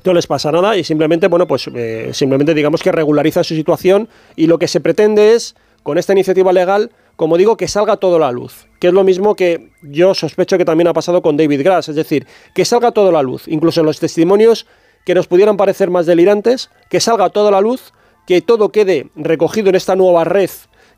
[0.03, 4.07] no les pasa nada y simplemente, bueno, pues eh, simplemente digamos que regulariza su situación
[4.35, 8.17] y lo que se pretende es, con esta iniciativa legal, como digo, que salga todo
[8.17, 11.37] a la luz, que es lo mismo que yo sospecho que también ha pasado con
[11.37, 14.65] David Grass, es decir, que salga todo a la luz, incluso los testimonios
[15.05, 17.93] que nos pudieran parecer más delirantes, que salga todo a la luz,
[18.27, 20.49] que todo quede recogido en esta nueva red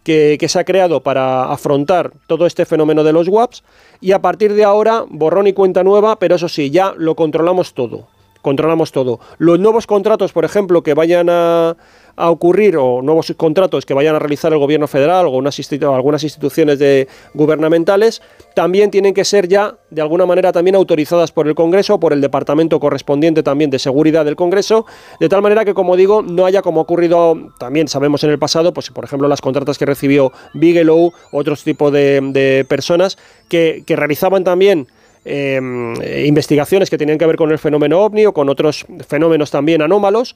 [0.04, 3.64] que, que, se ha creado para afrontar todo este fenómeno de los WAPs
[4.02, 7.74] y a partir de ahora borrón y cuenta nueva, pero eso sí, ya lo controlamos
[7.74, 8.08] todo
[8.44, 9.20] controlamos todo.
[9.40, 11.76] Los nuevos contratos, por ejemplo, que vayan a,
[12.16, 15.36] ocurrir o nuevos contratos que vayan a realizar el gobierno federal o
[15.96, 16.80] algunas instituciones
[17.34, 18.22] gubernamentales,
[18.54, 22.22] también tienen que ser ya, de alguna manera, también autorizadas por el Congreso, por el
[22.22, 24.86] departamento correspondiente también de seguridad del Congreso,
[25.20, 28.74] de tal manera que, como digo, no haya como ocurrido, también sabemos en el pasado,
[28.74, 33.18] pues por ejemplo, las contratas que recibió Bigelow, otros tipos de, personas
[33.50, 34.88] que, que realizaban también
[35.26, 35.94] em,
[36.26, 40.36] investigaciones que tenían que ver con el fenómeno ovni o con otros fenómenos también anómalos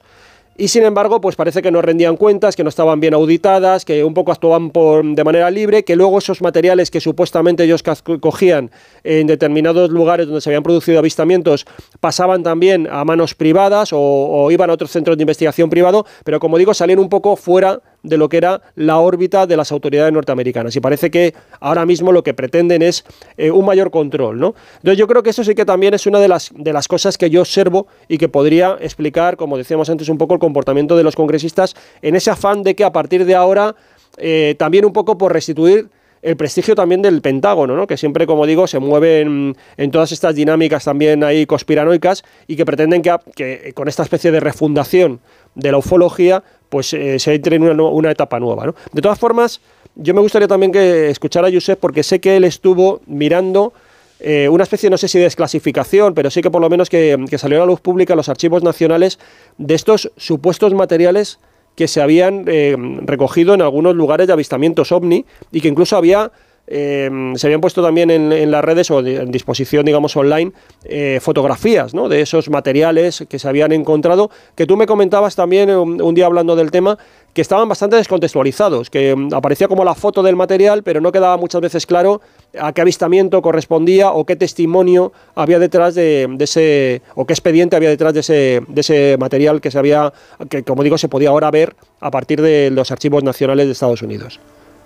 [0.60, 4.02] y sin embargo, pues parece que no rendían cuentas, que no estaban bien auditadas, que
[4.02, 7.84] un poco actuaban por, de manera libre, que luego esos materiales que supuestamente ellos
[8.20, 8.72] cogían
[9.04, 11.64] en determinados lugares donde se habían producido avistamientos
[12.00, 16.58] pasaban también a manos privadas o, iban a otros centros de investigación privado, pero como
[16.58, 20.74] digo, salían un poco fuera de lo que era la órbita de las autoridades norteamericanas.
[20.76, 23.04] Y parece que ahora mismo lo que pretenden es
[23.36, 24.38] eh, un mayor control.
[24.38, 24.54] ¿no?
[24.76, 27.18] Entonces yo creo que eso sí que también es una de las, de las cosas
[27.18, 31.02] que yo observo y que podría explicar, como decíamos antes, un poco el comportamiento de
[31.02, 33.74] los congresistas en ese afán de que a partir de ahora,
[34.16, 35.88] eh, también un poco por restituir
[36.22, 37.86] el prestigio también del Pentágono, ¿no?
[37.86, 42.66] que siempre, como digo, se mueve en, todas estas dinámicas también ahí conspiranoicas y que
[42.66, 45.20] pretenden que, que, con esta especie de refundación
[45.54, 48.66] de la ufología pues eh, se entre en una, etapa nueva.
[48.66, 48.74] ¿no?
[48.92, 49.60] De todas formas,
[49.94, 53.72] yo me gustaría también que escuchara a Josep porque sé que él estuvo mirando
[54.20, 57.16] eh, una especie, no sé si de desclasificación, pero sí que por lo menos que,
[57.38, 59.18] salió a la luz pública los archivos nacionales
[59.58, 61.38] de estos supuestos materiales
[61.78, 66.32] que se habían eh, recogido en algunos lugares de avistamientos ovni y que incluso había
[66.70, 70.52] Em, se habían puesto también en, las redes o en disposición, digamos, online,
[70.84, 72.10] eh, fotografías ¿no?
[72.10, 76.56] de esos materiales que se habían encontrado, que tú me comentabas también un, día hablando
[76.56, 76.98] del tema,
[77.38, 81.36] que estaban bastante descontextualizados, que em, aparecía como la foto del material, pero no quedaba
[81.36, 82.20] muchas veces claro
[82.58, 87.90] a qué avistamiento correspondía o qué testimonio había detrás de, ese, o qué expediente había
[87.90, 90.12] detrás de ese, de ese material que se había,
[90.50, 94.02] que como digo, se podía ahora ver a partir de los archivos nacionales de Estados
[94.02, 94.40] Unidos.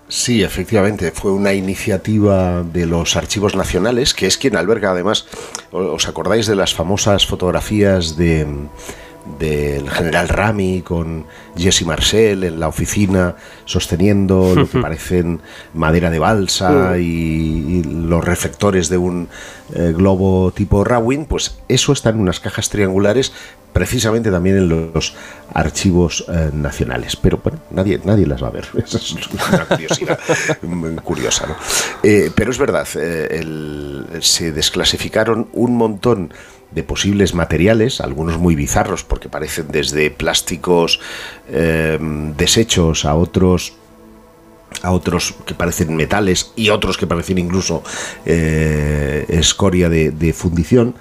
[0.09, 5.25] Sí, efectivamente, fue una iniciativa de los archivos nacionales, que es quien alberga además,
[5.71, 8.47] ¿os acordáis de las famosas fotografías de
[9.39, 11.27] del general Rami con
[11.57, 15.41] Jesse Marcel en la oficina sosteniendo lo que parecen
[15.75, 19.29] madera de balsa y, los reflectores de un
[19.75, 23.33] eh, globo tipo Rawin, pues eso está en unas cajas triangulares
[23.73, 25.15] precisamente también en los
[25.55, 27.17] archivos eh, nacionales.
[27.17, 28.69] Pero bueno, nadie, nadie las va a ver.
[28.85, 30.19] Esa es una curiosidad
[31.05, 31.47] curiosa.
[31.47, 31.57] ¿no?
[32.03, 36.33] Eh, pero es verdad, se desclasificaron un montón
[36.75, 41.01] de posibles materiales, algunos muy bizarros porque parecen desde plásticos
[41.49, 43.75] em, desechos a otros
[44.83, 47.83] a otros que parecen metales y otros que parecen incluso
[48.25, 50.95] eh, escoria de, fundición,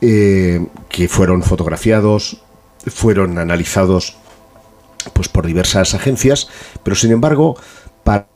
[0.00, 2.42] eh, que fueron fotografiados,
[2.86, 4.16] fueron analizados
[5.12, 6.48] pues, por diversas agencias,
[6.84, 7.56] pero sin embargo,
[8.04, 8.28] para,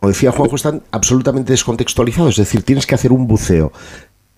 [0.00, 3.72] como decía Juanjo, están absolutamente descontextualizados, es decir, tienes que hacer un buceo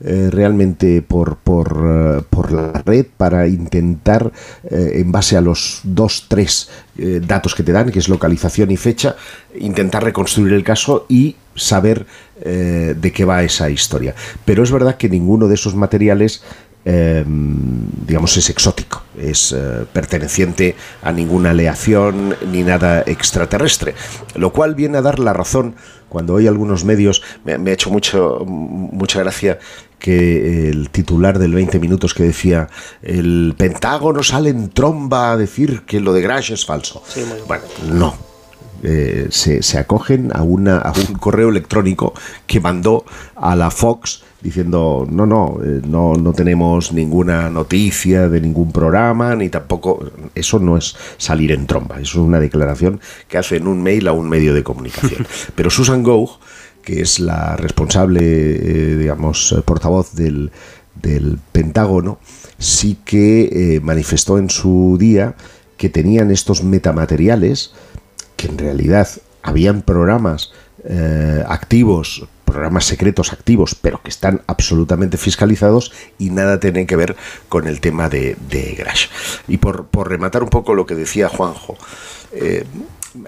[0.01, 4.33] eh, realmente por, por, eh, por, la red para intentar,
[4.65, 8.77] eh, en base a los dos, tres datos que te dan, que es localización y
[8.77, 9.17] fecha,
[9.59, 12.07] intentar reconstruir el caso y saber
[12.37, 14.15] de qué va esa historia.
[14.45, 16.45] Pero es verdad que ninguno de esos materiales
[16.87, 19.57] Em, digamos, es exótico, es
[19.95, 23.95] perteneciente a ninguna aleación ni nada extraterrestre,
[24.35, 25.77] lo cual viene a dar la razón
[26.15, 29.59] cuando hoy algunos medios, me, ha hecho mucho, mucha gracia
[30.05, 32.69] que el titular del 20 minutos que decía
[33.01, 37.03] el Pentágono sale en tromba a decir que lo de Grash es falso.
[37.49, 38.15] bueno, no,
[38.83, 42.13] eh, se, se, acogen a, una, a un correo electrónico
[42.47, 48.43] que mandó a la Fox diciendo, no, no, eh, no, no tenemos ninguna noticia de
[48.43, 50.05] ningún programa, ni tampoco,
[50.35, 54.07] eso no es salir en tromba, eso es una declaración que hace en un mail
[54.07, 55.27] a un medio de comunicación.
[55.55, 56.41] Pero Susan Gough,
[56.85, 60.51] que es la responsable, eh, digamos, portavoz del,
[61.53, 62.19] Pentágono,
[62.57, 65.35] sí que manifestó en su día
[65.77, 67.75] que tenían estos metamateriales
[68.37, 69.09] que en realidad
[69.43, 70.51] habían programas
[70.85, 77.17] eh, activos, programas secretos activos, pero que están absolutamente fiscalizados y nada tienen que ver
[77.49, 79.09] con el tema de, de Grash.
[79.49, 81.77] Y por, rematar un poco lo que decía Juanjo,
[82.33, 82.65] eh,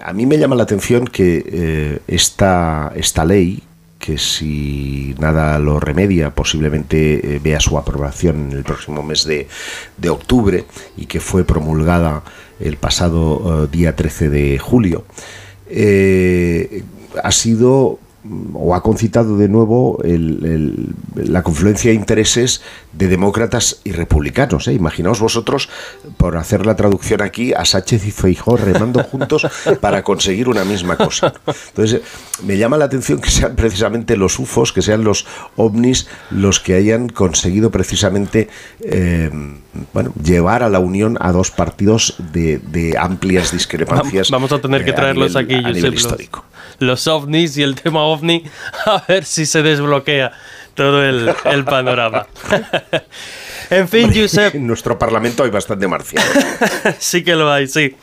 [0.03, 3.63] a mí me llama la atención que eh, esta, esta ley,
[3.99, 9.47] que si nada lo remedia, posiblemente vea su aprobación en el próximo mes de,
[9.97, 10.65] de octubre
[10.95, 12.23] y que fue promulgada
[12.59, 15.03] el pasado día 13 de julio,
[15.69, 16.83] eh,
[17.21, 17.99] ha sido
[18.53, 19.99] o ha concitado de nuevo
[21.15, 22.61] la confluencia de intereses
[22.93, 24.67] de demócratas y republicanos.
[24.67, 24.73] ¿eh?
[24.73, 25.69] Imaginaos vosotros,
[26.17, 29.47] por hacer la traducción aquí, a Sánchez y Feijó remando juntos
[29.81, 31.33] para conseguir una misma cosa.
[31.69, 32.01] Entonces,
[32.43, 35.25] me llama la atención que sean precisamente los UFOs, que sean los
[35.55, 38.49] ovnis, los que hayan conseguido precisamente
[38.81, 39.29] eh,
[39.93, 44.31] bueno, llevar a la unión a dos partidos de, amplias discrepancias.
[44.31, 46.45] Vamos a tener que eh, traerlos aquí, a nivel histórico
[46.79, 48.43] los ovnis y el tema ovni,
[48.85, 50.31] a ver si se desbloquea.
[50.73, 52.27] todo el, el panorama.
[53.69, 54.55] en fin, Josep.
[54.55, 56.25] En nuestro parlamento hay bastante marciano.
[56.99, 57.95] sí que lo hay, sí.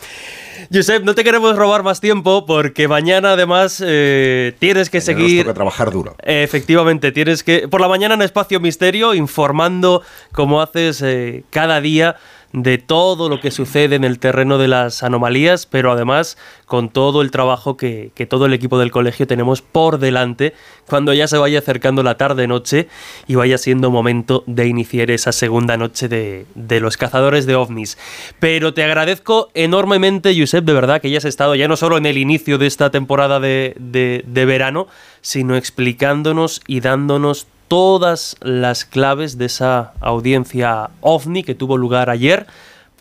[0.73, 5.37] Josep, no te queremos robar más tiempo porque mañana además eh, tienes que Mañana seguir...
[5.39, 6.17] Nos toca trabajar duro.
[6.23, 7.69] Efectivamente, tienes que...
[7.69, 12.17] Por la mañana en Espacio Misterio, informando como haces eh, cada día
[12.55, 17.21] de todo lo que sucede en el terreno de las anomalías, pero además con todo
[17.21, 20.55] el trabajo que, que todo el equipo del colegio tenemos por delante
[20.87, 22.87] cuando ya se vaya acercando la tarde-noche
[23.27, 27.99] y vaya siendo momento de iniciar esa segunda noche de, de los cazadores de ovnis.
[28.39, 32.19] Pero te agradezco enormemente, Josep, de verdad, que hayas estado ya no solo en el
[32.19, 34.87] inicio de esta temporada de, de, de verano,
[35.23, 42.47] sino explicándonos y dándonos todas las claves de esa audiencia ovni que tuvo lugar ayer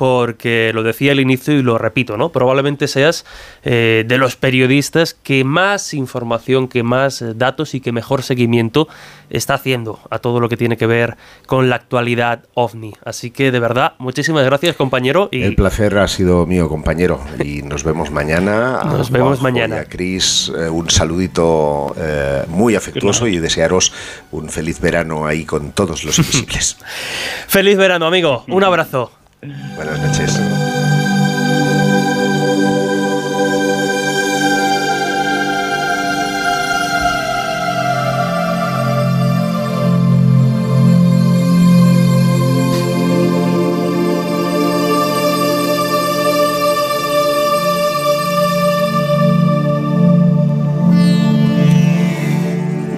[0.03, 2.27] porque lo decía al inicio y lo repito, ¿no?
[2.34, 3.23] Probablemente seas
[3.63, 8.89] eh, de los periodistas que más información, que más eh, datos y que mejor seguimiento
[9.30, 11.15] está haciendo a todo lo que tiene que ver
[11.45, 12.93] con la actualidad ovni.
[13.05, 15.30] Así que de verdad, muchísimas gracias, compañero.
[15.31, 17.21] Y El placer ha sido mío, compañero.
[17.41, 18.81] Y nos vemos mañana.
[18.81, 19.77] A Nos vemos Juanjo mañana.
[19.77, 23.93] Y a Cris, eh, un saludito eh, muy afectuoso y desearos
[24.34, 26.75] un feliz verano ahí con todos los invisibles.
[27.47, 28.43] feliz verano, amigo.
[28.49, 29.23] Un abrazo.
[29.76, 30.40] Buenas noches.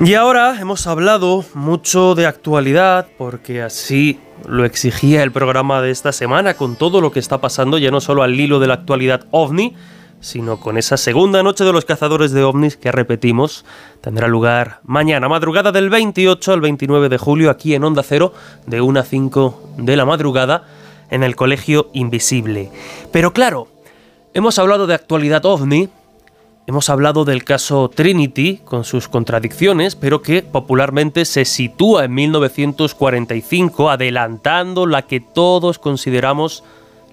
[0.06, 6.12] Y ahora hemos hablado mucho de actualidad porque así lo exigía el programa de esta
[6.12, 9.26] semana con todo lo que está pasando ya no solo al hilo de la actualidad
[9.32, 9.76] ovni,
[10.20, 13.66] sino con esa segunda noche de los cazadores de ovnis que repetimos
[14.02, 18.34] tendrá lugar mañana, madrugada del 28 al 29 de julio aquí en Onda Cero
[18.66, 20.64] de 1 a 5 de la madrugada
[21.10, 22.72] en el Colegio Invisible.
[23.12, 23.68] Pero claro,
[24.34, 25.90] hemos hablado de actualidad ovni,
[26.68, 33.92] Hemos hablado del caso Trinity, con sus contradicciones, pero que popularmente se sitúa en 1945,
[33.92, 36.64] adelantando la que todos consideramos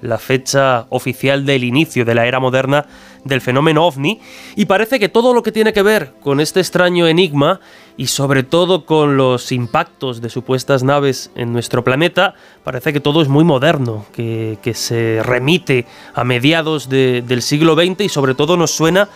[0.01, 2.87] la fecha oficial del inicio de la era moderna
[3.25, 4.21] del fenómeno ovni,
[4.57, 7.61] y parece que todo lo que tiene que ver con este extraño enigma,
[7.99, 12.35] y sobre todo con los impactos de supuestas naves en nuestro planeta,
[12.65, 15.85] parece que todo es muy moderno, que, se remite
[16.15, 19.09] a mediados de- del siglo XX y sobre todo nos suena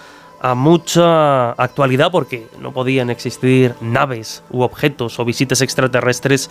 [0.47, 6.51] a mucha actualidad porque no podían existir naves u objetos o visitas extraterrestres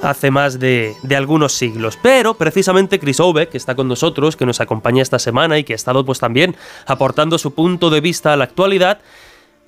[0.00, 1.98] hace más de, algunos siglos.
[2.00, 5.74] Pero precisamente Chris Ove, que está con nosotros, que nos acompaña esta semana y que
[5.74, 6.56] ha estado pues también
[6.86, 9.00] aportando su punto de vista a la actualidad,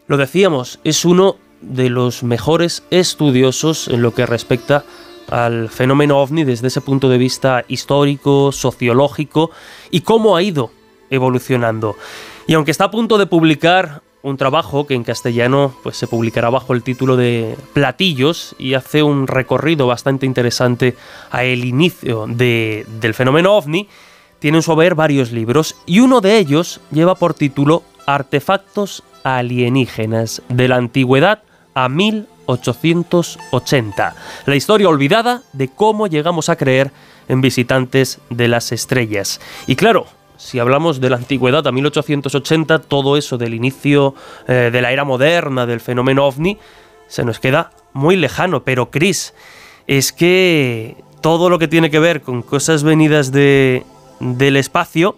[0.06, 4.84] lo decíamos, es uno de los mejores estudiosos en lo que respecta
[5.28, 9.50] al fenómeno ovni desde ese punto de vista histórico, sociológico
[9.90, 10.70] y cómo ha ido
[11.10, 11.96] evolucionando.
[12.46, 16.50] Y aunque está a punto de publicar un trabajo que en castellano pues se publicará
[16.50, 20.96] bajo el título de Platillos y hace un recorrido bastante interesante
[21.30, 23.88] a el inicio de- del fenómeno ovni,
[24.40, 30.42] tiene en su haber varios libros y uno de ellos lleva por título Artefactos alienígenas
[30.48, 31.42] de la antigüedad
[31.74, 34.14] a 1880.
[34.46, 36.90] La historia olvidada de cómo llegamos a creer
[37.28, 39.40] en visitantes de las estrellas.
[39.66, 40.06] Y claro,
[40.36, 44.14] si hablamos de la antigüedad a 1880, todo eso del inicio
[44.46, 46.58] eh, de la era moderna, del fenómeno ovni,
[47.08, 48.62] se nos queda muy lejano.
[48.62, 49.34] Pero Chris,
[49.86, 53.84] es que todo lo que tiene que ver con cosas venidas de,
[54.20, 55.16] del espacio,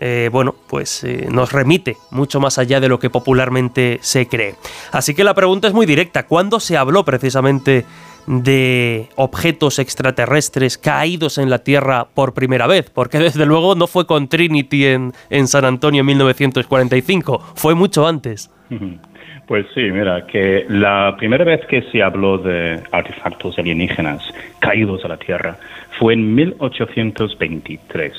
[0.00, 4.54] eh, bueno, pues eh, nos remite mucho más allá de lo que popularmente se cree.
[4.92, 6.26] Así que la pregunta es muy directa.
[6.26, 7.84] ¿Cuándo se habló precisamente
[8.28, 12.90] de objetos extraterrestres caídos en la Tierra por primera vez?
[12.90, 18.06] Porque desde luego no fue con Trinity en, en San Antonio en 1945, fue mucho
[18.06, 18.50] antes.
[19.48, 24.22] Pues sí, mira, que la primera vez que se habló de artefactos alienígenas
[24.58, 25.56] caídos a la Tierra
[25.98, 28.12] fue en 1823,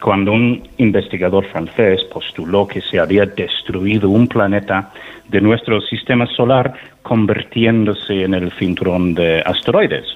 [0.00, 4.90] cuando un investigador francés postuló que se había destruido un planeta
[5.30, 10.06] de nuestro sistema solar convirtiéndose en el cinturón de asteroides.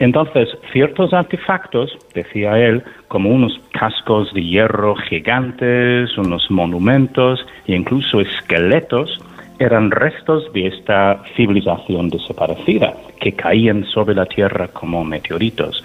[0.00, 8.20] Entonces, ciertos artefactos, decía él, como unos cascos de hierro gigantes, unos monumentos e incluso
[8.20, 9.20] esqueletos,
[9.58, 15.82] eran restos de esta civilización desaparecida que caían sobre la Tierra como meteoritos.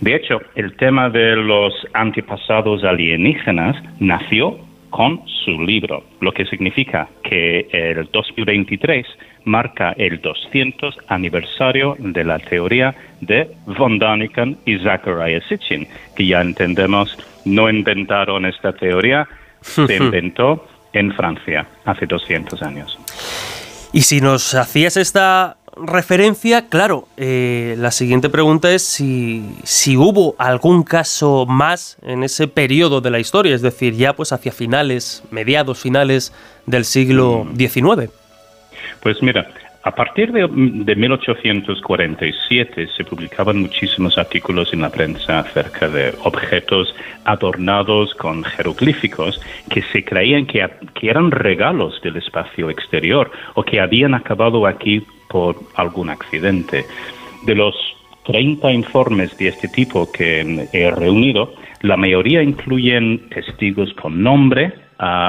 [0.00, 4.58] De hecho, el tema de los antepasados alienígenas nació
[4.90, 9.06] con su libro, lo que significa que el 2023
[9.44, 16.40] marca el 200 aniversario de la teoría de von Daniken y Zachariah Sitchin, que ya
[16.40, 19.26] entendemos no inventaron esta teoría,
[19.60, 22.98] se inventó en Francia hace 200 años.
[23.92, 30.34] Y si nos hacías esta referencia, claro, eh, la siguiente pregunta es si, si, hubo
[30.38, 35.22] algún caso más en ese periodo de la historia, es decir, ya pues hacia finales,
[35.30, 36.32] mediados finales
[36.66, 37.82] del siglo XIX.
[37.84, 38.20] Mm.
[39.02, 39.48] Pues mira,
[39.90, 40.46] a partir de,
[40.94, 46.94] 1847 se publicaban muchísimos artículos en la prensa acerca de objetos
[47.24, 50.64] adornados con jeroglíficos que se creían que,
[50.94, 56.84] que eran regalos del espacio exterior o que habían acabado aquí por algún accidente.
[57.44, 57.74] De los
[58.26, 61.52] 30 informes de este tipo que he reunido,
[61.82, 64.72] la mayoría incluyen testigos con nombre,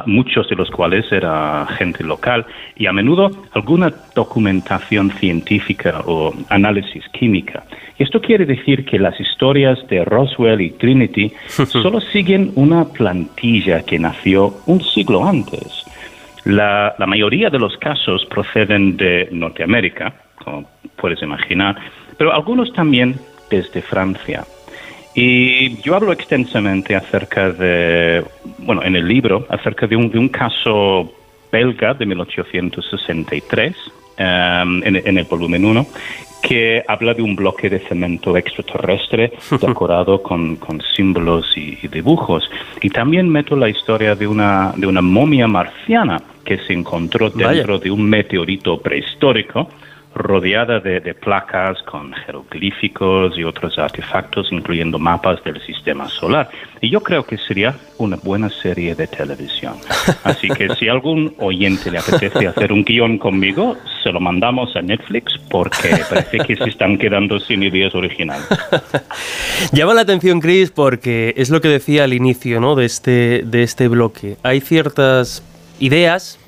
[0.05, 2.45] muchos de los cuales era gente local,
[2.75, 7.63] y a menudo alguna documentación científica o análisis química.
[7.97, 13.83] Y esto quiere decir que las historias de Roswell y Trinity solo siguen una plantilla
[13.83, 15.85] que nació un siglo antes.
[16.43, 20.67] La, la mayoría de los casos proceden de Norteamérica, como
[20.97, 21.75] puedes imaginar,
[22.17, 23.15] pero algunos también
[23.49, 24.43] desde Francia.
[25.13, 28.23] Y yo hablo extensamente acerca de,
[28.59, 31.11] bueno, en el libro, acerca de un, de un caso
[31.51, 33.75] belga de 1863,
[34.19, 35.85] um, en, en, el volumen 1,
[36.41, 42.49] que habla de un bloque de cemento extraterrestre decorado con, con símbolos y, y, dibujos.
[42.81, 47.79] Y también meto la historia de una, de una momia marciana que se encontró dentro
[47.79, 49.69] de un meteorito prehistórico
[50.13, 56.49] rodeada de, placas con jeroglíficos y otros artefactos, incluyendo mapas del sistema solar.
[56.81, 59.75] Y yo creo que sería una buena serie de televisión.
[60.23, 64.81] Así que si algún oyente le apetece hacer un guion conmigo, se lo mandamos a
[64.81, 68.47] Netflix porque parece que se están quedando sin ideas originales.
[69.71, 72.75] Llama la atención, Chris, porque es lo que decía al inicio ¿no?
[72.75, 74.37] de, este, de este bloque.
[74.43, 75.43] Hay ciertas
[75.79, 76.40] ideas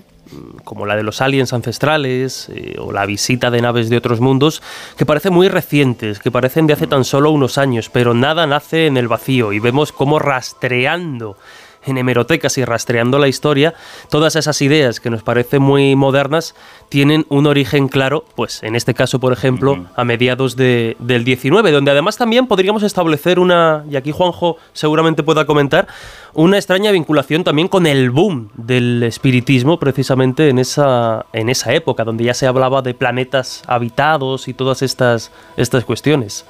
[0.64, 4.62] como la de los aliens ancestrales eh, o la visita de naves de otros mundos,
[4.98, 8.88] que parecen muy recientes, que parecen de hace tan solo unos años, pero nada nace
[8.88, 11.38] en el vacío y vemos cómo rastreando
[11.86, 13.74] en hemerotecas y rastreando la historia,
[14.10, 16.56] todas esas ideas que nos parecen muy modernas
[16.90, 21.72] tienen un origen claro, pues en este caso, por ejemplo, a mediados de, del 19,
[21.72, 25.88] donde además también podríamos establecer una, y aquí Juanjo seguramente pueda comentar,
[26.34, 32.04] una extraña vinculación también con el boom del espiritismo precisamente en esa, en esa época,
[32.04, 36.46] donde ya se hablaba de planetas habitados y todas estas, estas cuestiones.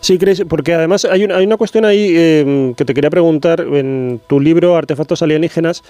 [0.00, 3.60] Sí, crees, porque además hay una, hay una cuestión ahí eh, que te quería preguntar
[3.60, 5.82] en tu libro Artefactos alienígenas.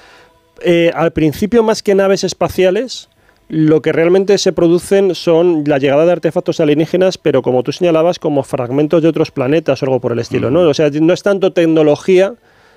[0.63, 3.09] Eh, al principio, más que naves espaciales,
[3.49, 8.19] lo que realmente se producen son la llegada de artefactos alienígenas, pero como tú señalabas,
[8.19, 10.61] como fragmentos de otros planetas o algo por el estilo, ¿no?
[10.61, 12.35] O sea, no es tanto tecnología,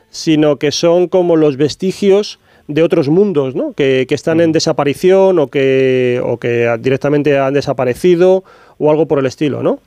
[0.10, 3.74] sino que son como los vestigios de otros mundos, ¿no?
[3.74, 8.44] Que, que están en desaparición o que, o que directamente han desaparecido
[8.80, 9.80] o algo por el estilo, ¿no?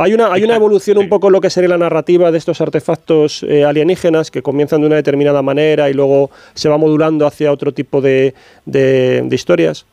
[0.00, 2.60] Hay una, hay una evolución un poco en lo que sería la narrativa de estos
[2.60, 7.50] artefactos eh, alienígenas que comienzan de una determinada manera y luego se va modulando hacia
[7.50, 8.32] otro tipo de,
[8.64, 9.88] de, historias.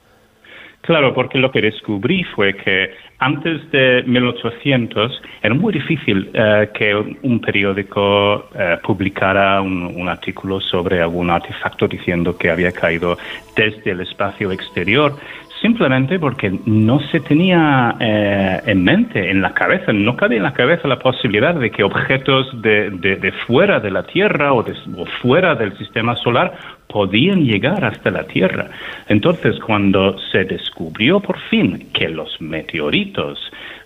[0.82, 6.94] Claro, porque lo que descubrí fue que antes de 1800 era muy difícil eh, que
[6.94, 13.18] un periódico eh, publicara un, un, artículo sobre algún artefacto diciendo que había caído
[13.56, 15.16] desde el espacio exterior,
[15.62, 20.54] simplemente porque no se tenía eh, en mente, en la cabeza, no cabía en la
[20.54, 25.56] cabeza la posibilidad de que objetos de, de, fuera de la Tierra o, o, fuera
[25.56, 26.54] del sistema solar
[26.88, 28.70] podían llegar hasta la Tierra.
[29.08, 33.40] Entonces, cuando se descubrió por fin que los meteoritos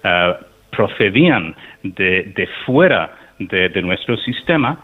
[0.04, 0.44] uh,
[0.76, 4.80] procedían de, de fuera de, de, nuestro sistema,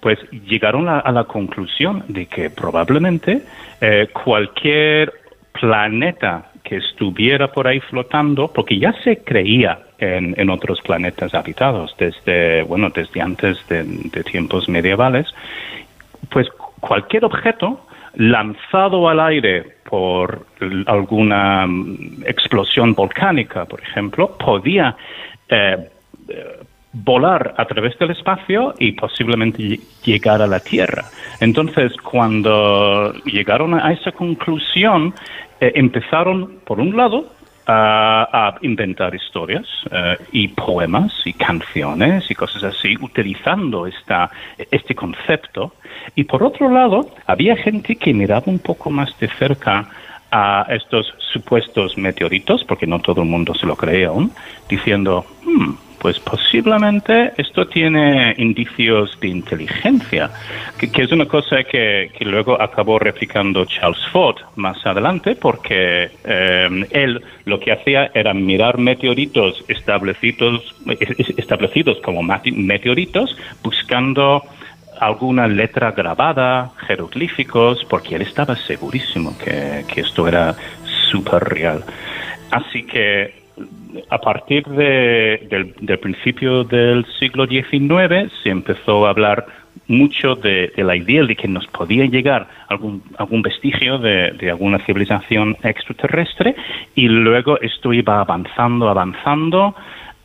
[0.00, 3.42] pues llegaron a, a, la conclusión de que probablemente
[3.80, 5.12] eh, cualquier
[5.60, 11.94] planeta que estuviera por ahí flotando, porque ya se creía en, en otros planetas habitados
[11.98, 13.84] desde, bueno, desde antes de,
[14.24, 15.26] tiempos medievales,
[16.30, 16.48] pues
[16.80, 20.46] cualquier objeto lanzado al aire por
[20.86, 24.96] alguna mm, explosión volcánica, por ejemplo, podía
[25.48, 25.88] eh,
[27.04, 31.04] volar a través del espacio y posiblemente llegar a la Tierra.
[31.40, 35.14] Entonces, cuando llegaron a esa conclusión,
[35.60, 37.36] eh, empezaron, por un lado,
[37.68, 44.30] a inventar historias eh, y poemas y canciones y cosas así, utilizando esta,
[44.70, 45.72] este concepto.
[46.14, 49.88] Y por otro lado, había gente que miraba un poco más de cerca
[50.30, 54.30] a estos supuestos meteoritos, porque no todo el mundo se lo cree aún,
[54.68, 60.30] diciendo, hmm, pues posiblemente esto tiene indicios de inteligencia,
[60.78, 67.22] que, es una cosa que, luego acabó replicando Charles Ford más adelante, porque eh, él
[67.44, 70.74] lo que hacía era mirar meteoritos establecidos,
[71.36, 74.42] establecidos como meteoritos, buscando
[75.00, 80.54] alguna letra grabada, jeroglíficos, porque él estaba segurísimo que, que esto era
[81.10, 81.84] súper real.
[82.50, 83.45] Así que
[84.10, 89.46] a partir del, principio del siglo XIX se empezó a hablar
[89.88, 95.56] mucho de, la idea de que nos podía llegar algún, algún vestigio de, alguna civilización
[95.62, 96.54] extraterrestre
[96.94, 99.74] y luego esto iba avanzando, avanzando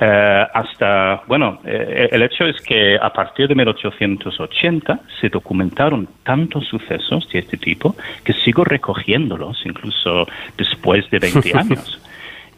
[0.03, 6.65] eh, hasta, bueno, eh, el hecho es que a partir de 1880 se documentaron tantos
[6.65, 10.25] sucesos de este tipo que sigo recogiéndolos incluso
[10.57, 12.01] después de 20 años.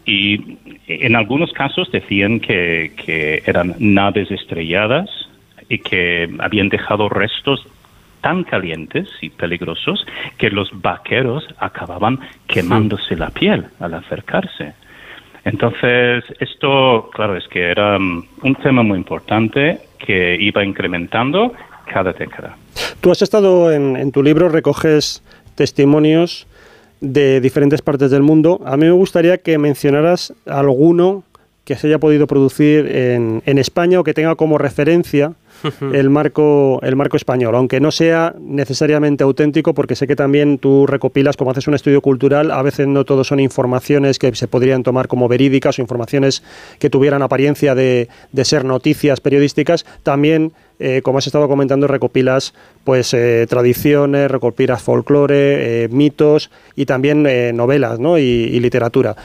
[0.05, 0.57] Y
[0.88, 5.09] en algunos casos decían que, eran naves estrelladas
[5.69, 7.65] y que habían dejado restos
[8.21, 10.05] tan calientes y peligrosos
[10.38, 14.73] que los vaqueros acababan quemándose la piel al acercarse.
[15.45, 21.51] Entonces, esto, claro, es que era um, un tema muy importante que iba incrementando
[21.85, 22.55] cada década.
[23.01, 25.21] Tú has estado en tu libro, recoges
[25.55, 26.47] testimonios
[27.03, 28.61] de diferentes partes del mundo.
[28.65, 31.23] A mí me gustaría que mencionaras alguno
[31.65, 35.34] que se haya podido producir en, en España o que tenga como referencia
[35.93, 40.85] el marco, el marco español, aunque no sea necesariamente auténtico, porque sé que también tú
[40.88, 44.84] recopilas, como haces un estudio cultural, a veces no todo son informaciones que se podrían
[44.84, 46.43] tomar como verídicas o informaciones
[46.80, 52.54] que tuvieran apariencia de, de ser noticias periodísticas, también eh, como has estado comentando, recopilas
[52.84, 57.24] pues eh, tradiciones, recopilas folclore, eh, mitos y también
[57.56, 58.18] novelas ¿no?
[58.18, 59.16] y, y literatura.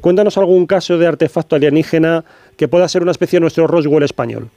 [0.00, 2.24] cuéntanos algún caso de artefacto alienígena
[2.56, 4.48] que pueda ser una especie de nuestro Roswell español.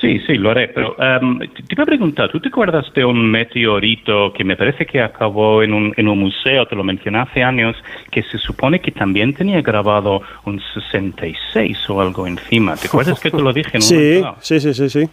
[0.00, 3.30] Sí, sí, lo haré, pero um, te iba a preguntar, ¿tú te acuerdas de un
[3.30, 7.42] meteorito que me parece que acabó en un, en un museo, te lo mencioné hace
[7.42, 7.76] años,
[8.10, 12.76] que se supone que también tenía grabado un 66 o algo encima?
[12.76, 13.88] ¿Te acuerdas que te lo dije en un
[14.40, 15.10] Sí, sí, sí, sí, sí.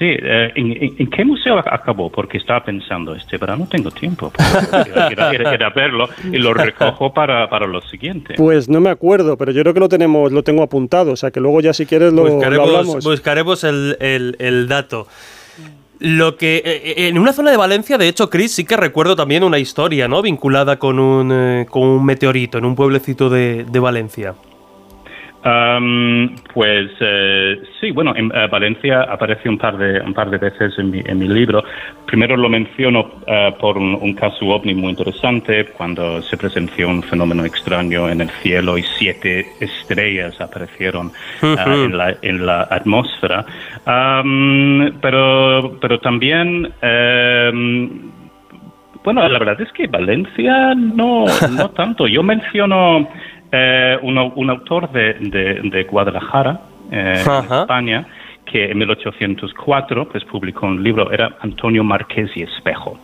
[0.00, 2.10] Sí, eh, ¿en, qué museo acabó?
[2.10, 7.50] Porque estaba pensando, este verano tengo tiempo para ir, a verlo y lo recojo para,
[7.50, 8.32] para lo siguiente.
[8.38, 11.30] Pues no me acuerdo, pero yo creo que lo tenemos, lo tengo apuntado, o sea
[11.30, 13.98] que luego ya si quieres lo, buscaremos, Buscaremos el,
[14.38, 15.06] el, dato.
[15.98, 19.44] Lo que eh, en una zona de Valencia, de hecho, Chris, sí que recuerdo también
[19.44, 20.22] una historia, ¿no?
[20.22, 24.32] Vinculada con un, eh, con un meteorito en un pueblecito de, de Valencia
[25.42, 30.78] pues eh, sí, bueno, en eh, Valencia aparece un par de un par de veces
[30.78, 31.64] en mi, en mi libro.
[32.06, 37.44] Primero lo menciono eh, por un, caso ovni muy interesante cuando se presenció un fenómeno
[37.44, 41.12] extraño en el cielo y siete estrellas aparecieron
[41.42, 43.46] en, la, en la atmósfera.
[45.00, 46.72] pero pero también
[49.02, 52.06] bueno, la verdad es que Valencia no no tanto.
[52.06, 53.08] Yo menciono
[53.52, 56.60] eh, un, autor de, de, Guadalajara,
[56.90, 58.06] eh, España,
[58.44, 62.98] que en 1804 pues, publicó un libro, era Antonio Marqués y Espejo.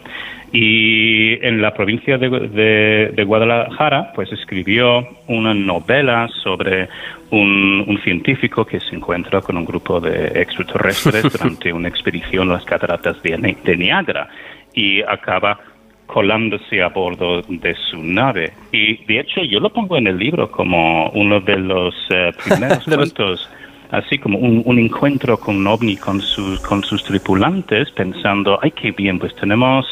[0.53, 6.89] Y en la provincia de, de, Guadalajara, pues escribió una novela sobre
[7.31, 12.55] un, un, científico que se encuentra con un grupo de extraterrestres durante una expedición a
[12.55, 14.29] las cataratas de, de Niágara
[14.73, 15.59] y acaba
[16.07, 18.53] colándose a bordo de su nave.
[18.73, 22.85] Y de hecho yo lo pongo en el libro como uno de los eh, primeros
[22.85, 23.51] cuentos,
[23.91, 28.93] así como un, encuentro con un ovni con sus, con sus tripulantes, pensando, ay, qué
[28.93, 29.87] bien, pues tenemos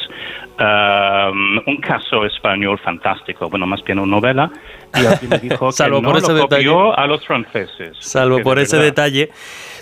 [0.59, 4.51] um, un caso español fantástico, bueno, más bien una novela,
[4.95, 7.97] y alguien me dijo que no por ese lo copió a los franceses.
[8.01, 9.31] Salvo por ese detalle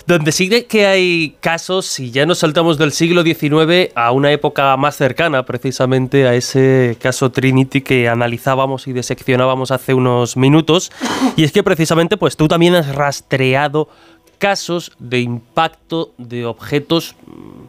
[0.05, 4.75] donde sí que hay casos, si ya nos saltamos del siglo XIX a una época
[4.77, 10.91] más cercana, precisamente a ese caso Trinity que analizábamos y diseccionábamos hace unos minutos,
[11.35, 13.87] y es que precisamente pues tú también has rastreado
[14.39, 17.15] casos de impacto de objetos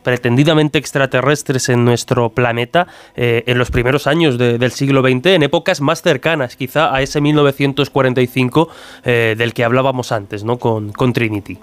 [0.02, 5.80] pretendidamente extraterrestres en nuestro planeta eh, en los primeros años del siglo XX, en épocas
[5.80, 8.68] más cercanas quizá a ese 1945
[9.04, 10.58] eh, del que hablábamos antes, ¿no?
[10.58, 11.58] Con Trinity.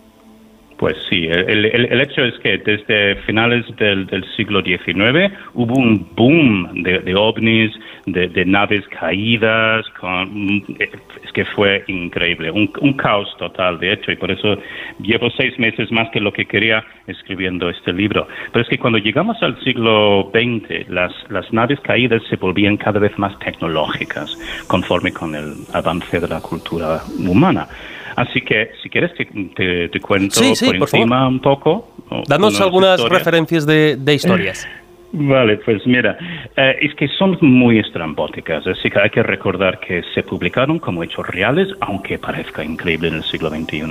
[0.82, 6.82] Pues sí, el, hecho es que desde finales del, del siglo XIX hubo un boom
[6.82, 7.72] de, ovnis,
[8.08, 14.16] de, naves caídas, con, es que fue increíble, un, un, caos total, de hecho, y
[14.16, 14.58] por eso
[15.00, 18.28] llevo seis meses más que lo que quería escribiendo este libro.
[18.52, 23.00] Pero es que cuando llegamos al siglo XX, las, las naves caídas se volvían cada
[23.00, 24.36] vez más tecnológicas,
[24.66, 27.68] conforme con el avance de la cultura humana.
[28.16, 31.92] Así que, si quieres, te, te, cuento por, encima un poco.
[32.28, 34.68] Danos algunas referencias de, de historias.
[35.14, 36.18] Vale, pues mira,
[36.56, 41.04] eh, es que son muy estrambóticas, así que hay que recordar que se publicaron como
[41.04, 43.84] hechos reales, aunque parezca increíble en el siglo XXI.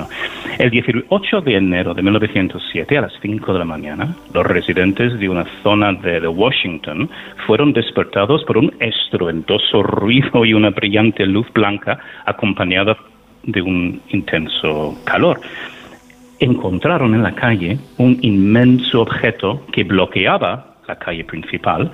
[0.58, 5.28] El 18 de enero de 1907, a las 5 de la mañana, los residentes de
[5.28, 7.10] una zona de, de Washington
[7.46, 12.96] fueron despertados por un estruendoso ruido y una brillante luz blanca acompañada
[13.42, 15.40] de un intenso calor.
[16.38, 21.90] Encontraron en la calle un inmenso objeto que bloqueaba la calle principal,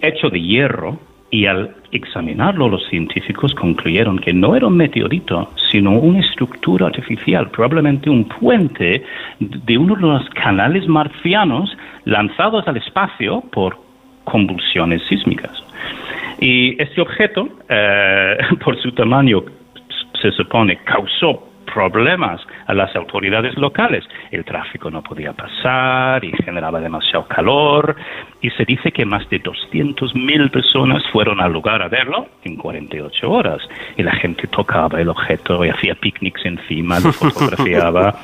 [0.00, 0.98] hecho de hierro,
[1.30, 7.50] y al examinarlo los científicos concluyeron que no era un meteorito, sino una estructura artificial,
[7.50, 9.02] probablemente un puente
[9.40, 13.76] de uno de los canales marcianos lanzados al espacio por
[14.24, 15.52] convulsiones sísmicas.
[16.40, 19.42] Y este objeto, eh, por su tamaño
[20.20, 24.04] se supone, causó problemas a las autoridades locales.
[24.30, 27.96] El tráfico no podía pasar y generaba demasiado calor.
[28.40, 33.30] Y se dice que más de 200.000 personas fueron al lugar a verlo en 48
[33.30, 33.60] horas.
[33.96, 38.14] Y la gente tocaba el objeto y hacía picnics encima, lo fotografiaba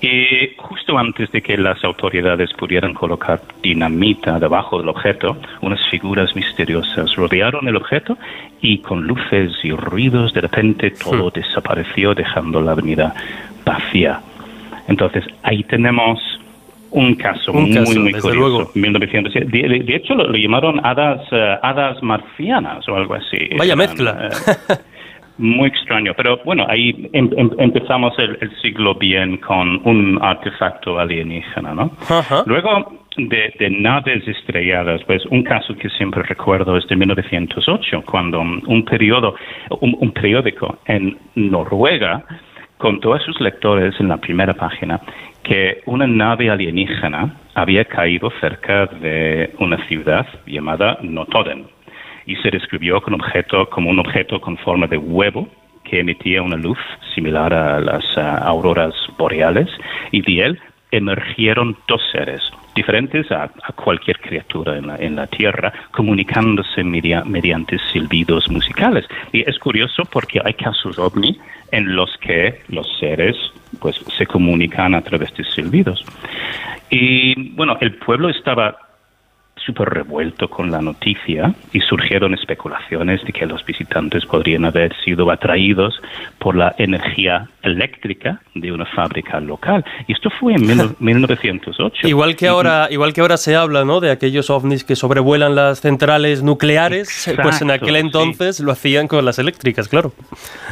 [0.00, 6.36] y justo antes de que las autoridades pudieran colocar dinamita debajo del objeto, unas figuras
[6.36, 8.18] misteriosas rodearon el objeto
[8.60, 11.32] y con luces y ruidos de repente todo hmm.
[11.32, 13.14] desapareció dejando la avenida
[13.64, 14.20] vacía.
[14.86, 16.20] Entonces ahí tenemos
[16.90, 18.70] un caso muy, muy curioso.
[18.74, 23.48] De, hecho lo, llamaron hadas, eh, hadas marcianas o algo así.
[23.56, 24.30] Vaya mezcla.
[24.30, 24.74] Eh,
[25.38, 31.74] muy extraño, pero bueno, ahí em, em, empezamos el, siglo bien con un artefacto alienígena,
[31.74, 31.90] ¿no?
[32.46, 38.84] Luego de, naves estrelladas, pues un caso que siempre recuerdo es de 1908, cuando un
[38.84, 39.34] periodo,
[39.80, 42.24] un, periódico en Noruega
[42.78, 45.00] contó a sus lectores en la primera página
[45.42, 51.75] que una nave alienígena había caído cerca de una ciudad llamada Notoden
[52.26, 55.48] y se describió como, objeto, como un objeto con forma de huevo
[55.84, 56.78] que emitía una luz
[57.14, 59.68] similar a las auroras boreales
[60.10, 62.40] y de él emergieron dos seres
[62.74, 69.06] diferentes a, cualquier criatura en la, en la Tierra, comunicándose mediante silbidos musicales.
[69.32, 71.38] Y es curioso porque hay casos ovni
[71.72, 73.36] en los que los seres
[73.80, 76.04] pues se comunican a través de silbidos.
[76.90, 78.85] Y bueno, el pueblo estaba
[79.64, 85.30] súper revuelto con la noticia y surgieron especulaciones de que los visitantes podrían haber sido
[85.30, 86.00] atraídos
[86.38, 89.84] por la energía eléctrica de una fábrica local.
[90.06, 90.66] Y esto fue en
[90.98, 92.06] 1908.
[92.08, 94.00] igual que ahora, igual que ahora se habla, ¿no?
[94.00, 99.24] De aquellos ovnis que sobrevuelan las centrales nucleares, pues en aquel entonces lo hacían con
[99.24, 100.12] las eléctricas, claro.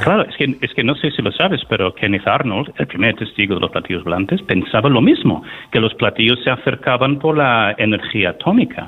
[0.03, 3.17] Claro, es que, es que no sé si lo sabes, pero Kenneth Arnold, el primer
[3.17, 5.43] testigo de los platillos volantes, pensaba lo mismo,
[5.73, 8.84] que los platillos se acercaban por la energía atómica.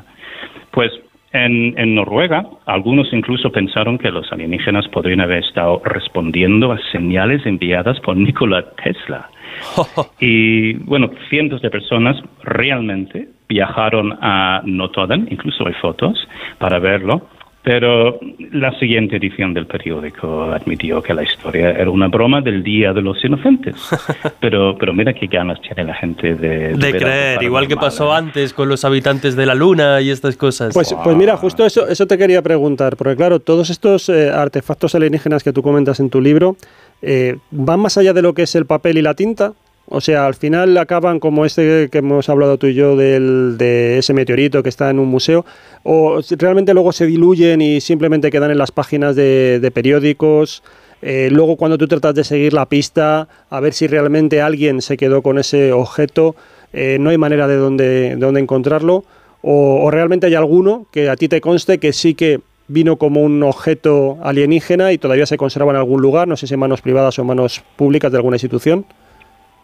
[0.76, 0.92] Pues
[1.32, 7.98] en, Noruega, algunos incluso pensaron que los alienígenas podrían haber estado respondiendo a señales enviadas
[8.00, 9.30] por Nikola Tesla.
[10.20, 16.28] y bueno, cientos de personas realmente viajaron a Notoden, incluso hay fotos
[16.58, 17.26] para verlo,
[17.66, 18.20] pero
[18.52, 23.02] la siguiente edición del periódico admitió que la historia era una broma del Día de
[23.02, 23.74] los Inocentes.
[24.40, 26.74] Pero, pero mira qué ganas tiene la gente de...
[26.74, 28.18] De, creer, igual que pasó ¿eh?
[28.18, 30.72] antes con los habitantes de la Luna y estas cosas.
[30.72, 34.94] Pues, pues mira, justo eso, eso te quería preguntar, porque claro, todos estos eh, artefactos
[34.94, 36.56] alienígenas que tú comentas en tu libro,
[37.02, 39.54] eh, ¿van más allá de lo que es el papel y la tinta?
[39.88, 43.98] O sea, al final acaban como este que hemos hablado tú y yo del, de
[43.98, 45.44] ese meteorito que está en un museo,
[45.84, 50.64] o realmente luego se diluyen y simplemente quedan en las páginas de, periódicos.
[51.02, 54.96] Eh, luego cuando tú tratas de seguir la pista, a ver si realmente alguien se
[54.96, 56.34] quedó con ese objeto,
[56.72, 59.04] eh, no hay manera de dónde, de encontrarlo,
[59.42, 63.22] o, o realmente hay alguno que a ti te conste que sí que vino como
[63.22, 66.80] un objeto alienígena y todavía se conserva en algún lugar, no sé si en manos
[66.80, 68.84] privadas o en manos públicas de alguna institución.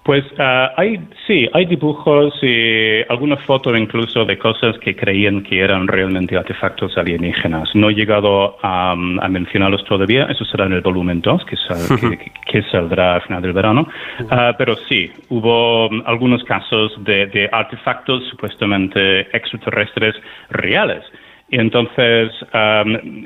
[0.03, 0.99] Pues ah, hay,
[1.29, 6.99] sí, hay dibujos y algunas fotos incluso de cosas que creían que eran realmente artefactos
[6.99, 7.71] alienígenas.
[7.75, 11.45] No he llegado a, mencionarlos todavía, eso será en el volumen 2,
[12.01, 13.87] que, que, saldrá a final del verano.
[14.29, 20.17] Ah, pero sí, hubo algunos casos de, de artefactos supuestamente extraterrestres
[20.51, 21.05] reales.
[21.53, 22.33] Y entonces,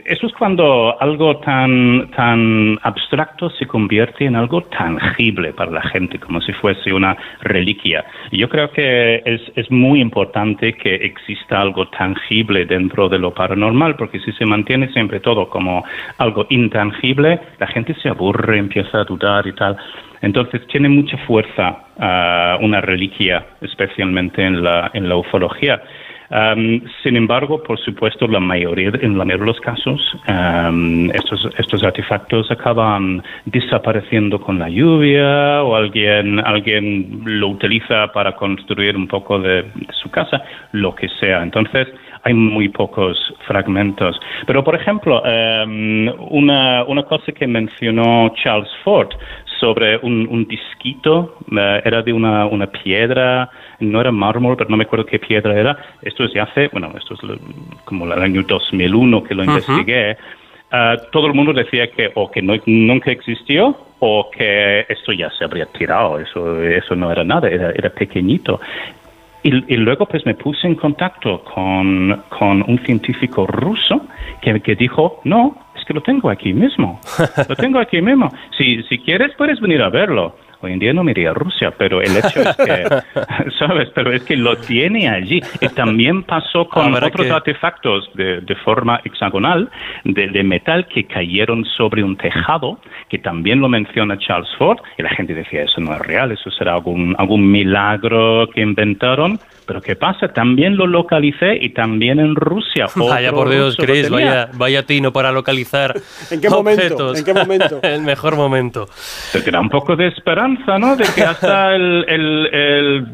[0.05, 6.19] eso es cuando algo tan, tan abstracto se convierte en algo tangible para la gente,
[6.19, 8.05] como si fuese una reliquia.
[8.33, 13.33] Y yo creo que es, es muy importante que exista algo tangible dentro de lo
[13.33, 15.85] paranormal, porque si se mantiene siempre todo como
[16.19, 19.77] algo intangible, la gente se aburre, empieza a dudar y tal.
[20.21, 25.81] Entonces tiene mucha fuerza ah, una reliquia, especialmente en la, en la ufología
[27.03, 30.01] sin embargo, por supuesto, la mayoría, en la mayoría de los casos,
[31.15, 38.97] estos, estos artefactos acaban desapareciendo con la lluvia o alguien, alguien lo utiliza para construir
[38.97, 40.43] un poco de, su casa,
[40.73, 41.43] lo que sea.
[41.43, 41.89] Entonces,
[42.23, 43.17] hay muy pocos
[43.47, 44.19] fragmentos.
[44.47, 49.11] Pero, por ejemplo, una, una cosa que mencionó Charles Ford
[49.61, 53.49] sobre un, un disquito, eh, era de una, una, piedra,
[53.81, 55.77] no era mármol, pero no me acuerdo qué piedra era.
[56.03, 57.21] Esto es de hace, bueno, esto es
[57.85, 60.17] como el año 2001 que lo investigué.
[60.73, 65.31] Eh, todo el mundo decía que o que no, nunca existió o que esto ya
[65.31, 68.61] se habría tirado, eso, eso no era nada, era, era pequeñito.
[69.43, 74.07] Y, y, luego pues me puse en contacto con, con un científico ruso
[74.43, 77.01] que, que dijo, no, que lo tengo aquí mismo.
[77.49, 78.31] Lo tengo aquí mismo.
[78.59, 80.35] Si, si quieres, puedes venir a verlo.
[80.61, 82.85] Hoy en día no me iría a Rusia, pero el hecho es que,
[83.59, 83.91] ¿sabes?
[83.95, 85.41] Pero es que lo tiene allí.
[85.61, 89.71] Y también pasó con otros artefactos de, de, forma hexagonal,
[90.05, 92.79] de, de, metal, que cayeron sobre un tejado,
[93.09, 96.51] que también lo menciona Charles Ford, y la gente decía, eso no es real, eso
[96.51, 99.39] será algún, algún milagro que inventaron.
[99.67, 100.29] Pero ¿qué pasa?
[100.29, 102.87] También lo localicé y también en Rusia.
[102.97, 105.95] Vaya por Dios, Chris, vaya, vaya tino para localizar
[106.31, 107.15] ¿En qué momento?
[107.15, 107.81] ¿En qué momento?
[107.83, 108.89] el mejor momento.
[109.33, 110.97] Te da un poco de esperanza, ¿no?
[110.97, 113.07] De que hasta el, el, el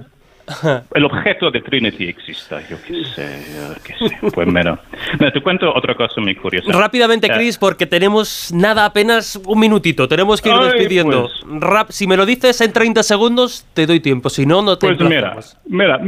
[0.94, 4.16] el objeto de Trinity exista, yo qué sé, yo qué sé.
[4.34, 4.78] Pues mira,
[5.18, 6.72] te cuento otra cosa muy curiosa.
[6.72, 11.22] Rápidamente, eh, Chris, porque tenemos nada, apenas un minutito, tenemos que ir despidiendo.
[11.22, 11.60] Pues.
[11.60, 14.86] Rap, si me lo dices en 30 segundos, te doy tiempo, si no, no te
[14.86, 16.00] Pues mira, mira,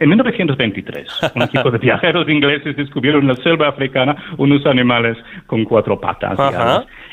[0.00, 5.64] en 1923, un equipo de viajeros ingleses descubrieron en la selva africana unos animales con
[5.64, 6.38] cuatro patas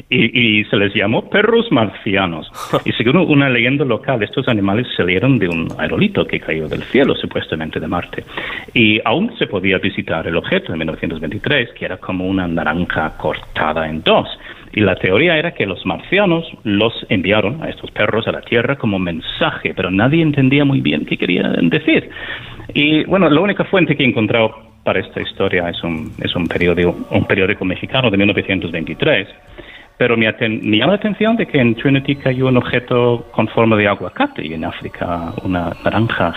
[0.09, 2.49] y, y, se les llamó perros marcianos.
[2.85, 7.15] Y según una leyenda local, estos animales salieron de un aerolito que cayó del cielo,
[7.15, 8.23] supuestamente de Marte.
[8.73, 13.87] Y aún se podía visitar el objeto en 1923, que era como una naranja cortada
[13.89, 14.27] en dos.
[14.73, 18.75] Y la teoría era que los marcianos los enviaron a estos perros a la Tierra
[18.75, 22.09] como mensaje, pero nadie entendía muy bien qué querían decir.
[22.73, 24.53] Y bueno, la única fuente que he encontrado
[24.83, 29.27] para esta historia es un, es un, periódico, un periódico mexicano de 1923.
[29.97, 33.87] Pero me, llama la atención de que en Trinity cayó un objeto con forma de
[33.87, 36.35] aguacate y en África una naranja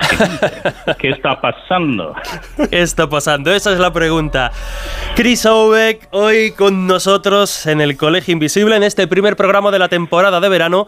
[0.98, 2.14] ¿Qué está pasando?
[2.70, 3.52] ¿Qué está pasando?
[3.52, 4.50] Esa es la pregunta.
[5.14, 9.88] Chris Obeck, hoy con nosotros en el Colegio Invisible, en este primer programa de la
[9.88, 10.86] temporada de verano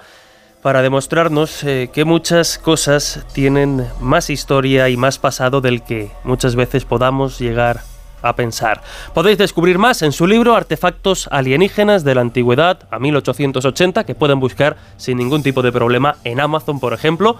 [0.62, 6.56] para demostrarnos eh, que muchas cosas tienen más historia y más pasado del que muchas
[6.56, 7.80] veces podamos llegar
[8.22, 8.82] a pensar.
[9.14, 14.40] Podéis descubrir más en su libro Artefactos alienígenas de la antigüedad a 1880 que pueden
[14.40, 17.36] buscar sin ningún tipo de problema en Amazon, por ejemplo,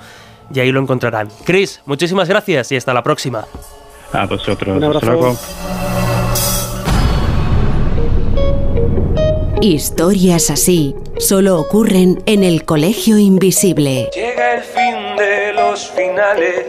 [0.53, 1.29] y ahí lo encontrarán.
[1.45, 3.45] Chris, muchísimas gracias y hasta la próxima.
[4.13, 4.77] A vosotros.
[4.77, 5.39] Un abrazo.
[9.63, 14.11] Historias así solo ocurren en el Colegio Invisible.
[14.13, 15.12] Llega el fin
[15.73, 16.67] los finales,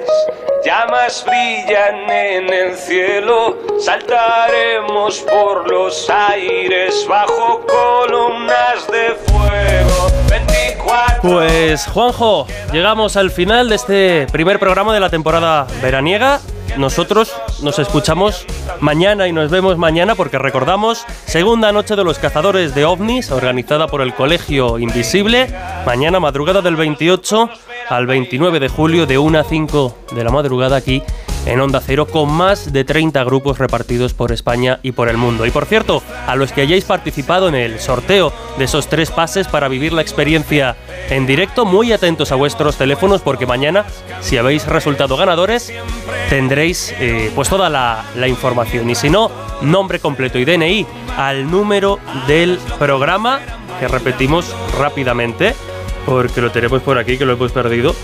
[0.64, 10.10] llamas brillan en el cielo, saltaremos por los aires bajo columnas de fuego.
[10.30, 16.40] 24 pues Juanjo, llegamos al final de este primer programa de la temporada veraniega
[16.78, 17.32] nosotros
[17.62, 18.48] nos escuchamos
[18.80, 23.88] mañana y nos vemos mañana porque recordamos segunda noche de los cazadores de ovnis organizada
[23.88, 25.54] por el Colegio Invisible.
[25.86, 27.50] Mañana madrugada del 28
[27.90, 31.04] al 29 de julio de 1 a 5 de la madrugada aquí
[31.46, 35.46] en Onda Cero con más de 30 grupos repartidos por España y por el mundo.
[35.46, 39.48] Y por cierto, a los que hayáis participado en el sorteo de esos tres pases
[39.48, 40.76] para vivir la experiencia
[41.10, 43.86] en directo, muy atentos a vuestros teléfonos porque mañana,
[44.22, 45.74] si habéis resultado ganadores,
[46.30, 48.90] tendréis eh, pues toda la, la información.
[48.90, 49.30] Y si no,
[49.62, 50.86] nombre completo y DNI
[51.18, 53.42] al número del programa
[53.80, 55.56] que repetimos rápidamente
[56.06, 57.96] porque lo tenemos por aquí que lo hemos perdido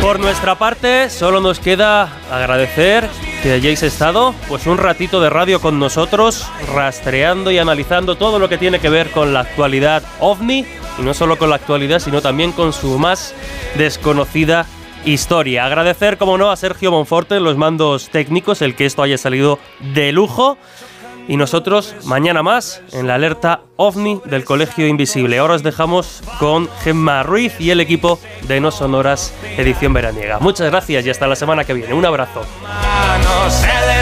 [0.02, 3.10] Por nuestra parte, solo nos queda agradecer
[3.44, 8.48] que hayáis estado pues un ratito de radio con nosotros, rastreando y analizando todo lo
[8.48, 10.66] que tiene que ver con la actualidad ovni,
[10.98, 13.34] y no solo con la actualidad, sino también con su más
[13.76, 14.66] desconocida
[15.06, 15.66] historia.
[15.66, 19.60] Agradecer, como no, a Sergio Monforte los mandos técnicos, el que esto haya salido
[19.94, 20.58] de lujo.
[21.28, 25.38] Y nosotros mañana más en la alerta OVNI del Colegio Invisible.
[25.40, 30.40] Ahora os dejamos con Gemma Ruiz y el equipo de No Sonoras Edición Veraniega.
[30.40, 31.94] Muchas gracias y hasta la semana que viene.
[31.94, 32.42] Un abrazo.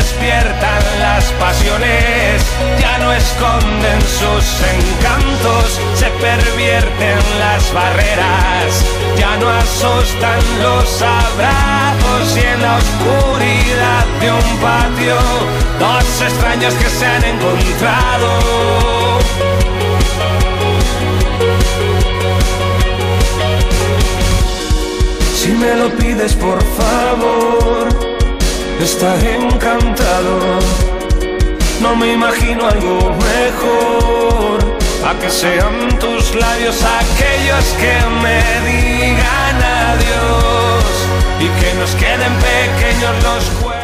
[0.05, 2.43] Despiertan las pasiones,
[2.79, 4.45] ya no esconden sus
[4.77, 8.85] encantos, se pervierten las barreras,
[9.17, 15.15] ya no asustan los abrazos y en la oscuridad de un patio,
[15.79, 18.29] dos extraños que se han encontrado.
[25.35, 28.04] Si me lo pides por favor,
[28.83, 30.59] estaré encantado.
[31.81, 34.75] No me imagino algo mejor.
[35.05, 39.57] A que sean tus labios aquellos que me digan
[39.91, 40.83] adiós
[41.39, 43.74] y que nos queden pequeños los